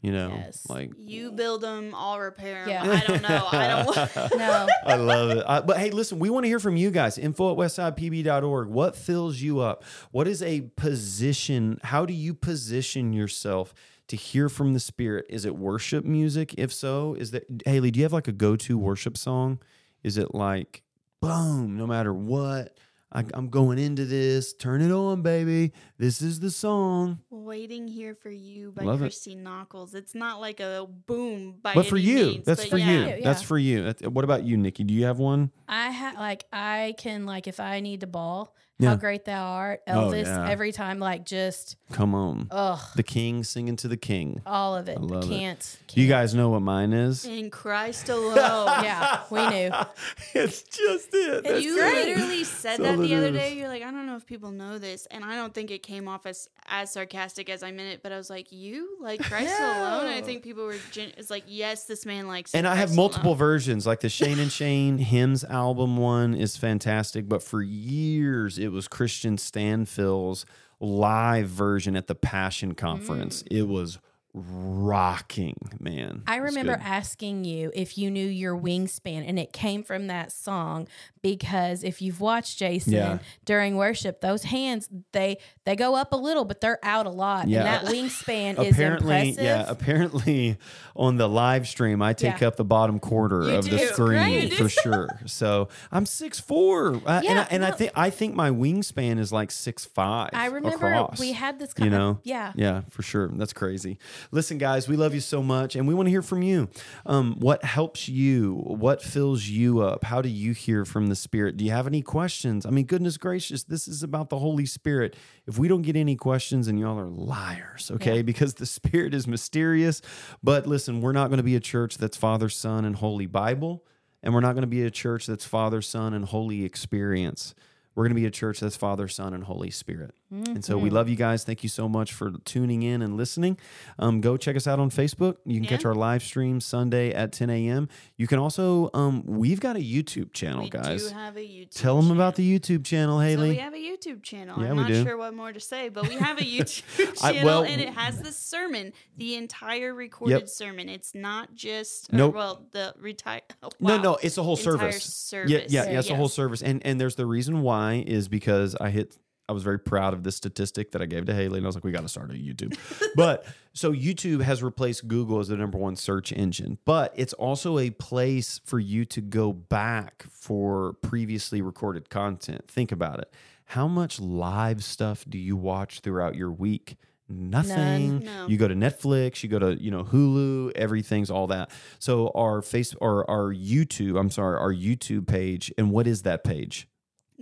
Yes. 0.04 0.12
You 0.12 0.12
know, 0.12 0.28
Yes. 0.34 0.66
like 0.68 0.90
You 0.98 1.32
build 1.32 1.60
them, 1.62 1.94
I'll 1.96 2.18
repair 2.20 2.64
them. 2.66 2.68
Yeah. 2.86 3.00
I 3.02 3.06
don't 3.06 3.22
know. 3.22 3.48
I 3.50 3.82
don't. 3.82 4.30
No. 4.38 4.66
I 4.86 4.94
love 4.96 5.30
it. 5.30 5.44
Uh, 5.46 5.62
but 5.62 5.78
hey, 5.78 5.90
listen, 5.90 6.18
we 6.18 6.30
want 6.30 6.44
to 6.44 6.48
hear 6.48 6.60
from 6.60 6.76
you 6.76 6.90
guys. 6.90 7.16
Info 7.18 7.52
at 7.52 7.58
westsidepb.org. 7.58 8.68
What 8.68 8.96
fills 8.96 9.40
you 9.40 9.60
up? 9.60 9.84
What 10.10 10.28
is 10.28 10.42
a 10.42 10.62
position? 10.76 11.78
How 11.82 12.04
do 12.06 12.12
you 12.14 12.34
position 12.34 13.12
yourself 13.12 13.72
to 14.08 14.16
hear 14.16 14.48
from 14.48 14.74
the 14.74 14.80
Spirit? 14.80 15.26
Is 15.28 15.44
it 15.44 15.56
worship 15.56 16.04
music? 16.04 16.54
If 16.58 16.72
so, 16.72 17.14
is 17.14 17.30
that 17.30 17.44
Haley, 17.64 17.90
do 17.90 17.98
you 18.00 18.04
have 18.04 18.12
like 18.12 18.28
a 18.28 18.32
go 18.32 18.56
to 18.56 18.76
worship 18.78 19.16
song? 19.16 19.58
Is 20.02 20.18
it 20.18 20.34
like, 20.34 20.82
boom, 21.20 21.76
no 21.76 21.86
matter 21.86 22.12
what? 22.12 22.76
I, 23.14 23.24
I'm 23.32 23.48
going 23.48 23.78
into 23.78 24.04
this. 24.04 24.52
Turn 24.54 24.82
it 24.82 24.90
on, 24.90 25.22
baby. 25.22 25.72
This 25.98 26.20
is 26.20 26.40
the 26.40 26.50
song. 26.50 27.20
Waiting 27.30 27.86
here 27.86 28.14
for 28.14 28.30
you 28.30 28.72
by 28.72 28.82
Love 28.82 28.96
it. 29.00 29.04
Christy 29.04 29.36
Nockels. 29.36 29.94
It's 29.94 30.14
not 30.14 30.40
like 30.40 30.58
a 30.58 30.86
boom 31.06 31.56
by 31.62 31.74
But 31.74 31.86
for 31.86 31.96
you, 31.96 32.16
means, 32.26 32.44
that's 32.44 32.62
but 32.62 32.70
for 32.70 32.78
yeah. 32.78 32.90
you. 32.90 33.00
Yeah. 33.06 33.20
That's 33.22 33.42
for 33.42 33.56
you. 33.56 33.84
That's, 33.84 34.02
what 34.02 34.24
about 34.24 34.42
you, 34.44 34.56
Nikki? 34.56 34.82
Do 34.82 34.92
you 34.92 35.04
have 35.04 35.18
one? 35.18 35.52
I 35.68 35.92
ha- 35.92 36.14
like 36.18 36.44
I 36.52 36.94
can 36.98 37.24
like 37.24 37.46
if 37.46 37.60
I 37.60 37.78
need 37.80 38.00
to 38.00 38.08
ball, 38.08 38.54
Yeah. 38.78 38.88
how 38.90 38.96
great 38.96 39.24
thou 39.24 39.40
art, 39.44 39.82
Oh, 39.86 40.08
Elvis. 40.10 40.24
yeah. 40.24 40.48
Every 40.50 40.72
time, 40.72 40.98
like 40.98 41.24
just 41.24 41.76
Come 41.92 42.12
on. 42.12 42.48
ugh, 42.50 42.80
The 42.96 43.04
king 43.04 43.44
singing 43.44 43.76
to 43.76 43.86
the 43.88 43.96
king. 43.96 44.42
all 44.44 44.74
of 44.74 44.88
it. 44.88 44.98
I 44.98 45.00
love 45.00 45.24
it. 45.24 45.28
can't, 45.28 45.78
Do 45.86 46.00
you 46.00 46.08
can't. 46.08 46.22
guys 46.22 46.34
know 46.34 46.48
what 46.48 46.60
mine 46.60 46.92
is? 46.92 47.24
In 47.24 47.50
Christ 47.50 48.08
alone. 48.08 48.34
Yeah, 48.82 49.20
we 49.30 49.46
knew. 49.48 49.70
it's 50.34 50.62
just 50.64 51.08
it. 51.12 51.44
That's 51.44 51.62
you 51.62 51.76
great. 51.78 52.06
literally 52.08 52.42
said 52.42 52.80
that 52.80 52.98
the 52.98 53.14
other 53.14 53.26
is. 53.28 53.32
day. 53.32 53.54
You're 53.56 53.68
like, 53.68 53.82
I 53.84 53.92
don't 53.92 54.06
know 54.06 54.16
if 54.16 54.26
people 54.26 54.50
know 54.50 54.78
this, 54.78 55.06
and 55.10 55.24
I 55.24 55.36
don't 55.36 55.54
think 55.54 55.70
it 55.70 55.84
came 55.84 56.08
off 56.08 56.26
as 56.26 56.48
as 56.66 56.90
sarcastic 56.92 57.48
as 57.50 57.62
I 57.62 57.70
meant 57.70 57.92
it. 57.94 58.02
But 58.02 58.10
I 58.10 58.16
was 58.16 58.28
like, 58.28 58.50
you 58.50 58.96
like 59.00 59.22
Christ 59.22 59.54
alone. 59.60 60.06
I 60.06 60.20
think 60.20 60.42
people 60.42 60.64
were. 60.64 60.76
Gen- 60.90 61.12
it's 61.16 61.30
like, 61.30 61.44
yes, 61.46 61.84
this 61.84 62.04
man 62.04 62.26
likes. 62.26 62.52
And 62.54 62.66
I 62.66 62.74
have 62.74 62.92
multiple 62.96 63.30
alone. 63.30 63.38
versions. 63.38 63.86
Like 63.86 64.00
the 64.00 64.08
Shane 64.08 64.40
and 64.40 64.50
Shane 64.60 64.98
hymns 64.98 65.44
album 65.44 65.96
one 65.96 66.34
is 66.34 66.56
fantastic, 66.56 67.28
but 67.28 67.40
for 67.40 67.62
years 67.62 68.58
it 68.64 68.72
was 68.72 68.88
Kristian 68.88 69.38
Stanfill's 69.38 70.44
live 70.80 71.48
version 71.48 71.96
at 71.96 72.06
the 72.06 72.14
Passion 72.14 72.74
Conference. 72.74 73.42
Mm. 73.44 73.58
It 73.58 73.62
was 73.68 73.98
rocking, 74.34 75.56
man. 75.80 76.22
I 76.26 76.36
remember 76.36 76.72
asking 76.82 77.44
you 77.44 77.70
if 77.74 77.96
you 77.96 78.10
knew 78.10 78.26
your 78.26 78.56
wingspan, 78.56 79.24
and 79.26 79.38
it 79.38 79.52
came 79.52 79.82
from 79.82 80.08
that 80.08 80.32
song 80.32 80.88
because 81.22 81.82
if 81.84 82.02
you've 82.02 82.20
watched 82.20 82.58
Jason 82.58 82.92
Yeah. 82.92 83.18
during 83.44 83.76
worship, 83.76 84.20
those 84.20 84.44
hands 84.44 84.88
they 85.12 85.38
they 85.64 85.76
go 85.76 85.94
up 85.94 86.12
a 86.12 86.16
little, 86.16 86.44
but 86.44 86.60
they're 86.60 86.78
out 86.82 87.06
a 87.06 87.10
lot, 87.10 87.48
Yeah. 87.48 87.60
and 87.60 87.66
that 87.86 87.92
wingspan 87.92 88.58
is 88.62 88.74
apparently, 88.74 89.28
impressive. 89.30 89.44
yeah. 89.44 89.64
Apparently, 89.68 90.58
on 90.96 91.16
the 91.16 91.28
live 91.28 91.66
stream, 91.68 92.02
I 92.02 92.12
take 92.12 92.40
Yeah. 92.40 92.48
up 92.48 92.56
the 92.56 92.64
bottom 92.64 92.98
quarter 92.98 93.44
You 93.44 93.54
of 93.56 93.70
the 93.70 93.78
screen 93.78 94.48
Great. 94.48 94.54
for 94.54 94.68
sure. 94.82 95.08
So 95.26 95.68
I'm 95.92 96.06
six 96.06 96.40
four, 96.40 96.96
uh, 97.06 97.22
and, 97.26 97.38
I, 97.38 97.46
and 97.50 97.64
I 97.64 97.70
think 97.70 97.92
I 97.94 98.10
think 98.10 98.34
my 98.34 98.50
wingspan 98.50 99.18
is 99.18 99.32
like 99.32 99.50
six 99.52 99.84
five. 99.84 100.30
I 100.32 100.46
remember 100.46 100.88
across. 100.88 101.20
we 101.20 101.32
had 101.32 101.58
this 101.60 101.72
you 101.78 101.88
know 101.90 102.10
of 102.10 102.18
yeah. 102.24 102.52
yeah 102.56 102.82
for 102.90 103.02
sure 103.02 103.28
that's 103.28 103.52
crazy 103.52 103.98
Listen, 104.30 104.58
guys, 104.58 104.88
we 104.88 104.96
love 104.96 105.14
you 105.14 105.20
so 105.20 105.42
much, 105.42 105.76
and 105.76 105.86
we 105.86 105.94
want 105.94 106.06
to 106.06 106.10
hear 106.10 106.22
from 106.22 106.42
you. 106.42 106.68
Um, 107.06 107.36
what 107.38 107.64
helps 107.64 108.08
you? 108.08 108.54
What 108.64 109.02
fills 109.02 109.46
you 109.46 109.80
up? 109.80 110.04
How 110.04 110.22
do 110.22 110.28
you 110.28 110.52
hear 110.52 110.84
from 110.84 111.08
the 111.08 111.16
Spirit? 111.16 111.56
Do 111.56 111.64
you 111.64 111.70
have 111.70 111.86
any 111.86 112.02
questions? 112.02 112.66
I 112.66 112.70
mean, 112.70 112.86
goodness 112.86 113.16
gracious, 113.16 113.64
this 113.64 113.88
is 113.88 114.02
about 114.02 114.30
the 114.30 114.38
Holy 114.38 114.66
Spirit. 114.66 115.16
If 115.46 115.58
we 115.58 115.68
don't 115.68 115.82
get 115.82 115.96
any 115.96 116.16
questions, 116.16 116.68
and 116.68 116.78
y'all 116.78 116.98
are 116.98 117.08
liars, 117.08 117.90
okay? 117.94 118.16
Yeah. 118.16 118.22
Because 118.22 118.54
the 118.54 118.66
Spirit 118.66 119.14
is 119.14 119.26
mysterious. 119.26 120.00
But 120.42 120.66
listen, 120.66 121.00
we're 121.00 121.12
not 121.12 121.28
going 121.28 121.38
to 121.38 121.44
be 121.44 121.56
a 121.56 121.60
church 121.60 121.98
that's 121.98 122.16
Father, 122.16 122.48
Son, 122.48 122.84
and 122.84 122.96
Holy 122.96 123.26
Bible, 123.26 123.84
and 124.22 124.32
we're 124.34 124.40
not 124.40 124.52
going 124.52 124.62
to 124.62 124.66
be 124.66 124.82
a 124.82 124.90
church 124.90 125.26
that's 125.26 125.44
Father, 125.44 125.82
Son, 125.82 126.14
and 126.14 126.24
Holy 126.24 126.64
Experience. 126.64 127.54
We're 127.94 128.04
going 128.04 128.14
to 128.16 128.20
be 128.20 128.26
a 128.26 128.30
church 128.30 128.60
that's 128.60 128.76
Father, 128.76 129.06
Son, 129.06 129.34
and 129.34 129.44
Holy 129.44 129.70
Spirit. 129.70 130.14
And 130.42 130.64
so 130.64 130.76
we 130.76 130.88
Mm-hmm. 130.88 130.94
love 130.96 131.08
you 131.08 131.16
guys. 131.16 131.44
Thank 131.44 131.62
you 131.62 131.68
so 131.68 131.88
much 131.88 132.12
for 132.12 132.32
tuning 132.44 132.82
in 132.82 133.02
and 133.02 133.16
listening. 133.16 133.56
Um, 133.98 134.20
go 134.20 134.36
check 134.36 134.56
us 134.56 134.66
out 134.66 134.78
on 134.80 134.90
Facebook. 134.90 135.36
You 135.44 135.60
can 135.60 135.68
catch 135.68 135.84
our 135.84 135.94
live 135.94 136.22
stream 136.22 136.60
Sunday 136.60 137.12
at 137.12 137.32
10 137.32 137.50
a.m. 137.50 137.88
You 138.16 138.26
can 138.26 138.38
also, 138.38 138.90
um, 138.94 139.22
we've 139.26 139.60
got 139.60 139.76
a 139.76 139.80
YouTube 139.80 140.32
channel, 140.32 140.64
we 140.64 140.70
guys. 140.70 141.08
do 141.08 141.14
have 141.14 141.36
a 141.36 141.40
YouTube. 141.40 141.70
Tell 141.80 142.00
them 142.00 142.10
about 142.10 142.36
the 142.36 142.58
YouTube 142.58 142.84
channel, 142.84 143.18
So 143.20 143.40
we 143.42 143.56
have 143.56 143.74
a 143.74 143.76
YouTube 143.76 144.22
channel. 144.22 144.62
Yeah, 144.62 144.70
I'm 144.70 144.76
not 144.76 144.88
do. 144.88 145.02
sure 145.04 145.16
what 145.16 145.34
more 145.34 145.52
to 145.52 145.60
say, 145.60 145.88
but 145.88 146.08
we 146.08 146.14
have 146.16 146.38
a 146.38 146.42
YouTube 146.44 147.22
I- 147.22 147.32
channel 147.32 147.44
well- 147.44 147.64
and 147.64 147.80
it 147.80 147.90
has 147.90 148.20
the 148.20 148.32
sermon, 148.32 148.92
the 149.16 149.36
entire 149.36 149.94
recorded 149.94 150.34
Yep. 150.40 150.48
sermon. 150.48 150.88
It's 150.88 151.14
not 151.14 151.54
just 151.54 152.12
or, 152.12 152.16
Nope. 152.16 152.34
well, 152.34 152.66
the 152.72 152.94
retire 152.98 153.40
oh, 153.62 153.70
No, 153.80 153.96
wow. 153.96 154.02
no, 154.02 154.18
it's 154.22 154.36
a 154.38 154.42
whole 154.42 154.56
Entire 154.56 154.92
service. 154.92 155.32
Yeah, 155.32 155.38
service. 155.38 155.72
yeah, 155.72 155.90
yeah, 155.90 155.98
it's 155.98 156.10
a 156.10 156.14
whole 156.16 156.28
service. 156.28 156.62
And 156.62 156.84
and 156.84 157.00
there's 157.00 157.14
the 157.16 157.26
reason 157.26 157.62
why 157.62 158.02
is 158.06 158.28
because 158.28 158.74
I 158.80 158.90
hit 158.90 159.16
I 159.48 159.52
was 159.52 159.62
very 159.62 159.78
proud 159.78 160.14
of 160.14 160.22
this 160.22 160.36
statistic 160.36 160.92
that 160.92 161.02
I 161.02 161.06
gave 161.06 161.26
to 161.26 161.34
Haley 161.34 161.58
and 161.58 161.66
I 161.66 161.68
was 161.68 161.74
like, 161.74 161.84
we 161.84 161.92
got 161.92 162.02
to 162.02 162.08
start 162.08 162.30
a 162.30 162.34
YouTube. 162.34 162.78
but 163.14 163.44
so 163.72 163.92
YouTube 163.92 164.42
has 164.42 164.62
replaced 164.62 165.06
Google 165.06 165.38
as 165.38 165.48
the 165.48 165.56
number 165.56 165.76
one 165.76 165.96
search 165.96 166.32
engine, 166.32 166.78
but 166.84 167.12
it's 167.14 167.34
also 167.34 167.78
a 167.78 167.90
place 167.90 168.60
for 168.64 168.78
you 168.78 169.04
to 169.06 169.20
go 169.20 169.52
back 169.52 170.24
for 170.30 170.94
previously 171.02 171.60
recorded 171.60 172.08
content. 172.08 172.68
Think 172.68 172.90
about 172.90 173.18
it. 173.18 173.32
How 173.66 173.88
much 173.88 174.20
live 174.20 174.82
stuff 174.82 175.24
do 175.28 175.38
you 175.38 175.56
watch 175.56 176.00
throughout 176.00 176.34
your 176.34 176.50
week? 176.50 176.96
Nothing. 177.28 178.24
No. 178.24 178.46
You 178.46 178.58
go 178.58 178.68
to 178.68 178.74
Netflix, 178.74 179.42
you 179.42 179.48
go 179.48 179.58
to, 179.58 179.82
you 179.82 179.90
know, 179.90 180.04
Hulu, 180.04 180.72
everything's 180.76 181.30
all 181.30 181.46
that. 181.48 181.70
So 181.98 182.30
our 182.34 182.60
face 182.60 182.94
or 183.00 183.28
our 183.30 183.52
YouTube, 183.52 184.18
I'm 184.18 184.30
sorry, 184.30 184.58
our 184.58 184.72
YouTube 184.72 185.26
page, 185.26 185.72
and 185.78 185.90
what 185.90 186.06
is 186.06 186.22
that 186.22 186.44
page? 186.44 186.86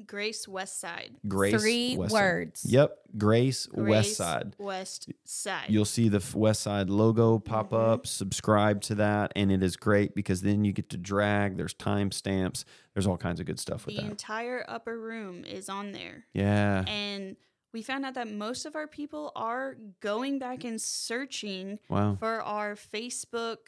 Grace 0.06 0.46
Westside. 0.46 1.10
Grace 1.28 1.60
Three 1.60 1.96
Westside. 1.96 2.10
words. 2.10 2.64
Yep, 2.64 2.98
Grace, 3.18 3.66
Grace 3.66 4.18
Westside. 4.18 4.52
West 4.58 5.08
Side. 5.24 5.66
You'll 5.68 5.84
see 5.84 6.08
the 6.08 6.16
f- 6.18 6.32
Westside 6.34 6.88
logo 6.88 7.38
pop 7.38 7.70
Mm-hmm. 7.70 7.90
up. 7.92 8.06
Subscribe 8.06 8.80
to 8.82 8.94
that, 8.96 9.32
and 9.36 9.52
it 9.52 9.62
is 9.62 9.76
great 9.76 10.14
because 10.14 10.42
then 10.42 10.64
you 10.64 10.72
get 10.72 10.88
to 10.90 10.96
drag. 10.96 11.56
There's 11.56 11.74
timestamps. 11.74 12.64
There's 12.94 13.06
all 13.06 13.16
kinds 13.18 13.40
of 13.40 13.46
good 13.46 13.60
stuff 13.60 13.86
with 13.86 13.96
the 13.96 14.02
that. 14.02 14.10
entire 14.10 14.64
upper 14.68 14.98
room 14.98 15.44
is 15.44 15.68
on 15.68 15.92
there. 15.92 16.24
Yeah. 16.32 16.84
And 16.86 17.36
we 17.72 17.82
found 17.82 18.04
out 18.04 18.14
that 18.14 18.30
most 18.30 18.66
of 18.66 18.76
our 18.76 18.86
people 18.86 19.32
are 19.34 19.76
going 20.00 20.38
back 20.38 20.64
and 20.64 20.80
searching 20.80 21.78
Wow. 21.88 22.16
for 22.18 22.42
our 22.42 22.74
Facebook 22.76 23.58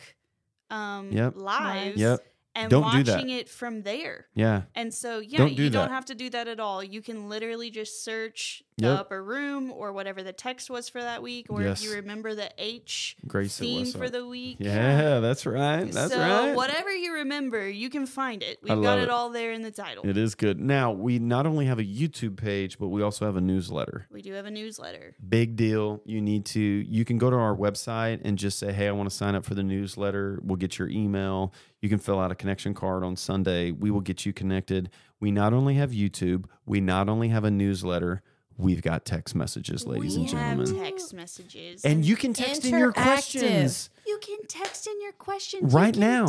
um, 0.70 1.10
Yep. 1.12 1.36
lives 1.36 2.00
Yep. 2.00 2.26
And 2.54 2.70
Don't 2.70 2.82
watching 2.82 3.30
it 3.30 3.48
from 3.48 3.82
there. 3.82 4.26
Yeah. 4.34 4.62
And 4.74 4.92
so, 4.92 5.18
yeah, 5.18 5.38
Don't 5.38 5.56
do 5.56 5.62
you 5.64 5.70
don't 5.70 5.90
have 5.90 6.06
to 6.06 6.14
do 6.14 6.30
that 6.30 6.48
at 6.48 6.60
all. 6.60 6.82
You 6.82 7.02
can 7.02 7.28
literally 7.28 7.70
just 7.70 8.04
search 8.04 8.62
the 8.76 8.86
Yep. 8.86 8.98
upper 9.00 9.22
room 9.22 9.70
or 9.70 9.92
whatever 9.92 10.22
the 10.24 10.32
text 10.32 10.68
was 10.68 10.88
for 10.88 11.00
that 11.00 11.22
week, 11.22 11.46
or 11.48 11.62
Yes. 11.62 11.80
if 11.80 11.88
you 11.88 11.94
remember 11.94 12.34
the 12.34 12.50
H 12.58 13.16
Grace 13.26 13.56
theme 13.56 13.86
for 13.86 14.10
the 14.10 14.26
week. 14.26 14.56
Yeah, 14.58 15.20
that's 15.20 15.46
right. 15.46 15.90
That's 15.92 16.12
so 16.12 16.18
right. 16.18 16.56
whatever 16.56 16.92
you 16.92 17.14
remember, 17.14 17.68
you 17.68 17.88
can 17.88 18.04
find 18.04 18.42
it. 18.42 18.58
We've 18.62 18.82
got 18.82 18.98
it. 18.98 19.02
it 19.04 19.10
all 19.10 19.30
there 19.30 19.52
in 19.52 19.62
the 19.62 19.70
title. 19.70 20.04
It 20.08 20.16
is 20.16 20.34
good. 20.34 20.58
Now, 20.60 20.90
we 20.90 21.20
not 21.20 21.46
only 21.46 21.66
have 21.66 21.78
a 21.78 21.84
YouTube 21.84 22.36
page, 22.36 22.78
but 22.80 22.88
we 22.88 23.00
also 23.00 23.24
have 23.26 23.36
a 23.36 23.40
newsletter. 23.40 24.06
We 24.10 24.22
do 24.22 24.32
have 24.32 24.46
a 24.46 24.50
newsletter. 24.50 25.14
Big 25.28 25.54
deal. 25.54 26.02
You 26.04 26.20
need 26.20 26.44
to, 26.46 26.60
you 26.60 27.04
can 27.04 27.16
go 27.18 27.30
to 27.30 27.36
our 27.36 27.54
website 27.56 28.22
and 28.24 28.36
just 28.36 28.58
say, 28.58 28.72
hey, 28.72 28.88
I 28.88 28.92
want 28.92 29.08
to 29.08 29.14
sign 29.14 29.36
up 29.36 29.44
for 29.44 29.54
the 29.54 29.62
newsletter. 29.62 30.40
We'll 30.42 30.56
get 30.56 30.78
your 30.80 30.88
email. 30.88 31.52
You 31.80 31.88
can 31.88 31.98
fill 32.00 32.18
out 32.18 32.32
a 32.32 32.34
connection 32.34 32.74
card 32.74 33.04
on 33.04 33.14
Sunday. 33.14 33.70
We 33.70 33.92
will 33.92 34.00
get 34.00 34.26
you 34.26 34.32
connected. 34.32 34.90
We 35.20 35.30
not 35.30 35.52
only 35.52 35.74
have 35.74 35.92
YouTube, 35.92 36.46
we 36.66 36.80
not 36.80 37.08
only 37.08 37.28
have 37.28 37.44
a 37.44 37.50
newsletter, 37.52 38.22
we've 38.56 38.82
got 38.82 39.04
text 39.04 39.34
messages, 39.34 39.86
ladies 39.86 40.14
we 40.16 40.22
and 40.22 40.30
gentlemen. 40.30 40.74
have 40.76 40.84
text 40.92 41.12
messages. 41.14 41.84
and 41.84 42.04
you 42.04 42.16
can 42.16 42.32
text 42.32 42.64
in 42.64 42.78
your 42.78 42.92
questions 42.92 43.90
you 44.06 44.18
can 44.20 44.38
text 44.46 44.86
in 44.86 45.00
your 45.00 45.12
questions 45.12 45.72
You 45.72 45.78
Right 45.78 45.94
can 45.94 46.00
now. 46.00 46.26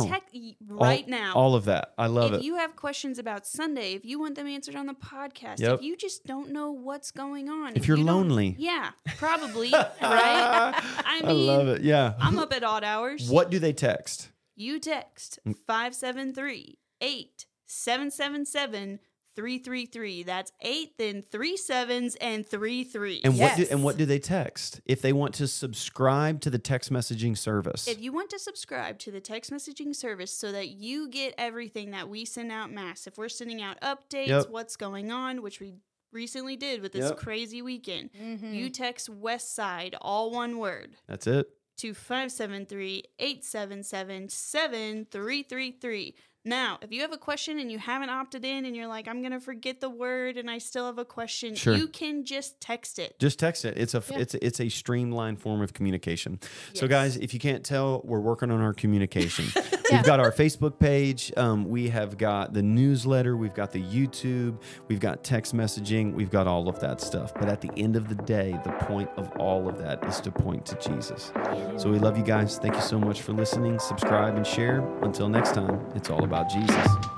right 0.66 1.04
all, 1.04 1.10
now. 1.10 1.32
All 1.34 1.54
of 1.54 1.66
that. 1.66 1.92
I 1.98 2.06
love 2.06 2.32
if 2.32 2.32
it. 2.32 2.36
If 2.40 2.44
you 2.44 2.56
have 2.56 2.74
questions 2.74 3.18
about 3.18 3.46
Sunday, 3.46 3.92
if 3.92 4.04
you 4.04 4.18
want 4.18 4.34
them 4.34 4.46
answered 4.46 4.76
on 4.76 4.86
the 4.86 4.94
podcast, 4.94 5.60
Yep. 5.60 5.74
if 5.80 5.82
you 5.82 5.94
just 5.94 6.24
don't 6.24 6.50
know 6.52 6.70
what's 6.72 7.10
going 7.10 7.50
on, 7.50 7.76
If 7.76 7.86
you're 7.86 7.98
you 7.98 8.04
lonely. 8.04 8.56
yeah, 8.58 8.92
probably, 9.18 9.70
right? 9.72 9.92
I 10.02 11.20
mean, 11.20 11.28
I 11.28 11.32
love 11.32 11.68
it. 11.68 11.82
Yeah. 11.82 12.14
I'm 12.18 12.38
up 12.38 12.54
at 12.54 12.64
odd 12.64 12.82
hours. 12.82 13.28
What 13.28 13.50
do 13.50 13.58
they 13.58 13.74
text? 13.74 14.30
You 14.54 14.78
text 14.80 15.38
Mm. 15.46 15.54
573 19.36 19.36
8777 19.36 19.36
333. 19.36 20.22
That's 20.22 20.52
eight, 20.62 20.98
then 20.98 21.22
three 21.30 21.56
sevens 21.56 22.16
and 22.16 22.46
three 22.46 22.84
three. 22.84 23.20
And 23.24 23.38
what 23.38 23.56
do, 23.56 23.66
and 23.70 23.82
what 23.84 23.96
do 23.98 24.06
they 24.06 24.18
text? 24.18 24.80
If 24.86 25.02
they 25.02 25.12
want 25.12 25.34
to 25.34 25.46
subscribe 25.46 26.40
to 26.42 26.50
the 26.50 26.58
text 26.58 26.90
messaging 26.92 27.36
service. 27.36 27.86
If 27.86 28.00
you 28.00 28.12
want 28.12 28.30
to 28.30 28.38
subscribe 28.38 28.98
to 29.00 29.10
the 29.10 29.20
text 29.20 29.50
messaging 29.50 29.94
service 29.94 30.32
so 30.32 30.52
that 30.52 30.68
you 30.68 31.08
get 31.08 31.34
everything 31.38 31.90
that 31.90 32.08
we 32.08 32.24
send 32.24 32.50
out 32.50 32.72
mass, 32.72 33.06
if 33.06 33.18
we're 33.18 33.28
sending 33.28 33.60
out 33.62 33.80
updates, 33.80 34.26
Yep. 34.28 34.48
what's 34.50 34.76
going 34.76 35.10
on, 35.12 35.42
which 35.42 35.60
we 35.60 35.74
recently 36.12 36.56
did 36.56 36.80
with 36.80 36.92
this 36.92 37.10
Yep. 37.10 37.18
crazy 37.18 37.60
weekend, 37.62 38.10
Mm-hmm. 38.12 38.54
you 38.54 38.70
text 38.70 39.10
Westside, 39.10 39.94
all 40.00 40.30
one 40.30 40.58
word, 40.58 40.96
That's 41.06 41.26
it. 41.26 41.46
to 41.78 41.92
573 41.92 43.02
877 43.18 44.28
7333. 44.30 46.14
Now, 46.46 46.78
if 46.80 46.92
you 46.92 47.00
have 47.02 47.12
a 47.12 47.18
question 47.18 47.58
and 47.58 47.70
you 47.72 47.78
haven't 47.78 48.08
opted 48.08 48.44
in 48.44 48.64
and 48.64 48.76
you're 48.76 48.86
like, 48.86 49.08
I'm 49.08 49.20
going 49.20 49.32
to 49.32 49.40
forget 49.40 49.80
the 49.80 49.90
word 49.90 50.36
and 50.36 50.48
I 50.48 50.58
still 50.58 50.86
have 50.86 50.96
a 50.98 51.04
question, 51.04 51.56
Sure. 51.56 51.74
you 51.74 51.88
can 51.88 52.24
just 52.24 52.60
text 52.60 53.00
it. 53.00 53.18
Just 53.18 53.38
text 53.40 53.64
it. 53.64 53.76
It's 53.76 53.94
a 53.94 54.02
Yeah. 54.10 54.18
it's 54.18 54.34
a, 54.34 54.46
it's 54.46 54.60
a 54.60 54.68
streamlined 54.68 55.40
form 55.40 55.60
of 55.60 55.74
communication. 55.74 56.38
So 56.72 56.86
guys, 56.86 57.16
if 57.16 57.34
you 57.34 57.40
can't 57.40 57.64
tell, 57.64 58.00
we're 58.04 58.20
working 58.20 58.50
on 58.52 58.60
our 58.60 58.72
communication. 58.72 59.46
Yeah. 59.88 59.98
We've 59.98 60.04
got 60.06 60.18
our 60.18 60.32
Facebook 60.32 60.80
page. 60.80 61.32
Um, 61.36 61.68
we 61.68 61.90
have 61.90 62.18
got 62.18 62.52
the 62.52 62.60
newsletter. 62.60 63.36
We've 63.36 63.54
got 63.54 63.70
the 63.70 63.80
YouTube. 63.80 64.60
We've 64.88 64.98
got 64.98 65.22
text 65.22 65.54
messaging. 65.54 66.12
We've 66.12 66.28
got 66.28 66.48
all 66.48 66.68
of 66.68 66.80
that 66.80 67.00
stuff. 67.00 67.32
But 67.34 67.48
at 67.48 67.60
the 67.60 67.70
end 67.76 67.94
of 67.94 68.08
the 68.08 68.16
day, 68.16 68.58
the 68.64 68.72
point 68.72 69.08
of 69.16 69.30
all 69.38 69.68
of 69.68 69.78
that 69.78 70.04
is 70.04 70.20
to 70.22 70.32
point 70.32 70.66
to 70.66 70.74
Jesus. 70.76 71.30
So 71.76 71.88
we 71.88 72.00
love 72.00 72.18
you 72.18 72.24
guys. 72.24 72.58
Thank 72.58 72.74
you 72.74 72.80
so 72.80 72.98
much 72.98 73.22
for 73.22 73.32
listening. 73.32 73.78
Subscribe 73.78 74.34
and 74.34 74.44
share. 74.44 74.80
Until 75.02 75.28
next 75.28 75.54
time, 75.54 75.80
it's 75.94 76.10
all 76.10 76.24
about 76.36 76.50
Jesus. 76.50 77.15